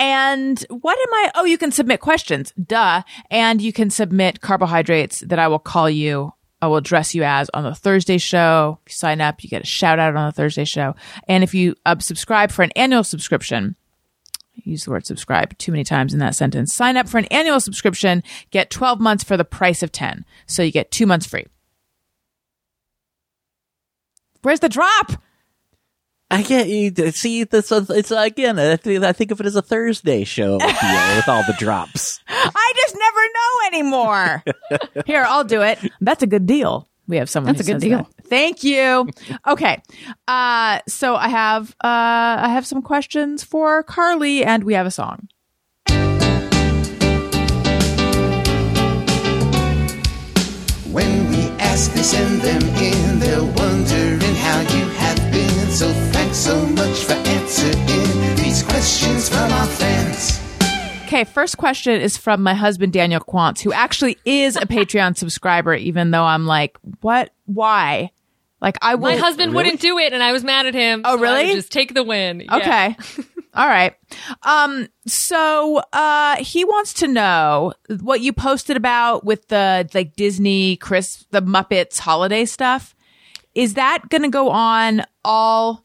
[0.00, 1.30] and what am I?
[1.34, 2.54] Oh, you can submit questions.
[2.60, 3.02] Duh.
[3.30, 6.32] And you can submit carbohydrates that I will call you
[6.62, 8.78] I will address you as on the Thursday show.
[8.84, 10.94] If you sign up, you get a shout out on the Thursday show.
[11.26, 13.76] And if you uh, subscribe for an annual subscription,
[14.54, 16.74] use the word subscribe too many times in that sentence.
[16.74, 20.26] Sign up for an annual subscription, get 12 months for the price of 10.
[20.46, 21.46] So you get two months free.
[24.42, 25.22] Where's the drop?
[26.30, 27.72] I can't you- see this.
[27.72, 28.58] It's again.
[28.58, 32.20] I think, of it as a Thursday show with, with all the drops.
[32.28, 34.44] I just never know anymore.
[35.06, 35.78] Here, I'll do it.
[36.00, 36.88] That's a good deal.
[37.08, 37.54] We have someone.
[37.54, 37.98] That's who a good says deal.
[37.98, 38.26] that.
[38.28, 39.08] Thank you.
[39.46, 39.82] Okay.
[40.28, 44.90] Uh, so I have uh, I have some questions for Carlye, and we have a
[44.92, 45.28] song.
[50.92, 53.20] When we ask, they send them in.
[53.20, 54.19] They're wondering
[55.80, 57.86] So thanks so much for answering
[58.36, 60.38] these questions from our fans.
[61.06, 65.72] Okay, first question is from my husband Daniel Quantz, who actually is a Patreon subscriber.
[65.72, 67.30] Even though I'm like, what?
[67.46, 68.10] Why?
[68.60, 69.24] Like I wouldn't My will.
[69.24, 71.00] husband wouldn't do it, and I was mad at him.
[71.02, 71.54] Oh, so I would really?
[71.54, 72.40] just take the win.
[72.40, 72.56] Yeah.
[72.56, 72.96] Okay.
[73.54, 73.94] All right.
[74.42, 80.76] Um, so uh he wants to know what you posted about with the like Disney
[80.76, 82.94] Chris the Muppets holiday stuff.
[83.54, 85.84] Is that gonna go on all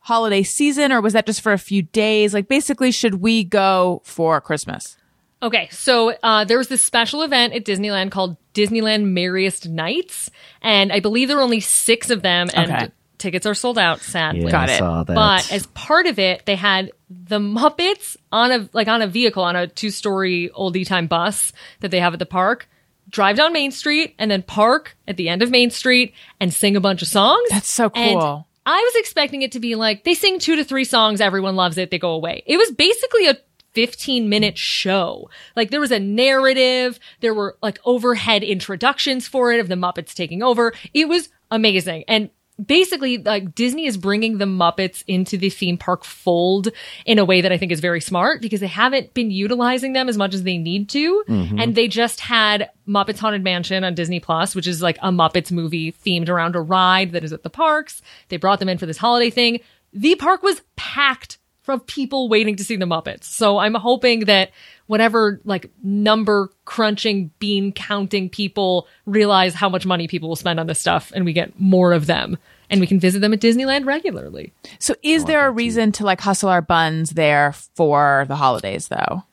[0.00, 2.32] holiday season or was that just for a few days?
[2.34, 4.96] Like basically should we go for Christmas?
[5.42, 10.30] Okay, so uh, there was this special event at Disneyland called Disneyland Merriest Nights,
[10.62, 12.88] and I believe there were only six of them, and Okay.
[13.18, 14.00] tickets are sold out.
[14.00, 14.78] Sadly, Yeah, Got it.
[14.78, 15.14] saw that.
[15.14, 19.42] But as part of it, they had the Muppets on a like on a vehicle
[19.42, 22.66] on a two story oldie time bus that they have at the park.
[23.08, 26.76] Drive down Main Street and then park at the end of Main Street and sing
[26.76, 27.48] a bunch of songs.
[27.50, 28.46] That's so And cool.
[28.64, 31.78] I was expecting it to be like they sing two to three songs, everyone loves
[31.78, 32.42] it, they go away.
[32.46, 33.38] It was basically a
[33.74, 35.30] 15 minute show.
[35.54, 40.14] Like there was a narrative, there were like overhead introductions for it of the Muppets
[40.14, 40.72] taking over.
[40.92, 42.04] It was amazing.
[42.08, 42.30] And
[42.64, 46.68] basically like Disney is bringing the Muppets into the theme park fold
[47.04, 50.08] in a way that I think is very smart because they haven't been utilizing them
[50.08, 51.24] as much as they need to.
[51.28, 51.60] Mm-hmm.
[51.60, 55.52] And they just had Muppets Haunted Mansion on Disney Plus, which is like a Muppets
[55.52, 58.00] movie themed around a ride that is at the parks.
[58.28, 59.60] They brought them in for this holiday thing.
[59.92, 63.24] The park was packed from people waiting to see the Muppets.
[63.24, 64.52] So I'm hoping that
[64.86, 70.66] whatever like number crunching, bean counting people realize how much money people will spend on
[70.66, 72.38] this stuff and we get more of them
[72.70, 74.52] and we can visit them at Disneyland regularly.
[74.78, 79.24] So is there a reason to like hustle our buns there for the holidays though?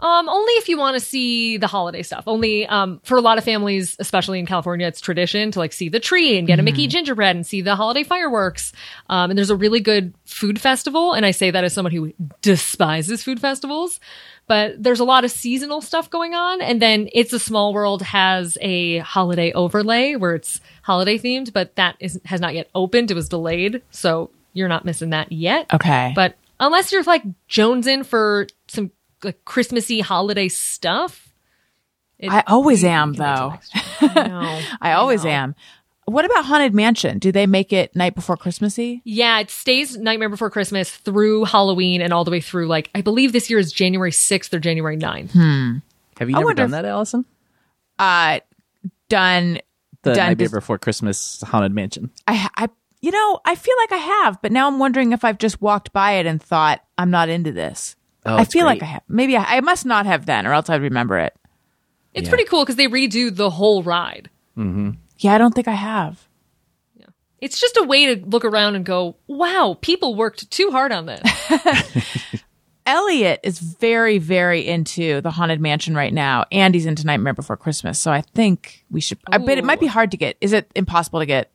[0.00, 2.24] Um, only if you want to see the holiday stuff.
[2.26, 5.88] Only um, for a lot of families, especially in California, it's tradition to like see
[5.88, 8.72] the tree and get a Mickey gingerbread and see the holiday fireworks.
[9.08, 12.12] Um, and there's a really good food festival, and I say that as someone who
[12.42, 13.98] despises food festivals.
[14.46, 18.02] But there's a lot of seasonal stuff going on, and then It's a Small World
[18.02, 23.10] has a holiday overlay where it's holiday themed, but that is has not yet opened.
[23.10, 25.66] It was delayed, so you're not missing that yet.
[25.72, 26.12] Okay.
[26.14, 28.90] But unless you're like jonesing for some
[29.22, 31.32] like Christmassy holiday stuff,
[32.18, 33.60] it- I always am can wait
[33.98, 34.20] till though.
[34.20, 34.66] I.
[34.80, 35.54] I always am.
[36.06, 37.18] What about Haunted Mansion?
[37.18, 39.00] Do they make it night before Christmassy?
[39.04, 43.00] Yeah, it stays Nightmare Before Christmas through Halloween and all the way through like I
[43.00, 45.82] believe this year is January 6th or January 9th.
[46.18, 47.24] Have you I never done if- that, Allison?
[47.98, 48.40] Uh
[49.08, 49.60] done
[50.02, 52.10] The done Nightmare dis- Before Christmas Haunted Mansion.
[52.26, 52.68] I I
[53.00, 55.92] you know, I feel like I have, but now I'm wondering if I've just walked
[55.92, 57.96] by it and thought I'm not into this.
[58.24, 58.82] Oh, I it's feel like.
[58.82, 59.02] I have.
[59.08, 61.34] Maybe I, I must not have then, or else I'd remember it.
[62.14, 62.30] It's Yeah.
[62.30, 64.30] pretty cool because they redo the whole ride.
[65.24, 66.28] Yeah, I don't think I have.
[66.94, 67.06] Yeah.
[67.40, 71.06] It's just a way to look around and go, wow, people worked too hard on
[71.06, 71.22] this.
[72.86, 77.56] Elliot is very, very into the Haunted Mansion right now, and he's into Nightmare Before
[77.56, 77.98] Christmas.
[77.98, 79.16] So I think we should.
[79.32, 80.36] I bet it might be hard to get.
[80.42, 81.50] Is it impossible to get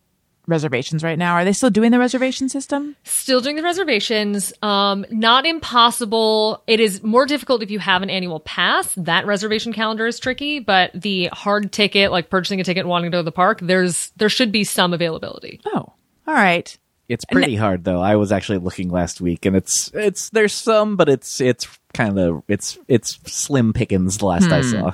[0.50, 1.34] reservations right now?
[1.34, 2.96] Are they still doing the reservation system?
[3.04, 4.52] Still doing the reservations.
[4.62, 6.62] Um, not impossible.
[6.66, 8.94] It is more difficult if you have an annual pass.
[8.96, 13.10] That reservation calendar is tricky, but the hard ticket, like purchasing a ticket and wanting
[13.10, 15.60] to go to the park, there's there should be some availability.
[15.66, 15.92] Oh,
[16.26, 16.76] all right.
[17.08, 18.00] It's pretty hard though.
[18.00, 22.20] I was actually looking last week, and it's it's there's some, but it's it's kind
[22.20, 24.18] of it's it's slim pickings.
[24.18, 24.92] The last I saw,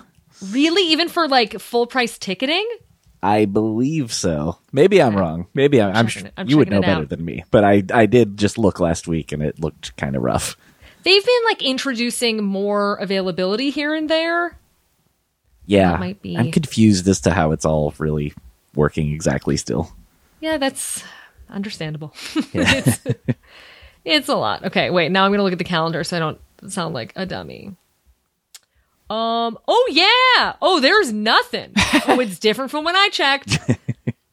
[0.50, 2.66] Really, even for like full price ticketing?
[3.26, 4.58] I believe so.
[4.70, 5.48] Maybe I'm wrong.
[5.52, 5.96] Maybe I'm.
[5.96, 7.08] I'm, sure I'm you would know better out.
[7.08, 10.22] than me, but I I did just look last week, and it looked kind of
[10.22, 10.56] rough.
[11.02, 14.56] They've been like introducing more availability here and there.
[15.66, 18.32] Yeah, That might be- I'm confused as to how it's all really
[18.74, 19.56] working exactly.
[19.56, 19.90] Still,
[20.40, 21.02] Yeah, that's
[21.50, 22.14] understandable.
[22.52, 23.00] it's,
[24.04, 24.64] it's a lot.
[24.66, 25.10] Okay, wait.
[25.10, 27.74] Now I'm gonna look at the calendar so I don't sound like a dummy.
[29.08, 29.58] Um.
[29.68, 30.54] Oh yeah.
[30.60, 31.72] Oh, there's nothing.
[32.08, 33.58] Oh, it's different from when I checked.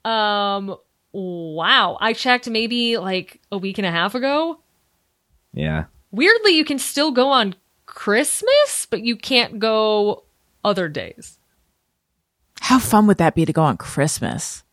[0.06, 0.76] Um,
[1.14, 1.98] wow.
[2.02, 4.60] I checked maybe like a week and a half ago.
[5.54, 5.86] Yeah.
[6.12, 7.56] Weirdly, you can still go on
[7.86, 10.24] Christmas, but you can't go
[10.62, 11.40] other days.
[12.60, 14.64] How fun would that be to go on Christmas?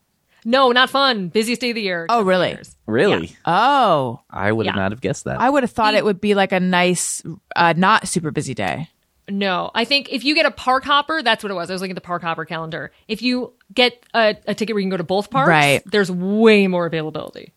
[0.45, 1.29] No, not fun.
[1.29, 2.07] Busiest day of the year.
[2.09, 2.59] Oh, really?
[2.87, 3.37] Really?
[3.45, 4.73] Oh, I would Yeah.
[4.73, 5.41] not have guessed that.
[5.41, 7.23] I would have thought it would be like a nice,
[7.55, 8.89] uh, not super busy day.
[9.31, 11.71] No, I think if you get a park hopper, that's what it was.
[11.71, 12.91] I was looking at the park hopper calendar.
[13.09, 15.83] If you get a, a ticket where you can go to both parks, Right.
[15.87, 17.53] there's way more availability.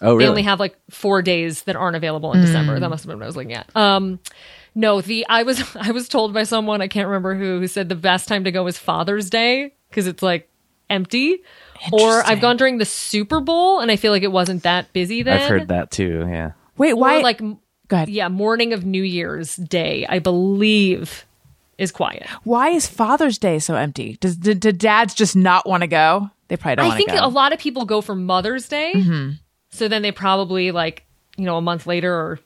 [0.00, 0.24] oh, really?
[0.24, 2.78] They only have like four days that aren't available in December.
[2.80, 3.74] That must have been what I was looking at.
[3.76, 4.20] Um,
[4.74, 7.88] no, the I was I was told by someone I can't remember who who said
[7.88, 10.48] the best time to go is Father's Day because it's like
[10.90, 11.42] empty.
[11.92, 15.22] Or I've gone during the Super Bowl and I feel like it wasn't that busy
[15.22, 15.40] then.
[15.40, 16.24] I've heard that too.
[16.28, 16.52] Yeah.
[16.78, 17.18] Wait, Or why?
[17.20, 17.40] like
[17.92, 18.08] go ahead.
[18.08, 21.24] yeah, morning of New Year's Day, I believe,
[21.78, 22.26] is quiet.
[22.44, 24.16] Why is Father's Day so empty?
[24.20, 26.30] Does did, did dads just not want to go?
[26.48, 28.94] They probably don't I think a lot of people go for Mother's Day,
[29.70, 31.04] so then they probably like
[31.36, 32.40] you know a month later or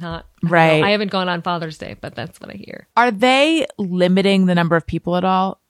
[0.00, 0.26] not.
[0.44, 0.48] I.
[0.48, 0.84] Right.
[0.84, 2.86] I haven't gone on Father's Day, but that's what I hear.
[2.96, 5.60] Are they limiting the number of people at all?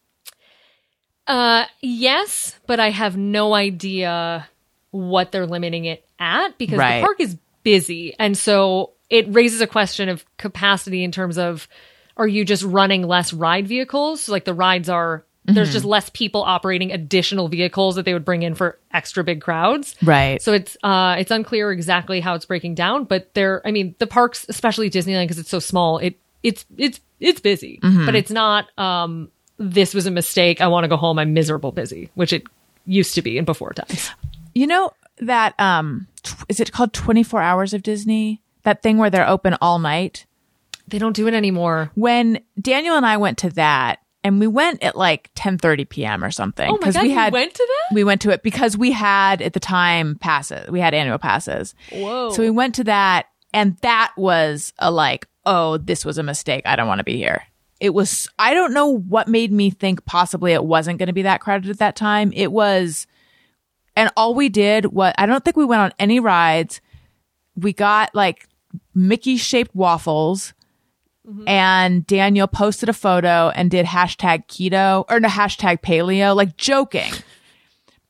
[1.26, 4.48] Uh, yes, but I have no idea
[4.90, 7.00] what they're limiting it at because Right.
[7.00, 11.68] the park is busy, and so it raises a question of capacity in terms of
[12.16, 14.22] are you just running less ride vehicles?
[14.22, 15.24] So, like the rides are.
[15.46, 19.42] There's just less people operating additional vehicles that they would bring in for extra big
[19.42, 19.94] crowds.
[20.02, 20.40] Right.
[20.40, 24.06] So it's uh it's unclear exactly how it's breaking down, but there I mean the
[24.06, 27.78] parks, especially Disneyland because it's so small, it it's it's it's busy.
[28.06, 30.62] But it's not um this was a mistake.
[30.62, 31.18] I want to go home.
[31.18, 32.44] I'm miserable busy, which it
[32.86, 34.10] used to be in before times.
[34.54, 38.42] You know that um tw- is it called 24 hours of Disney?
[38.64, 40.26] That thing where they're open all night?
[40.88, 41.90] They don't do it anymore.
[41.94, 46.24] When Daniel and I went to that and we went at like 10:30 p.m.
[46.24, 47.94] or something Oh my god, we you had went to that?
[47.94, 50.68] we went to it because we had at the time passes.
[50.70, 51.74] We had annual passes.
[51.92, 52.30] Whoa.
[52.30, 56.62] So we went to that and that was a like, oh, this was a mistake.
[56.66, 57.44] I don't want to be here.
[57.80, 61.22] It was I don't know what made me think possibly it wasn't going to be
[61.22, 62.32] that crowded at that time.
[62.34, 63.06] It was
[63.96, 66.80] and all we did was I don't think we went on any rides.
[67.56, 68.48] We got like
[68.94, 70.54] Mickey shaped waffles.
[71.26, 71.48] Mm-hmm.
[71.48, 77.10] And Daniel posted a photo and did hashtag keto or no hashtag paleo, like joking.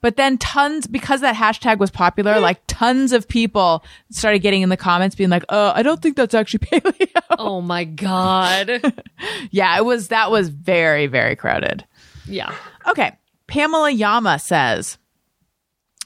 [0.01, 4.69] But then tons, because that hashtag was popular, like tons of people started getting in
[4.69, 7.23] the comments being like, oh, I don't think that's actually paleo.
[7.39, 8.83] oh my god.
[9.51, 11.85] yeah, it was, that was very, very crowded.
[12.27, 12.55] yeah.
[12.87, 13.17] Okay.
[13.47, 14.99] Pamela Yama says,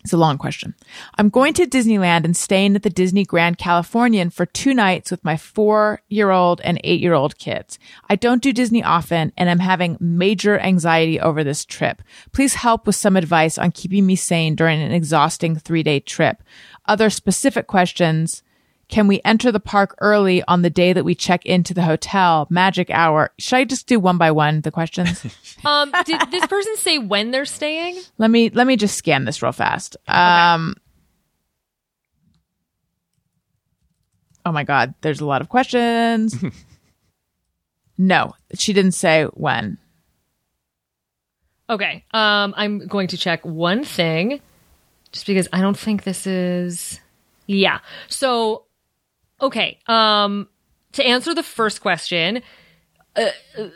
[0.05, 0.75] it's a long question.
[1.16, 5.25] I'm going to Disneyland and staying at the Disney Grand Californian for two nights with
[5.25, 7.79] my four year old and eight year old kids.
[8.09, 12.01] I don't do Disney often and I'm having major anxiety over this trip.
[12.33, 16.43] Please help with some advice on keeping me sane during an exhausting three day trip.
[16.87, 18.43] Other specific questions.
[18.89, 22.47] Can we enter the park early on the day that we check into the hotel?
[22.51, 23.31] Magic hour.
[23.39, 25.24] Should I just do one by one the questions?
[25.65, 28.01] Um did this person say when they're staying?
[28.16, 29.97] Let me let me just scan this real fast.
[30.06, 30.77] Um
[34.47, 36.35] Oh my god, there's a lot of questions.
[37.98, 39.78] no, she didn't say when.
[41.70, 42.05] Okay.
[42.12, 44.40] Um, I'm going to check one thing
[45.12, 47.01] just because I don't think this is.
[47.47, 47.81] Yeah.
[48.09, 48.65] So,
[49.40, 49.78] okay.
[49.86, 50.48] Um,
[50.93, 52.43] to answer the first question,
[53.16, 53.31] uh,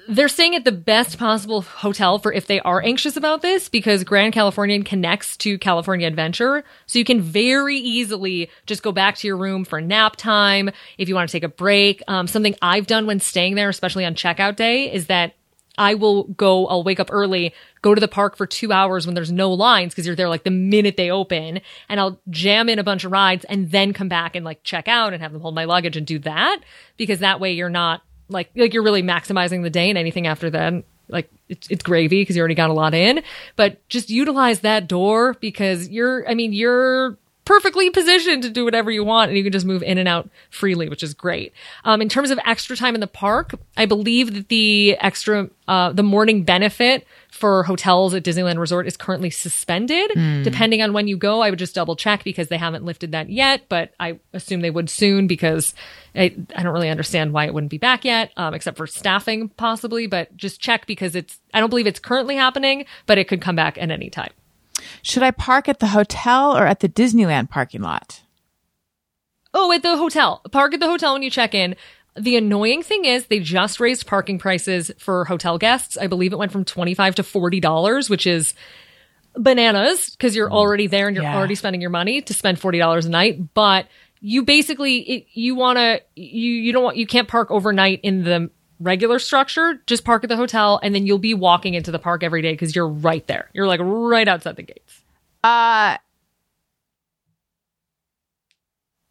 [0.08, 4.04] they're staying at the best possible hotel for if they are anxious about this because
[4.04, 6.62] Grand Californian connects to California Adventure.
[6.86, 11.08] So you can very easily just go back to your room for nap time if
[11.08, 12.02] you want to take a break.
[12.06, 15.34] Um, something I've done when staying there, especially on checkout day, is that
[15.82, 17.52] I will go, I'll wake up early,
[17.82, 20.44] go to the park for two hours when there's no lines because you're there like
[20.44, 24.08] the minute they open and I'll jam in a bunch of rides and then come
[24.08, 26.60] back and like check out and have them hold my luggage and do that
[26.96, 30.48] because that way you're not like, like you're really maximizing the day and anything after
[30.50, 30.84] that.
[31.08, 33.22] Like it's, it's gravy because you already got a lot in,
[33.56, 38.90] but just utilize that door because you're, I mean, you're perfectly positioned to do whatever
[38.90, 41.52] you want and you can just move in and out freely, which is great.
[41.84, 45.92] Um, in terms of extra time in the park, I believe that the extra, uh,
[45.92, 50.12] the morning benefit for hotels at Disneyland Resort is currently suspended.
[50.44, 53.30] Depending on when you go, I would just double check because they haven't lifted that
[53.30, 55.74] yet, but I assume they would soon because
[56.14, 59.48] I, I don't really understand why it wouldn't be back yet, um, except for staffing
[59.48, 63.40] possibly, but just check because it's, I don't believe it's currently happening, but it could
[63.40, 64.30] come back at any time.
[65.02, 68.22] Should I park at the hotel or at the Disneyland parking lot?
[69.54, 70.40] Oh, at the hotel.
[70.50, 71.76] Park at the hotel when you check in.
[72.16, 75.96] The annoying thing is they just raised parking prices for hotel guests.
[75.96, 78.54] I believe it went from 25 to $40, which is
[79.34, 81.36] bananas because you're already there and you're Yeah.
[81.36, 83.54] already spending your money to spend forty dollars a night.
[83.54, 83.86] But
[84.20, 88.24] you basically it, you want to you you don't want you can't park overnight in
[88.24, 88.50] the
[88.82, 89.80] regular structure.
[89.86, 92.52] Just park at the hotel, and then you'll be walking into the park every day
[92.52, 93.48] because you're right there.
[93.52, 95.00] You're like right outside the gates.
[95.44, 95.96] Uh,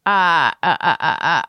[0.06, 1.42] uh, uh, uh, uh, uh.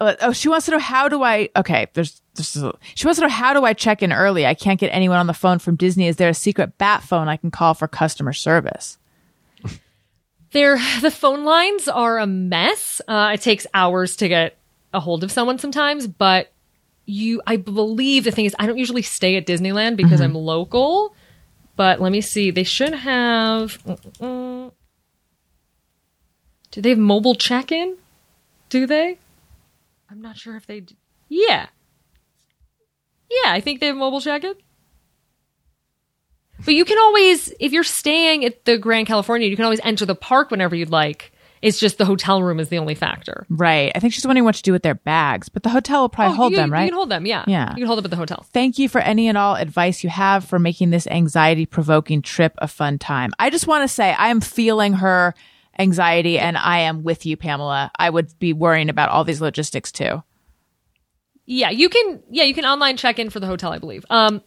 [0.00, 1.48] Uh, Oh, she wants to know how do I?
[1.54, 2.56] Okay, there's, there's.
[2.94, 4.44] She wants to know how do I check in early?
[4.44, 6.08] I can't get anyone on the phone from Disney.
[6.08, 8.98] Is there a secret bat phone I can call for customer service?
[10.50, 13.00] There, the phone lines are a mess.
[13.06, 14.58] Uh, it takes hours to get
[14.92, 16.52] a hold of someone sometimes, but
[17.04, 20.22] you, I believe the thing is, I don't usually stay at Disneyland because mm-hmm.
[20.22, 21.14] I'm local.
[21.74, 22.50] But let me see.
[22.50, 23.82] They should have.
[24.20, 24.70] Do
[26.74, 27.96] they have mobile check-in?
[28.68, 29.18] Do they?
[30.10, 30.80] I'm not sure if they.
[30.80, 30.94] Do.
[31.28, 31.66] Yeah.
[33.30, 34.54] Yeah, I think they have mobile check-in.
[36.64, 40.06] But you can always, if you're staying at the Grand California, you can always enter
[40.06, 41.32] the park whenever you'd like.
[41.62, 43.46] It's just the hotel room is the only factor.
[43.48, 43.92] Right.
[43.94, 46.32] I think she's wondering what to do with their bags, but the hotel will probably
[46.34, 46.82] Oh, hold you, them, right?
[46.82, 47.44] You can hold them, yeah.
[47.46, 47.70] Yeah.
[47.70, 48.44] You can hold them at the hotel.
[48.52, 52.54] Thank you for any and all advice you have for making this anxiety provoking trip
[52.58, 53.32] a fun time.
[53.38, 55.34] I just want to say I am feeling her
[55.78, 57.92] anxiety and I am with you, Pamela.
[57.96, 60.22] I would be worrying about all these logistics too.
[61.46, 62.22] Yeah, you can.
[62.30, 64.04] Yeah, you can online check in for the hotel, I believe.
[64.10, 64.42] Um,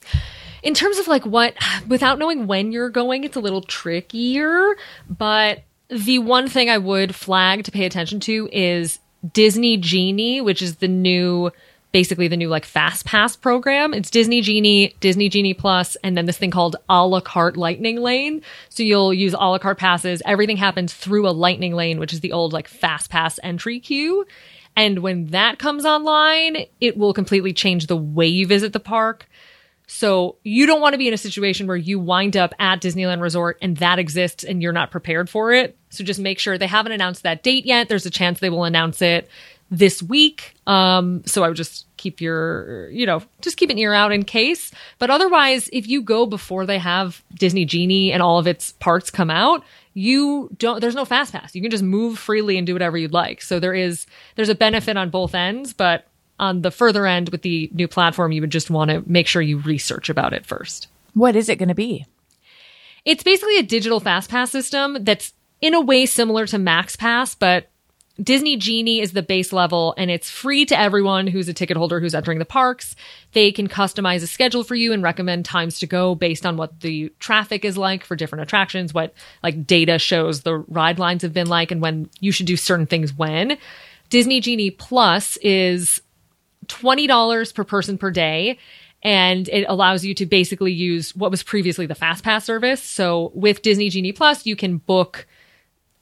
[0.63, 1.53] in terms of like what,
[1.87, 4.75] without knowing when you're going, it's a little trickier.
[5.09, 5.63] But
[5.95, 8.99] the one thing I would flag to pay attention to is
[9.33, 11.51] Disney Genie, which is the new,
[11.91, 13.93] basically the new like Fast Pass program.
[13.93, 18.01] It's Disney Genie, Disney Genie Plus, and then this thing called a la carte Lightning
[18.01, 18.41] Lane.
[18.69, 20.21] So you'll use a la carte passes.
[20.25, 24.25] Everything happens through a Lightning Lane, which is the old like Fast Pass entry queue.
[24.75, 29.27] And when that comes online, it will completely change the way you visit the park.
[29.87, 33.21] So you don't want to be in a situation where you wind up at Disneyland
[33.21, 35.77] Resort and that exists and you're not prepared for it.
[35.95, 37.89] So just make sure they haven't announced that date yet.
[37.89, 39.29] There's a chance they will announce it
[39.71, 40.55] this week.
[40.67, 44.23] Um, so I would just keep your, you know, just keep an ear out in
[44.23, 44.71] case.
[44.99, 49.09] But otherwise, if you go before they have Disney Genie and all of its parts
[49.09, 49.63] come out,
[49.93, 51.55] you don't, there's no fast pass.
[51.55, 53.41] You can just move freely and do whatever you'd like.
[53.41, 54.05] So there is,
[54.35, 56.05] there's a benefit on both ends, but
[56.37, 59.41] on the further end with the new platform, you would just want to make sure
[59.41, 60.89] you research about it first.
[61.13, 62.05] What is it going to be?
[63.05, 65.33] It's basically a digital fast pass system that's
[65.65, 67.71] in a way similar to Max Pass, but
[68.21, 71.99] Disney Genie is the base level and it's free to everyone who's a ticket holder
[71.99, 72.95] who's entering the parks.
[73.31, 76.81] They can customize a schedule for you and recommend times to go based on what
[76.81, 81.33] the traffic is like for different attractions, what like data shows the ride lines have
[81.33, 83.57] been like and when you should do certain things when.
[84.11, 85.99] Disney Genie Plus is
[86.67, 88.59] $20 per person per day.
[89.01, 92.81] And it allows you to basically use what was previously the Fast Pass service.
[92.81, 95.27] So with Disney Genie Plus, you can book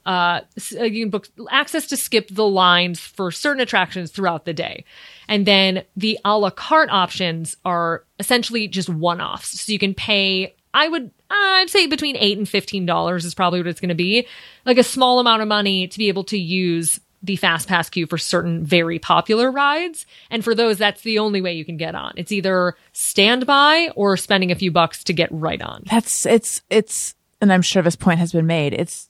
[0.05, 0.41] uh,
[0.77, 4.85] uh, you can book access to skip the lines for certain attractions throughout the day.
[5.27, 9.61] And then the a la carte options are essentially just one offs.
[9.61, 13.67] So you can pay, I would, I'd say between eight and $15 is probably what
[13.67, 14.27] it's going to be.
[14.65, 18.05] Like a small amount of money to be able to use the fast pass queue
[18.05, 20.05] for certain very popular rides.
[20.29, 22.13] And for those, that's the only way you can get on.
[22.17, 25.83] It's either standby or spending a few bucks to get right on.
[25.89, 28.73] That's it's it's and I'm sure this point has been made.
[28.73, 29.07] It's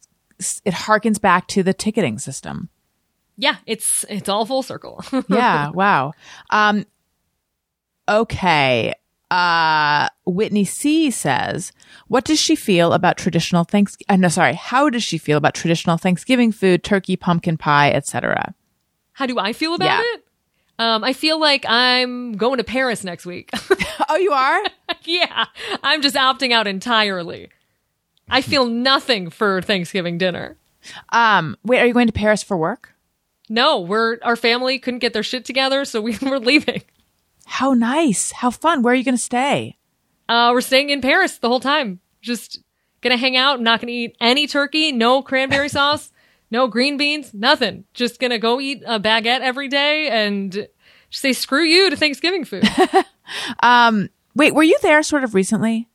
[0.65, 2.69] it harkens back to the ticketing system.
[3.37, 5.03] Yeah, it's, it's all full circle.
[5.29, 6.13] Yeah, wow.
[6.49, 6.85] Um
[8.07, 8.93] okay.
[9.31, 11.71] Uh Whitney C says,
[12.07, 15.55] "What does she feel about traditional thanks uh, no sorry, how does she feel about
[15.55, 18.53] traditional Thanksgiving food, turkey, pumpkin pie, etc.?"
[19.13, 20.01] How do I feel about Yeah.
[20.03, 20.23] it?
[20.79, 23.49] Um, I feel like I'm going to Paris next week.
[24.09, 24.61] Oh, you are?
[25.05, 25.45] yeah,
[25.81, 27.49] I'm just opting out entirely.
[28.29, 30.57] I feel nothing for Thanksgiving dinner.
[31.09, 32.93] um wait, are you going to Paris for work?
[33.49, 36.81] No, we're our family couldn't get their shit together, so we were leaving.
[37.45, 38.31] How nice.
[38.31, 38.81] How fun.
[38.81, 39.77] Where are you going to stay?
[40.29, 41.99] Uh, we're staying in Paris the whole time.
[42.21, 42.59] Just
[43.01, 43.59] gonna hang out.
[43.61, 44.91] Not gonna eat any turkey.
[44.93, 46.11] No cranberry sauce.
[46.49, 47.33] No green beans.
[47.33, 47.83] Nothing.
[47.93, 50.51] Just gonna go eat a baguette every day and
[51.09, 52.63] just say screw you to Thanksgiving food.
[53.61, 55.87] um, Wait, were you there sort of recently?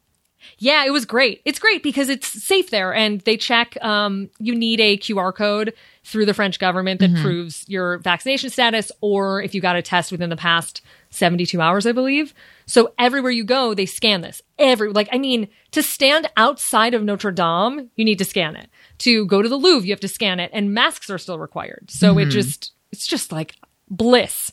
[0.59, 1.43] Yeah, it was great.
[1.45, 5.75] It's great because it's safe there and they check um you need a QR code
[6.05, 10.11] through the French government that proves your vaccination status or if you got a test
[10.11, 10.81] within the past
[11.11, 12.33] 72 hours, I believe.
[12.67, 14.41] So everywhere you go, they scan this.
[14.59, 18.69] Every like I mean, to stand outside of Notre Dame, you need to scan it.
[18.99, 21.91] To go to the Louvre, you have to scan it and masks are still required.
[21.91, 23.57] So it just it's just like
[23.91, 24.53] bliss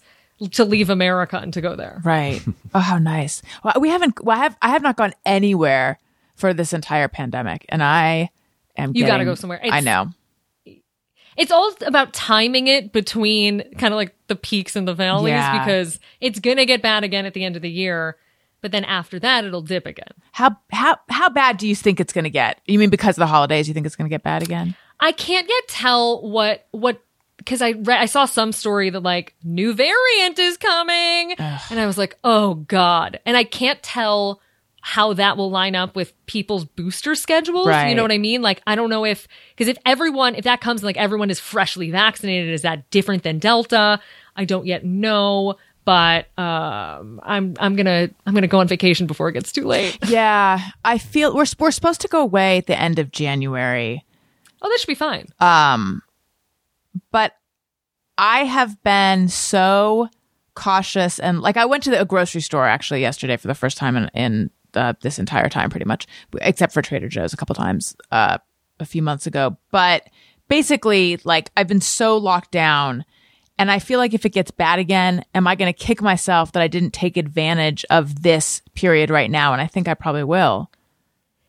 [0.51, 2.01] to leave America and to go there.
[2.03, 2.41] Right.
[2.73, 3.41] oh, how nice.
[3.63, 4.23] Well, we haven't.
[4.23, 4.57] Well, I have.
[4.61, 5.99] I have not gone anywhere
[6.35, 8.29] for this entire pandemic, and I
[8.77, 8.91] am.
[8.95, 9.59] You gotta go somewhere.
[9.63, 10.09] I know.
[11.37, 15.59] It's all about timing it between kind of like the peaks and the valleys Yeah.
[15.59, 18.15] because it's going to get bad again at the end of the year.
[18.61, 20.13] But then after that, it'll dip again.
[20.31, 22.61] How how how bad do you think it's going to get?
[22.65, 23.67] You mean because of the holidays?
[23.67, 24.75] You think it's going to get bad again?
[24.99, 27.03] I can't yet tell what what
[27.45, 31.85] because I read I saw some story that like new variant is coming, and I
[31.85, 34.41] was like, oh god, and I can't tell
[34.81, 37.67] how that will line up with people's booster schedules.
[37.67, 37.89] Right.
[37.89, 38.43] You know what I mean?
[38.43, 41.39] Like, I don't know if because if everyone if that comes and like everyone is
[41.39, 43.99] freshly vaccinated, is that different than Delta?
[44.35, 45.55] I don't yet know.
[45.85, 49.97] But um, I'm I'm gonna I'm gonna go on vacation before it gets too late.
[50.07, 54.03] Yeah, I feel we're we're supposed to go away at the end of January.
[54.61, 55.27] Oh, that should be fine.
[57.11, 57.33] But
[58.17, 60.09] I have been so
[60.53, 63.77] cautious and like I went to the a grocery store actually yesterday for the first
[63.77, 66.07] time in, in uh, this entire time, pretty much,
[66.41, 68.37] except for Trader Joe's a couple times uh,
[68.79, 69.57] a few months ago.
[69.71, 70.09] But
[70.47, 73.05] basically, like I've been so locked down.
[73.57, 76.51] And I feel like if it gets bad again, am I going to kick myself
[76.51, 79.53] that I didn't take advantage of this period right now?
[79.53, 80.69] And I think I probably will.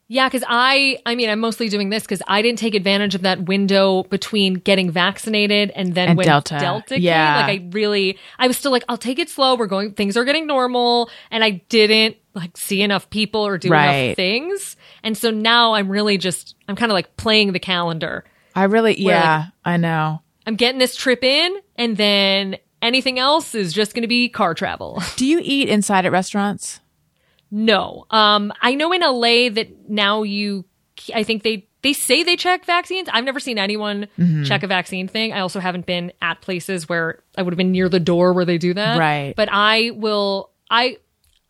[0.08, 3.22] Yeah, because I, I mean, I'm mostly doing this because I didn't take advantage of
[3.22, 6.58] that window between getting vaccinated and then And when Delta.
[6.60, 7.46] Delta, Yeah.
[7.46, 7.46] came.
[7.48, 9.56] Like, I really, I was still like, I'll take it slow.
[9.56, 13.68] We're going, things are getting normal, and I didn't like see enough people or do
[13.70, 13.90] Right.
[13.94, 18.24] enough things, and so now I'm really just, I'm kind of like playing the calendar.
[18.54, 20.22] I really, yeah, like- I know.
[20.46, 24.54] I'm getting this trip in, and then anything else is just going to be car
[24.54, 25.02] travel.
[25.16, 26.78] Do you eat inside at restaurants?
[27.56, 28.04] No.
[28.10, 30.64] Um, I know in LA that now you,
[31.14, 33.08] I think they, they say they check vaccines.
[33.10, 34.42] I've never seen anyone Mm-hmm.
[34.44, 35.32] check a vaccine thing.
[35.32, 38.44] I also haven't been at places where I would have been near the door where
[38.44, 38.98] they do that.
[38.98, 39.34] Right.
[39.34, 40.98] But I will, I,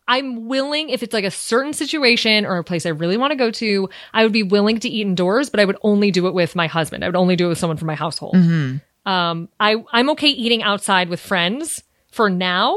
[0.06, 3.36] I'm willing if it's like a certain situation or a place I really want to
[3.36, 6.34] go to, I would be willing to eat indoors, but I would only do it
[6.34, 7.02] with my husband.
[7.02, 8.36] I would only do it with someone from my household.
[8.36, 9.10] Mm-hmm.
[9.10, 12.76] Um, I, I'm okay eating outside with friends for now.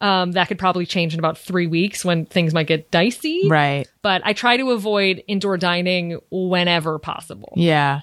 [0.00, 3.86] Um, that could probably change in about three weeks when things might get dicey Right.
[4.00, 7.52] but I try to avoid indoor dining whenever possible.
[7.54, 8.00] Yeah.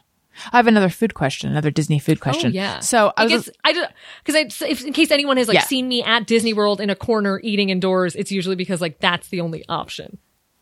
[0.54, 2.52] I have another food question, another Disney food question.
[2.52, 2.80] Oh yeah.
[2.82, 3.92] So I I was guess I just
[4.24, 5.64] because I if, in case anyone has like Yeah.
[5.64, 9.30] seen me at Disney World in a corner eating indoors, it's usually because like that's
[9.30, 10.20] the only option.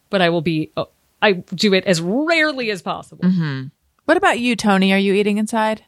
[0.10, 0.88] But I will be oh,
[1.22, 3.26] I do it as rarely as possible.
[3.26, 3.68] Mm-hmm.
[4.06, 4.94] what about you, Tony?
[4.94, 5.84] Are you eating inside?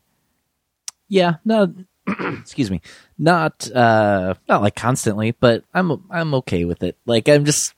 [1.08, 1.74] Yeah, no,
[2.40, 2.82] excuse me,
[3.18, 6.98] not uh, not like constantly, but I'm I'm okay with it.
[7.06, 7.74] Like I'm just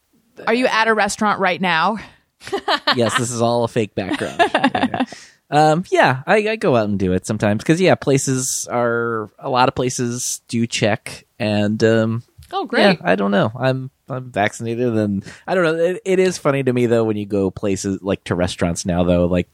[0.48, 1.98] Are you at a restaurant right now?
[2.96, 4.40] yes, this is all a fake background.
[4.40, 5.06] Yeah.
[5.52, 9.50] Um, yeah, I, I go out and do it sometimes because yeah, places are a
[9.50, 13.00] lot of places do check, and um, Oh yeah, great.
[13.04, 13.52] I don't know.
[13.56, 15.76] I'm I'm vaccinated, and I don't know.
[15.76, 19.04] It, it is funny to me though when you go places like to restaurants now
[19.04, 19.50] though, like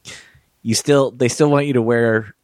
[0.62, 2.34] you still they still want you to wear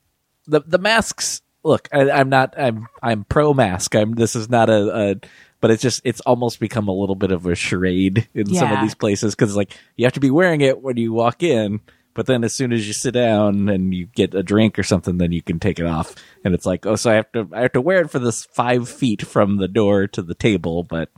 [0.47, 1.43] the the masks.
[1.64, 2.55] Look, I, I'm not.
[2.59, 3.94] I'm I'm pro mask.
[3.94, 4.14] I'm.
[4.14, 4.97] This is not a.
[4.97, 5.14] a
[5.60, 8.80] but it's just it's almost become a little bit of a charade in some of
[8.80, 11.80] these places because like you have to be wearing it when you walk in,
[12.14, 15.18] but then as soon as you sit down and you get a drink or something,
[15.18, 17.60] then you can take it off, and it's like oh, so I have to I
[17.60, 21.10] have to wear it for this five feet from the door to the table, but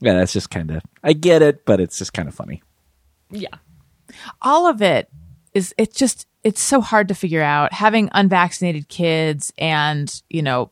[0.00, 2.62] yeah, that's just kind of I get it, but it's just kind of funny.
[3.30, 3.54] yeah.
[4.40, 5.10] All of it
[5.52, 7.72] is it's just it's so hard to figure out.
[7.72, 10.70] Having unvaccinated kids and, you know,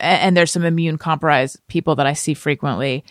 [0.00, 3.04] and there's some immune compromised people that I see frequently.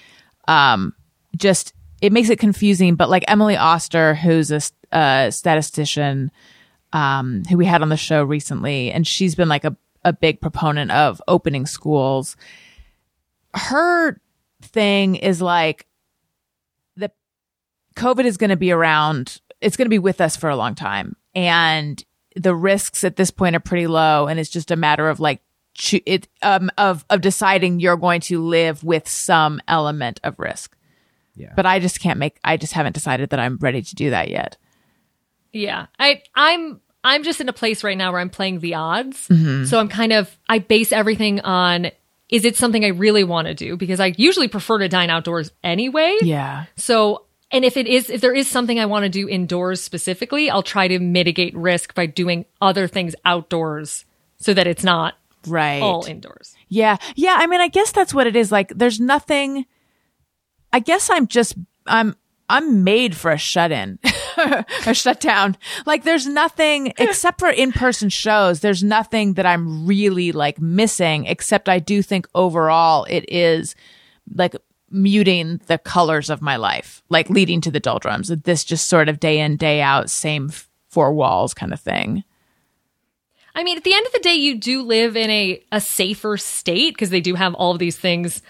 [0.47, 0.93] Um
[1.37, 4.51] just it makes it confusing, but like Emily Oster, who's
[4.91, 6.31] a statistician,
[6.91, 10.41] um, who we had on the show recently, and she's been like a, a big
[10.41, 12.35] proponent of opening schools.
[13.53, 14.19] Her
[14.61, 15.87] thing is like
[16.97, 17.09] the
[17.95, 19.39] COVID is going to be around.
[19.61, 21.15] It's going to be with us for a long time.
[21.35, 22.03] And
[22.35, 24.27] the risks at this point are pretty low.
[24.27, 25.41] And it's just a matter of like,
[25.73, 30.75] choo- it, um, of, of deciding you're going to live with some element of risk.
[31.35, 31.53] Yeah.
[31.55, 34.29] But I just can't make, I just haven't decided that I'm ready to do that
[34.29, 34.57] yet.
[35.51, 35.85] Yeah.
[35.99, 39.27] I I'm I'm just in a place right now where I'm playing the odds.
[39.27, 39.65] Mm-hmm.
[39.65, 41.91] So I'm kind of I base everything on
[42.29, 45.51] is it something I really want to do because I usually prefer to dine outdoors
[45.63, 46.17] anyway.
[46.21, 46.65] Yeah.
[46.75, 50.49] So and if it is if there is something I want to do indoors specifically,
[50.49, 54.03] I'll try to mitigate risk by doing other things outdoors
[54.37, 55.15] so that it's not
[55.47, 55.81] Right.
[55.81, 56.55] all indoors.
[56.69, 56.97] Yeah.
[57.15, 57.35] Yeah.
[57.39, 58.51] I mean, I guess that's what it is.
[58.51, 59.65] Like, there's nothing,
[60.71, 61.55] I guess I'm just,
[61.85, 62.15] I'm,
[62.49, 63.99] I'm made for a shut in,
[64.37, 65.57] a shut down.
[65.85, 68.59] Like, there's nothing except for in person shows.
[68.61, 73.75] There's nothing that I'm really like missing, except I do think overall it is
[74.33, 74.55] like
[74.93, 78.29] muting the colors of my life, like leading to the doldrums.
[78.29, 80.51] This just sort of day in, day out, same
[80.89, 82.23] four walls kind of thing.
[83.55, 86.37] I mean, at the end of the day, you do live in a, a safer
[86.37, 88.41] state because they do have all of these things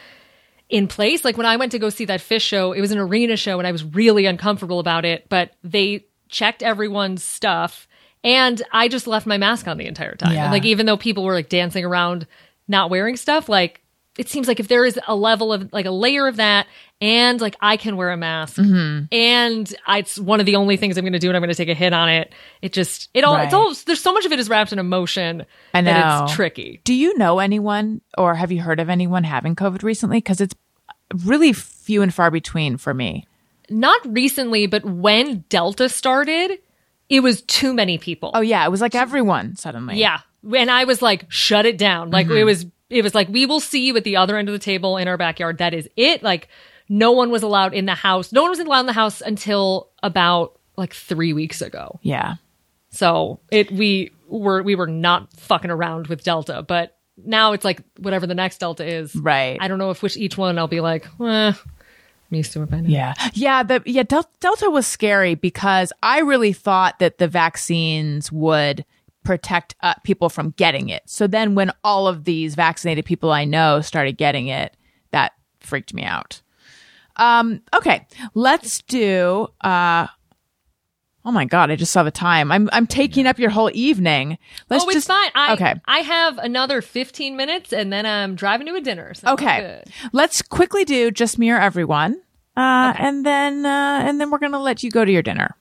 [0.69, 1.25] in place.
[1.25, 3.59] Like when I went to go see that Phish show, it was an arena show
[3.59, 7.87] and I was really uncomfortable about it, but they checked everyone's stuff
[8.23, 10.33] and I just left my mask on the entire time.
[10.33, 10.43] Yeah.
[10.43, 12.25] And like even though people were like dancing around
[12.67, 13.82] not wearing stuff, like
[14.17, 16.67] it seems like if there is a level of like a layer of that
[17.01, 19.05] and like I can wear a mask Mm-hmm.
[19.11, 21.49] and I, it's one of the only things I'm going to do and I'm going
[21.49, 22.31] to take a hit on it.
[22.61, 25.45] It just, it all, it's all, there's so much of it is wrapped in emotion
[25.73, 26.25] I that know.
[26.25, 26.79] it's tricky.
[26.83, 30.17] Do you know anyone or have you heard of anyone having COVID recently?
[30.17, 30.55] Because it's
[31.25, 33.25] really few and far between for me.
[33.69, 36.59] Not recently, but when Delta started,
[37.09, 38.31] it was too many people.
[38.33, 38.63] Oh, yeah.
[38.65, 39.97] It was like everyone suddenly.
[39.97, 40.19] yeah.
[40.55, 42.11] And I was like, shut it down.
[42.11, 42.37] Like Mm-hmm.
[42.37, 44.59] it was, it was like, we will see you at the other end of the
[44.59, 45.57] table in our backyard.
[45.57, 46.23] That is it.
[46.23, 46.47] Like
[46.89, 48.31] no one was allowed in the house.
[48.31, 51.99] No one was allowed in the house until about like three weeks ago.
[52.01, 52.35] Yeah.
[52.89, 57.81] So it, we were, we were not fucking around with Delta, but now it's like
[57.97, 59.15] whatever the next Delta is.
[59.15, 59.57] Right.
[59.59, 61.55] I don't know if which each one I'll be like, eh, I'm
[62.29, 62.89] used to it by now.
[62.89, 63.13] Yeah.
[63.33, 63.63] Yeah.
[63.63, 64.03] The, yeah.
[64.03, 68.85] Del- Delta was scary because I really thought that the vaccines would
[69.23, 71.03] protect uh, people from getting it.
[71.05, 74.75] So then when all of these vaccinated people I know started getting it,
[75.11, 76.41] that freaked me out.
[77.15, 78.07] Um, okay.
[78.33, 80.07] Let's do, uh,
[81.25, 81.71] Oh my god!
[81.71, 82.51] I just saw the time.
[82.51, 84.37] I'm I'm taking up your whole evening.
[84.69, 85.31] Let's oh, it's just fine.
[85.33, 85.75] I, okay.
[85.85, 89.13] I have another 15 minutes and then I'm driving to a dinner.
[89.13, 89.83] So Okay.
[90.11, 92.21] Let's quickly do just me or everyone.
[92.57, 95.55] Uh, and then, uh, and then we're going to let you go to your dinner.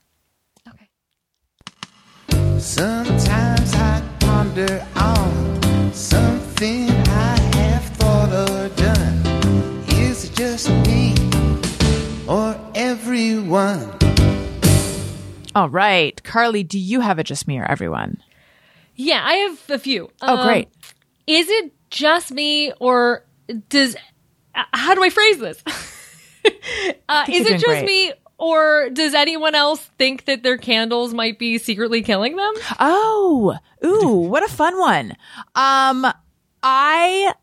[2.63, 2.71] Okay.
[2.71, 9.83] Sometimes I ponder on something I have thought or done.
[9.89, 11.13] Is it just me
[12.25, 13.91] or everyone?
[15.53, 16.15] All right.
[16.23, 18.23] Carlye, do you have a just me or everyone?
[18.95, 20.09] Yeah, I have a few.
[20.21, 20.69] Oh, Um, great.
[21.27, 23.25] Is it just me or
[23.67, 23.97] does,
[24.55, 25.61] uh, how do I phrase this?
[27.09, 27.85] uh, is it just great.
[27.85, 28.13] me
[28.43, 32.53] or does anyone else think that their candles might be secretly killing them?
[32.77, 35.15] Oh, ooh, what a fun one.
[35.55, 36.05] Um,
[36.61, 37.33] I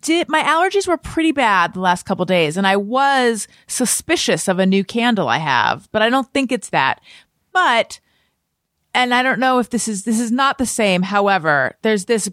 [0.00, 4.60] did, my allergies were pretty bad the last couple days and I was suspicious of
[4.60, 7.00] a new candle I have, but I don't think it's that.
[7.52, 7.98] But,
[8.94, 11.02] and I don't know if this is, this is not the same.
[11.02, 12.30] However, there's this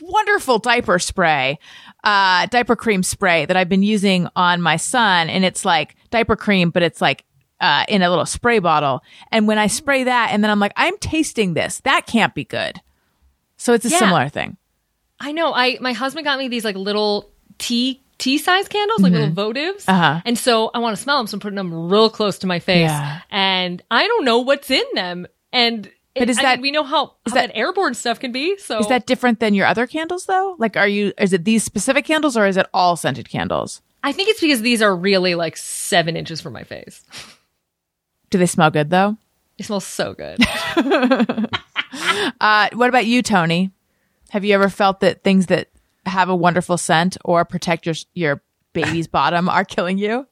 [0.00, 1.60] wonderful diaper spray,
[2.02, 5.30] uh, diaper cream spray that I've been using on my son.
[5.30, 7.22] And it's like diaper cream, but it's like,
[7.60, 9.02] uh, in a little spray bottle.
[9.32, 12.44] And when I spray that and then I'm like, I'm tasting this, that can't be
[12.44, 12.80] good.
[13.56, 13.98] So it's a Yeah.
[13.98, 14.56] similar thing.
[15.20, 15.52] I know.
[15.54, 19.84] I my husband got me these like little tea tea size candles, like little votives.
[19.88, 20.20] Uh-huh.
[20.24, 22.58] And so I want to smell them, so I'm putting them real close to my
[22.58, 22.88] face.
[22.90, 23.20] Yeah.
[23.30, 25.26] And I don't know what's in them.
[25.52, 28.18] And But is I that- mean, we know how, is how that- that, airborne stuff
[28.20, 28.56] can be.
[28.58, 30.56] So Is that different than your other candles though?
[30.58, 33.82] Like, are you, is it these specific candles or is it all scented candles?
[34.02, 37.02] I think it's because these are really like seven inches from my face.
[38.30, 39.16] Do they smell good though?
[39.58, 40.38] They smell so good.
[42.40, 43.70] Uh, what about you, Tony?
[44.30, 45.68] Have you ever felt that things that
[46.04, 48.42] have a wonderful scent or protect your your
[48.72, 50.26] baby's bottom are killing you?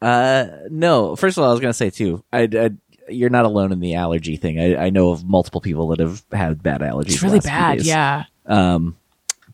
[0.00, 1.16] Uh, no.
[1.16, 2.24] First of all, I was gonna say too.
[2.32, 2.70] I, I
[3.08, 4.58] you're not alone in the allergy thing.
[4.58, 7.14] I, I know of multiple people that have had bad allergies.
[7.14, 7.82] It's really bad.
[7.82, 8.24] Yeah.
[8.46, 8.96] Um,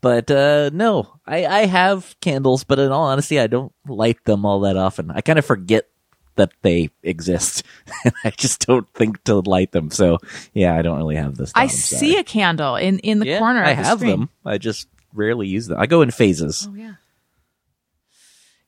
[0.01, 4.44] but uh, no, I I have candles, but in all honesty, I don't light them
[4.44, 5.10] all that often.
[5.10, 5.89] I kind of forget
[6.39, 7.62] that they exist,
[8.24, 9.90] I just don't think to light them.
[9.90, 10.19] So
[10.55, 11.52] yeah, I don't really have this.
[11.55, 13.62] I thought, I'm see a candle in in the Yeah, corner.
[13.62, 14.10] I of the have screen.
[14.10, 14.28] them.
[14.44, 15.78] I just rarely use them.
[15.78, 16.66] I go in phases.
[16.69, 16.94] oh yeah.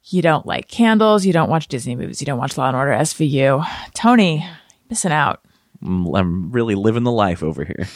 [0.05, 1.25] You don't like candles.
[1.25, 2.21] You don't watch Disney movies.
[2.21, 3.65] You don't watch Law and Order SVU.
[3.95, 4.45] Tony,
[4.89, 5.41] missing out.
[5.83, 7.87] I'm, I'm really living the life over here.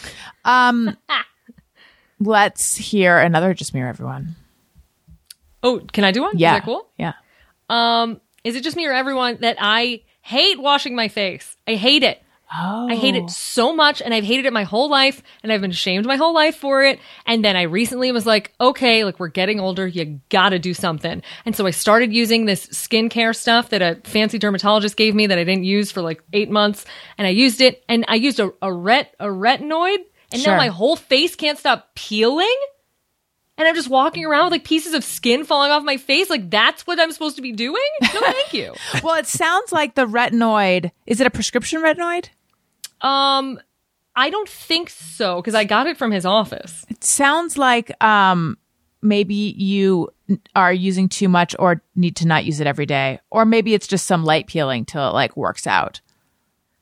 [0.44, 0.96] Um,
[2.20, 4.36] Let's hear another just mirror everyone.
[5.62, 6.38] Oh, can I do one?
[6.38, 6.54] Yeah.
[6.54, 6.86] Is that cool?
[6.96, 7.14] Yeah.
[7.68, 11.56] Um, is it just me or everyone that I hate washing my face?
[11.66, 12.20] I hate it.
[12.56, 12.86] Oh.
[12.88, 13.28] I hate it oh.
[13.28, 16.34] so much and I've hated it my whole life and I've been shamed my whole
[16.34, 17.00] life for it.
[17.26, 19.86] And then I recently was like, okay, like we're getting older.
[19.86, 21.22] You gotta do something.
[21.46, 25.38] And so I started using this skincare stuff that a fancy dermatologist gave me that
[25.38, 26.84] I didn't use for like eight months.
[27.18, 29.98] And I used it and I used a, a ret, a retinoid
[30.32, 30.52] and Sure.
[30.52, 32.56] now my whole face can't stop peeling.
[33.56, 36.28] And I'm just walking around with like pieces of skin falling off my face.
[36.28, 37.82] Like that's what I'm supposed to be doing?
[38.02, 38.74] No, thank you.
[39.02, 40.90] Well, it sounds like the retinoid.
[41.06, 42.28] Is it a prescription retinoid?
[43.00, 43.60] Um,
[44.16, 46.84] I don't think so because I got it from his office.
[46.88, 48.58] It sounds like um
[49.02, 50.08] maybe you
[50.56, 53.20] are using too much or need to not use it every day.
[53.30, 56.00] Or maybe it's just some light peeling till it like works out.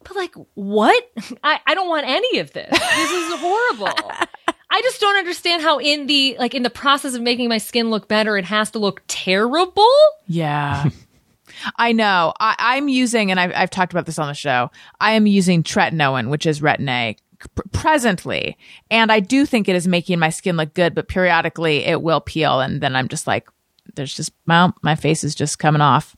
[0.05, 1.05] But like, what?
[1.44, 2.70] I, I don't want any of this.
[2.70, 4.12] This is horrible.
[4.73, 7.90] I just don't understand how in the like in the process of making my skin
[7.90, 9.86] look better, it has to look terrible.
[10.27, 10.89] Yeah.
[11.77, 12.32] I know.
[12.40, 14.70] I, I'm using, and I've, I've talked about this on the show.
[14.99, 18.57] I am using tretinoin, which is Retin A, p- presently,
[18.90, 20.94] and I do think it is making my skin look good.
[20.94, 23.51] But periodically, it will peel, and then I'm just like,
[23.94, 26.16] "There's just well, my face is just coming off."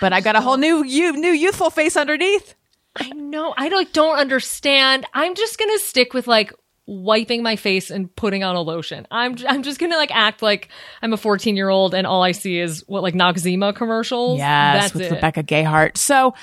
[0.00, 2.56] But I got a whole new, you, new youthful face underneath.
[2.96, 3.54] I know.
[3.56, 5.06] I like don't understand.
[5.14, 6.52] I'm just gonna stick with like
[6.86, 9.06] wiping my face and putting on a lotion.
[9.10, 10.68] I'm I'm just gonna like act like
[11.02, 14.38] I'm a 14 year old and all I see is what like Noxzema commercials.
[14.38, 15.12] Yes, That's with it.
[15.12, 15.96] Rebecca Gayheart.
[15.96, 16.34] So,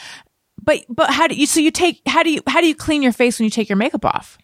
[0.61, 1.45] but but how do you?
[1.45, 3.70] So you take how do you how do you clean your face when you take
[3.70, 4.38] your makeup off?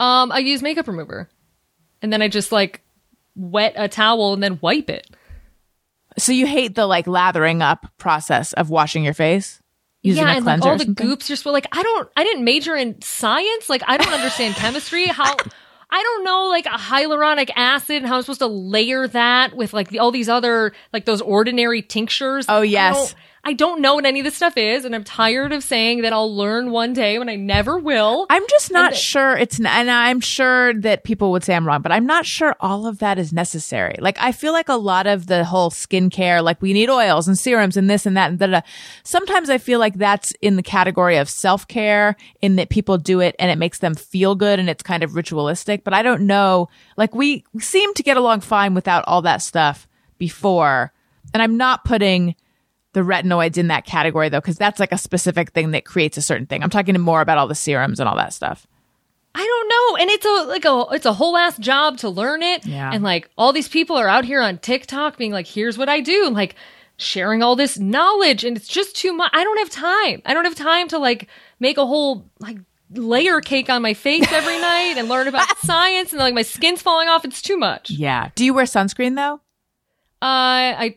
[0.00, 1.28] Um, I use makeup remover,
[2.02, 2.82] and then I just like
[3.36, 5.08] wet a towel and then wipe it.
[6.18, 9.60] So you hate the like lathering up process of washing your face
[10.04, 12.76] using yeah, a and like all the goops still like I don't I didn't major
[12.76, 13.68] in science.
[13.68, 15.06] Like I don't understand chemistry.
[15.06, 15.34] How
[15.90, 19.72] I don't know like a hyaluronic acid and how I'm supposed to layer that with
[19.72, 22.46] like the, all these other like those ordinary tinctures.
[22.48, 23.14] Oh, yes.
[23.46, 26.12] I don't know what any of this stuff is, and I'm tired of saying that
[26.14, 28.26] I'll learn one day when I never will.
[28.30, 31.66] I'm just not And- sure it's, n- and I'm sure that people would say I'm
[31.66, 33.96] wrong, but I'm not sure all of that is necessary.
[33.98, 37.38] Like, I feel like a lot of the whole skincare, like we need oils and
[37.38, 38.52] serums and this and that and da da.
[38.60, 38.66] da.
[39.02, 43.20] Sometimes I feel like that's in the category of self care in that people do
[43.20, 45.84] it and it makes them feel good and it's kind of ritualistic.
[45.84, 49.86] But I don't know, like we seem to get along fine without all that stuff
[50.16, 50.92] before.
[51.34, 52.36] And I'm not putting
[52.94, 56.22] the retinoids in that category though, because that's like a specific thing that creates a
[56.22, 56.62] certain thing.
[56.62, 58.66] I'm talking more about all the serums and all that stuff.
[59.34, 59.96] I don't know.
[60.02, 62.64] And it's a like a it's a whole ass job to learn it.
[62.66, 62.90] Yeah.
[62.92, 66.00] And like all these people are out here on TikTok being like, here's what I
[66.00, 66.54] do, and like
[66.96, 69.30] sharing all this knowledge, and it's just too much.
[69.34, 70.22] I don't have time.
[70.24, 72.58] I don't have time to like make a whole like
[72.92, 76.80] layer cake on my face every night and learn about science and like my skin's
[76.80, 77.24] falling off.
[77.24, 77.90] It's too much.
[77.90, 78.30] Uh, Yeah.
[78.36, 79.40] Do you wear sunscreen though?
[80.22, 80.96] I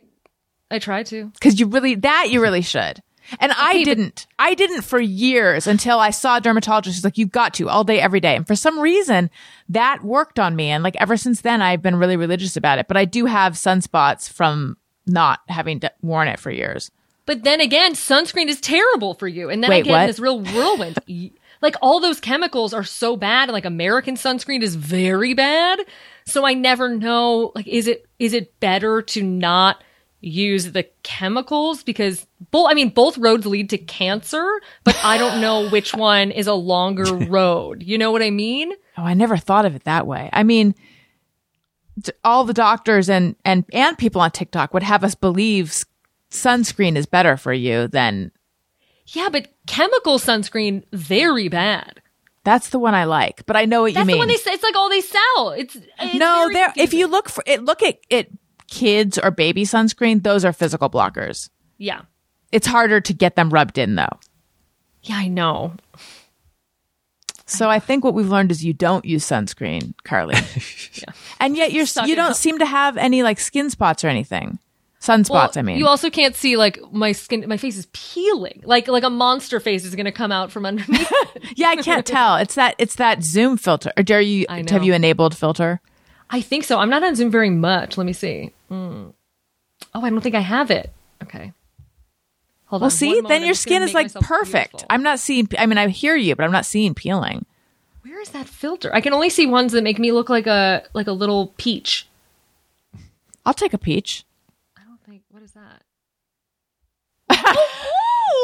[0.70, 1.26] I try to.
[1.34, 3.02] Because you really that you really should.
[3.40, 4.28] And I Okay, but- didn't.
[4.40, 7.84] I didn't for years until I saw a dermatologist who's like, you've got to all
[7.84, 8.36] day, every day.
[8.38, 9.30] And for some reason,
[9.70, 10.70] that worked on me.
[10.70, 12.88] And like ever since then, I've been really religious about it.
[12.88, 16.90] But I do have sunspots from not having d- worn it for years.
[17.26, 19.50] But then again, sunscreen is terrible for you.
[19.50, 20.08] And then I Wait, get what?
[20.08, 20.98] this real whirlwind.
[21.60, 23.50] Like all those chemicals are so bad.
[23.50, 25.80] and, Like American sunscreen is very bad.
[26.28, 29.84] So I never know, like, is it, is it better to not
[30.28, 31.84] use the chemicals?
[31.84, 34.46] Because both, I mean, both roads lead to cancer,
[34.84, 37.84] but I don't know which one is a longer road.
[37.84, 38.72] You know what I mean?
[38.98, 40.30] Oh, I never thought of it that way.
[40.34, 40.76] I mean,
[42.24, 45.74] all the doctors and and and people on TikTok would have us believe
[46.30, 48.32] sunscreen is better for you than
[49.08, 52.02] Yeah, but chemical sunscreen, very bad.
[52.44, 53.46] that's the one I like.
[53.46, 54.16] But I know what That's you mean.
[54.16, 54.52] the one they say.
[54.52, 55.50] It's like all they sell.
[55.58, 56.72] It's, it's no, there.
[56.78, 58.32] If you look for it, look at it.
[58.70, 61.50] Kids or baby sunscreen; those are physical blockers.
[61.78, 62.02] yeah.
[62.52, 64.20] It's harder to get them rubbed in, though.
[65.04, 65.74] Yeah, I know.
[67.46, 70.98] So I think what we've learned is you don't use sunscreen, Carlye.
[71.02, 71.14] yeah.
[71.40, 72.36] And yet you're Suck you don't up.
[72.38, 74.60] seem to have any like skin spots or anything.
[75.02, 75.78] Sunspots, Well, I mean.
[75.78, 77.46] you also can't see like my skin.
[77.48, 78.62] My face is peeling.
[78.66, 81.12] Like like a monster face is going to come out from underneath.
[81.56, 82.36] yeah, I can't tell.
[82.38, 83.92] It's that it's that Zoom filter.
[83.96, 84.72] Or dare you I know.
[84.74, 85.80] have you enabled filter?
[86.30, 86.80] I think so.
[86.80, 87.98] I'm not on Zoom very much.
[87.98, 88.52] Let me see.
[88.72, 89.14] Mm.
[89.94, 90.92] Oh, I don't think I have it.
[91.24, 91.54] Okay.
[92.66, 92.92] Hold Well, on.
[92.92, 94.72] see, then your I'm just gonna skin is like perfect.
[94.72, 94.88] beautiful.
[94.90, 95.48] I'm not seeing.
[95.58, 97.46] I mean, I hear you, but I'm not seeing peeling.
[98.04, 98.94] Where is that filter?
[98.94, 102.08] I can only see ones that make me look like a like a little peach.
[103.46, 104.26] I'll take a peach.
[104.78, 105.22] I don't think.
[105.30, 105.84] What is that?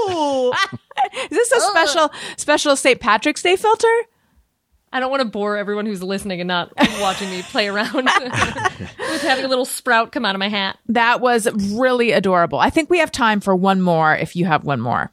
[1.23, 2.99] Is this a special special St.
[2.99, 3.87] Patrick's Day filter?
[4.93, 6.71] I don't want to bore everyone who's listening and not
[7.01, 10.77] watching me play around with having a little sprout come out of my hat.
[10.87, 12.59] That was really adorable.
[12.59, 15.11] I think we have time for one more if you have one more.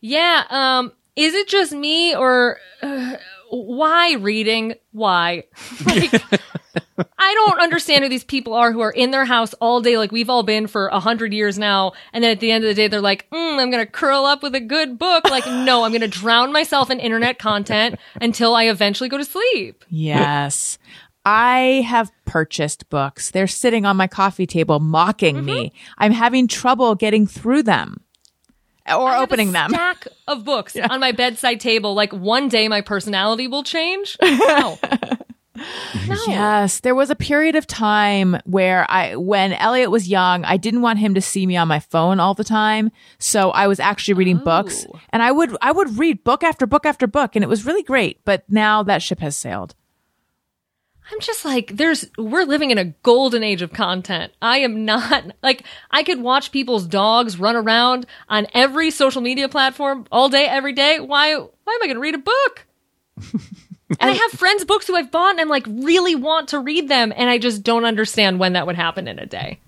[0.00, 0.44] Yeah.
[0.48, 0.92] Um.
[1.16, 3.14] Is it just me or uh,
[3.54, 4.74] why reading?
[4.92, 5.44] Why?
[5.84, 6.22] Like,
[7.18, 10.12] I don't understand who these people are who are in their house all day, like
[10.12, 11.92] we've all been for a hundred years now.
[12.12, 14.42] And then at the end of the day, they're like, mm, "I'm gonna curl up
[14.42, 18.64] with a good book." Like, no, I'm gonna drown myself in internet content until I
[18.64, 19.84] eventually go to sleep.
[19.88, 20.78] Yes.
[21.24, 23.30] I have purchased books.
[23.30, 25.72] They're sitting on my coffee table mocking me.
[25.96, 28.03] I'm having trouble getting through them
[28.88, 29.70] or I have opening a them.
[29.70, 31.94] Stack of books on my bedside table.
[31.94, 34.16] Like one day, my personality will change.
[36.08, 36.16] No.
[36.26, 40.82] Yes, there was a period of time where I, when Elliot was young, I didn't
[40.82, 42.90] want him to see me on my phone all the time.
[43.18, 44.98] So I was actually reading books oh.
[45.10, 47.84] and I would, I would read book after book after book and it was really
[47.84, 48.20] great.
[48.24, 49.76] But now that ship has sailed.
[51.12, 54.32] I'm just like, there's, we're living in a golden age of content.
[54.40, 59.48] I am not, like, I could watch people's dogs run around on every social media
[59.48, 61.00] platform all day, every day.
[61.00, 62.66] Why, why am I going to read a book?
[64.00, 66.88] and I have friends' books who I've bought and I'm like, really want to read
[66.88, 67.12] them.
[67.14, 69.60] And I just don't understand when that would happen in a day.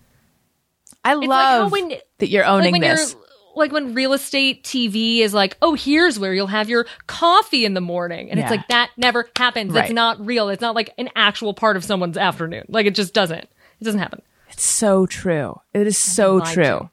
[1.04, 3.12] I It's like love when- that you're like owning when this.
[3.12, 3.22] you're
[3.56, 7.74] like when real estate TV is like, oh, here's where you'll have your coffee in
[7.74, 8.44] the morning, and Yeah.
[8.46, 9.72] it's like that never happens.
[9.72, 9.84] Right.
[9.84, 10.48] It's not real.
[10.50, 12.66] It's not like an actual part of someone's afternoon.
[12.68, 13.44] Like it just doesn't.
[13.80, 14.22] It doesn't happen.
[14.50, 15.60] It's so true.
[15.74, 16.62] It is so true.
[16.64, 16.90] to.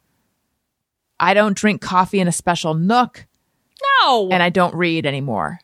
[1.19, 3.25] I don't drink coffee in a special nook
[4.01, 4.29] No.
[4.31, 5.59] and I don't read anymore.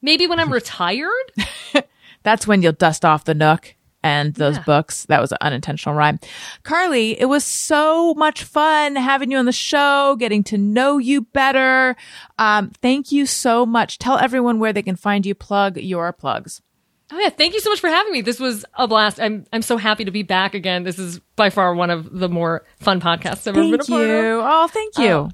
[0.00, 1.32] Maybe when I'm retired.
[2.22, 4.62] That's when you'll dust off the nook and those Yeah.
[4.64, 5.04] books.
[5.06, 6.18] That was an unintentional rhyme.
[6.64, 11.22] Carlye, it was so much fun having you on the show, getting to know you
[11.22, 11.96] better.
[12.38, 13.98] Um, thank you so much.
[13.98, 15.34] Tell everyone where they can find you.
[15.34, 16.62] Plug your plugs.
[17.10, 18.20] Oh yeah, thank you so much for having me.
[18.20, 19.18] This was a blast.
[19.18, 20.82] I'm I'm so happy to be back again.
[20.82, 23.88] This is by far one of the more fun podcasts I've ever been a Thank
[23.88, 24.08] part of.
[24.10, 24.40] you.
[24.44, 25.08] Oh, thank you.
[25.08, 25.30] Oh.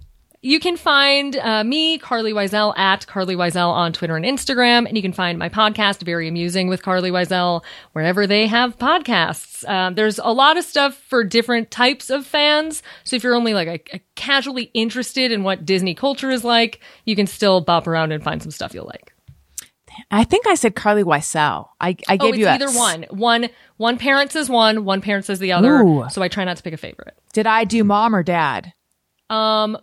[0.47, 4.87] You can find uh, me, Carlye Wisel, at Carlye Wisel on Twitter and Instagram.
[4.87, 9.67] And you can find my podcast, Very Amusing with Carlye Wisel, wherever they have podcasts.
[9.67, 12.83] Um, there's a lot of stuff for different types of fans.
[13.05, 16.81] So if you're only like a, a casually interested in what Disney culture is like,
[17.07, 19.15] you can still bop around and find some stuff you'll like.
[20.11, 21.69] I think I said Carlye Wisel.
[21.81, 23.07] I, I Oh, gave it's you a- either one.
[23.09, 23.49] One
[23.79, 25.77] one parent says one, one parent says the other.
[25.81, 26.05] Ooh.
[26.11, 27.15] So I try not to pick a favorite.
[27.33, 28.75] Did I do mom or dad?
[29.31, 29.79] Um,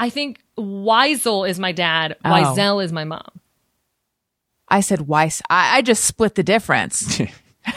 [0.00, 2.16] I think Weisel is my dad.
[2.24, 2.28] Oh.
[2.30, 3.28] Wiesel is my mom.
[4.68, 5.42] I said Weiss.
[5.50, 7.20] I, I just split the difference.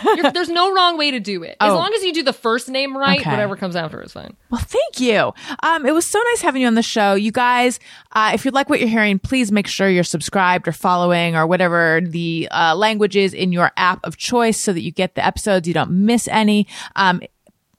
[0.05, 1.57] You're, there's no wrong way to do it.
[1.59, 1.75] As Oh.
[1.75, 3.29] long as you do the first name right, Okay.
[3.29, 4.35] whatever comes after is fine.
[4.49, 5.33] Well, thank you.
[5.61, 7.15] Um, it was so nice having you on the show.
[7.15, 7.79] You guys,
[8.13, 11.45] uh, if you like what you're hearing, please make sure you're subscribed or following or
[11.45, 15.25] whatever the uh, language is in your app of choice so that you get the
[15.25, 16.65] episodes, you don't miss any.
[16.95, 17.21] Um,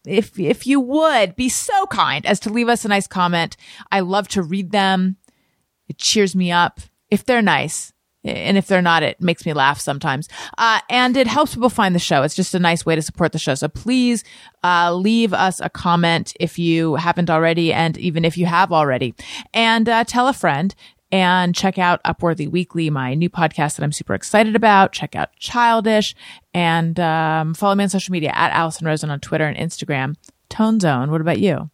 [0.06, 3.56] if if you would be so kind as to leave us a nice comment,
[3.90, 5.16] I love to read them.
[5.88, 7.92] It cheers me up if they're nice.
[8.26, 10.30] And if they're not, it makes me laugh sometimes.
[10.56, 12.22] Uh, and it helps people find the show.
[12.22, 13.54] It's just a nice way to support the show.
[13.54, 14.24] So please,
[14.62, 17.70] uh, leave us a comment if you haven't already.
[17.70, 19.14] And even if you have already
[19.52, 20.74] and, uh, tell a friend
[21.14, 24.90] and check out Upworthy Weekly, my new podcast that I'm super excited about.
[24.90, 26.12] Check out Childish
[26.52, 30.16] and, um, follow me on social media at Alison Rosen on Twitter and Instagram.
[30.48, 31.12] Tone Zone.
[31.12, 31.70] What about you?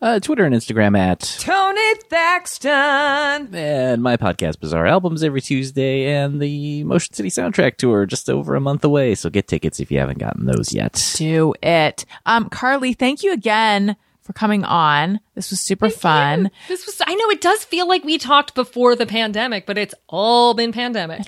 [0.00, 3.52] Uh, Twitter and Instagram at Tony Thaxton.
[3.56, 8.54] and my podcast Bizarre Albums every Tuesday and the Motion City Soundtrack Tour just over
[8.54, 9.16] a month away.
[9.16, 11.04] So get tickets if you haven't gotten those yet.
[11.16, 12.04] do it.
[12.24, 15.20] Um, Carly, thank you again for coming on.
[15.34, 16.50] This was super fun.
[16.66, 19.94] This was, I know it does feel like we talked before the pandemic, but it's
[20.08, 21.26] all been pandemic.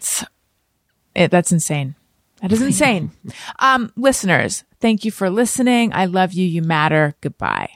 [1.14, 1.94] It, that's insane.
[2.40, 3.10] That is insane.
[3.58, 5.92] um, listeners, thank you for listening.
[5.92, 6.46] I love you.
[6.46, 7.14] You matter.
[7.20, 7.70] Goodbye.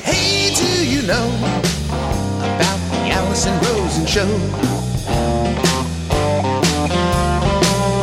[0.00, 4.26] Hey, do you know about the Alison Rosen show?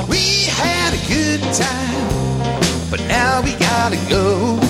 [0.10, 4.63] We had a good time, but now we gotta go.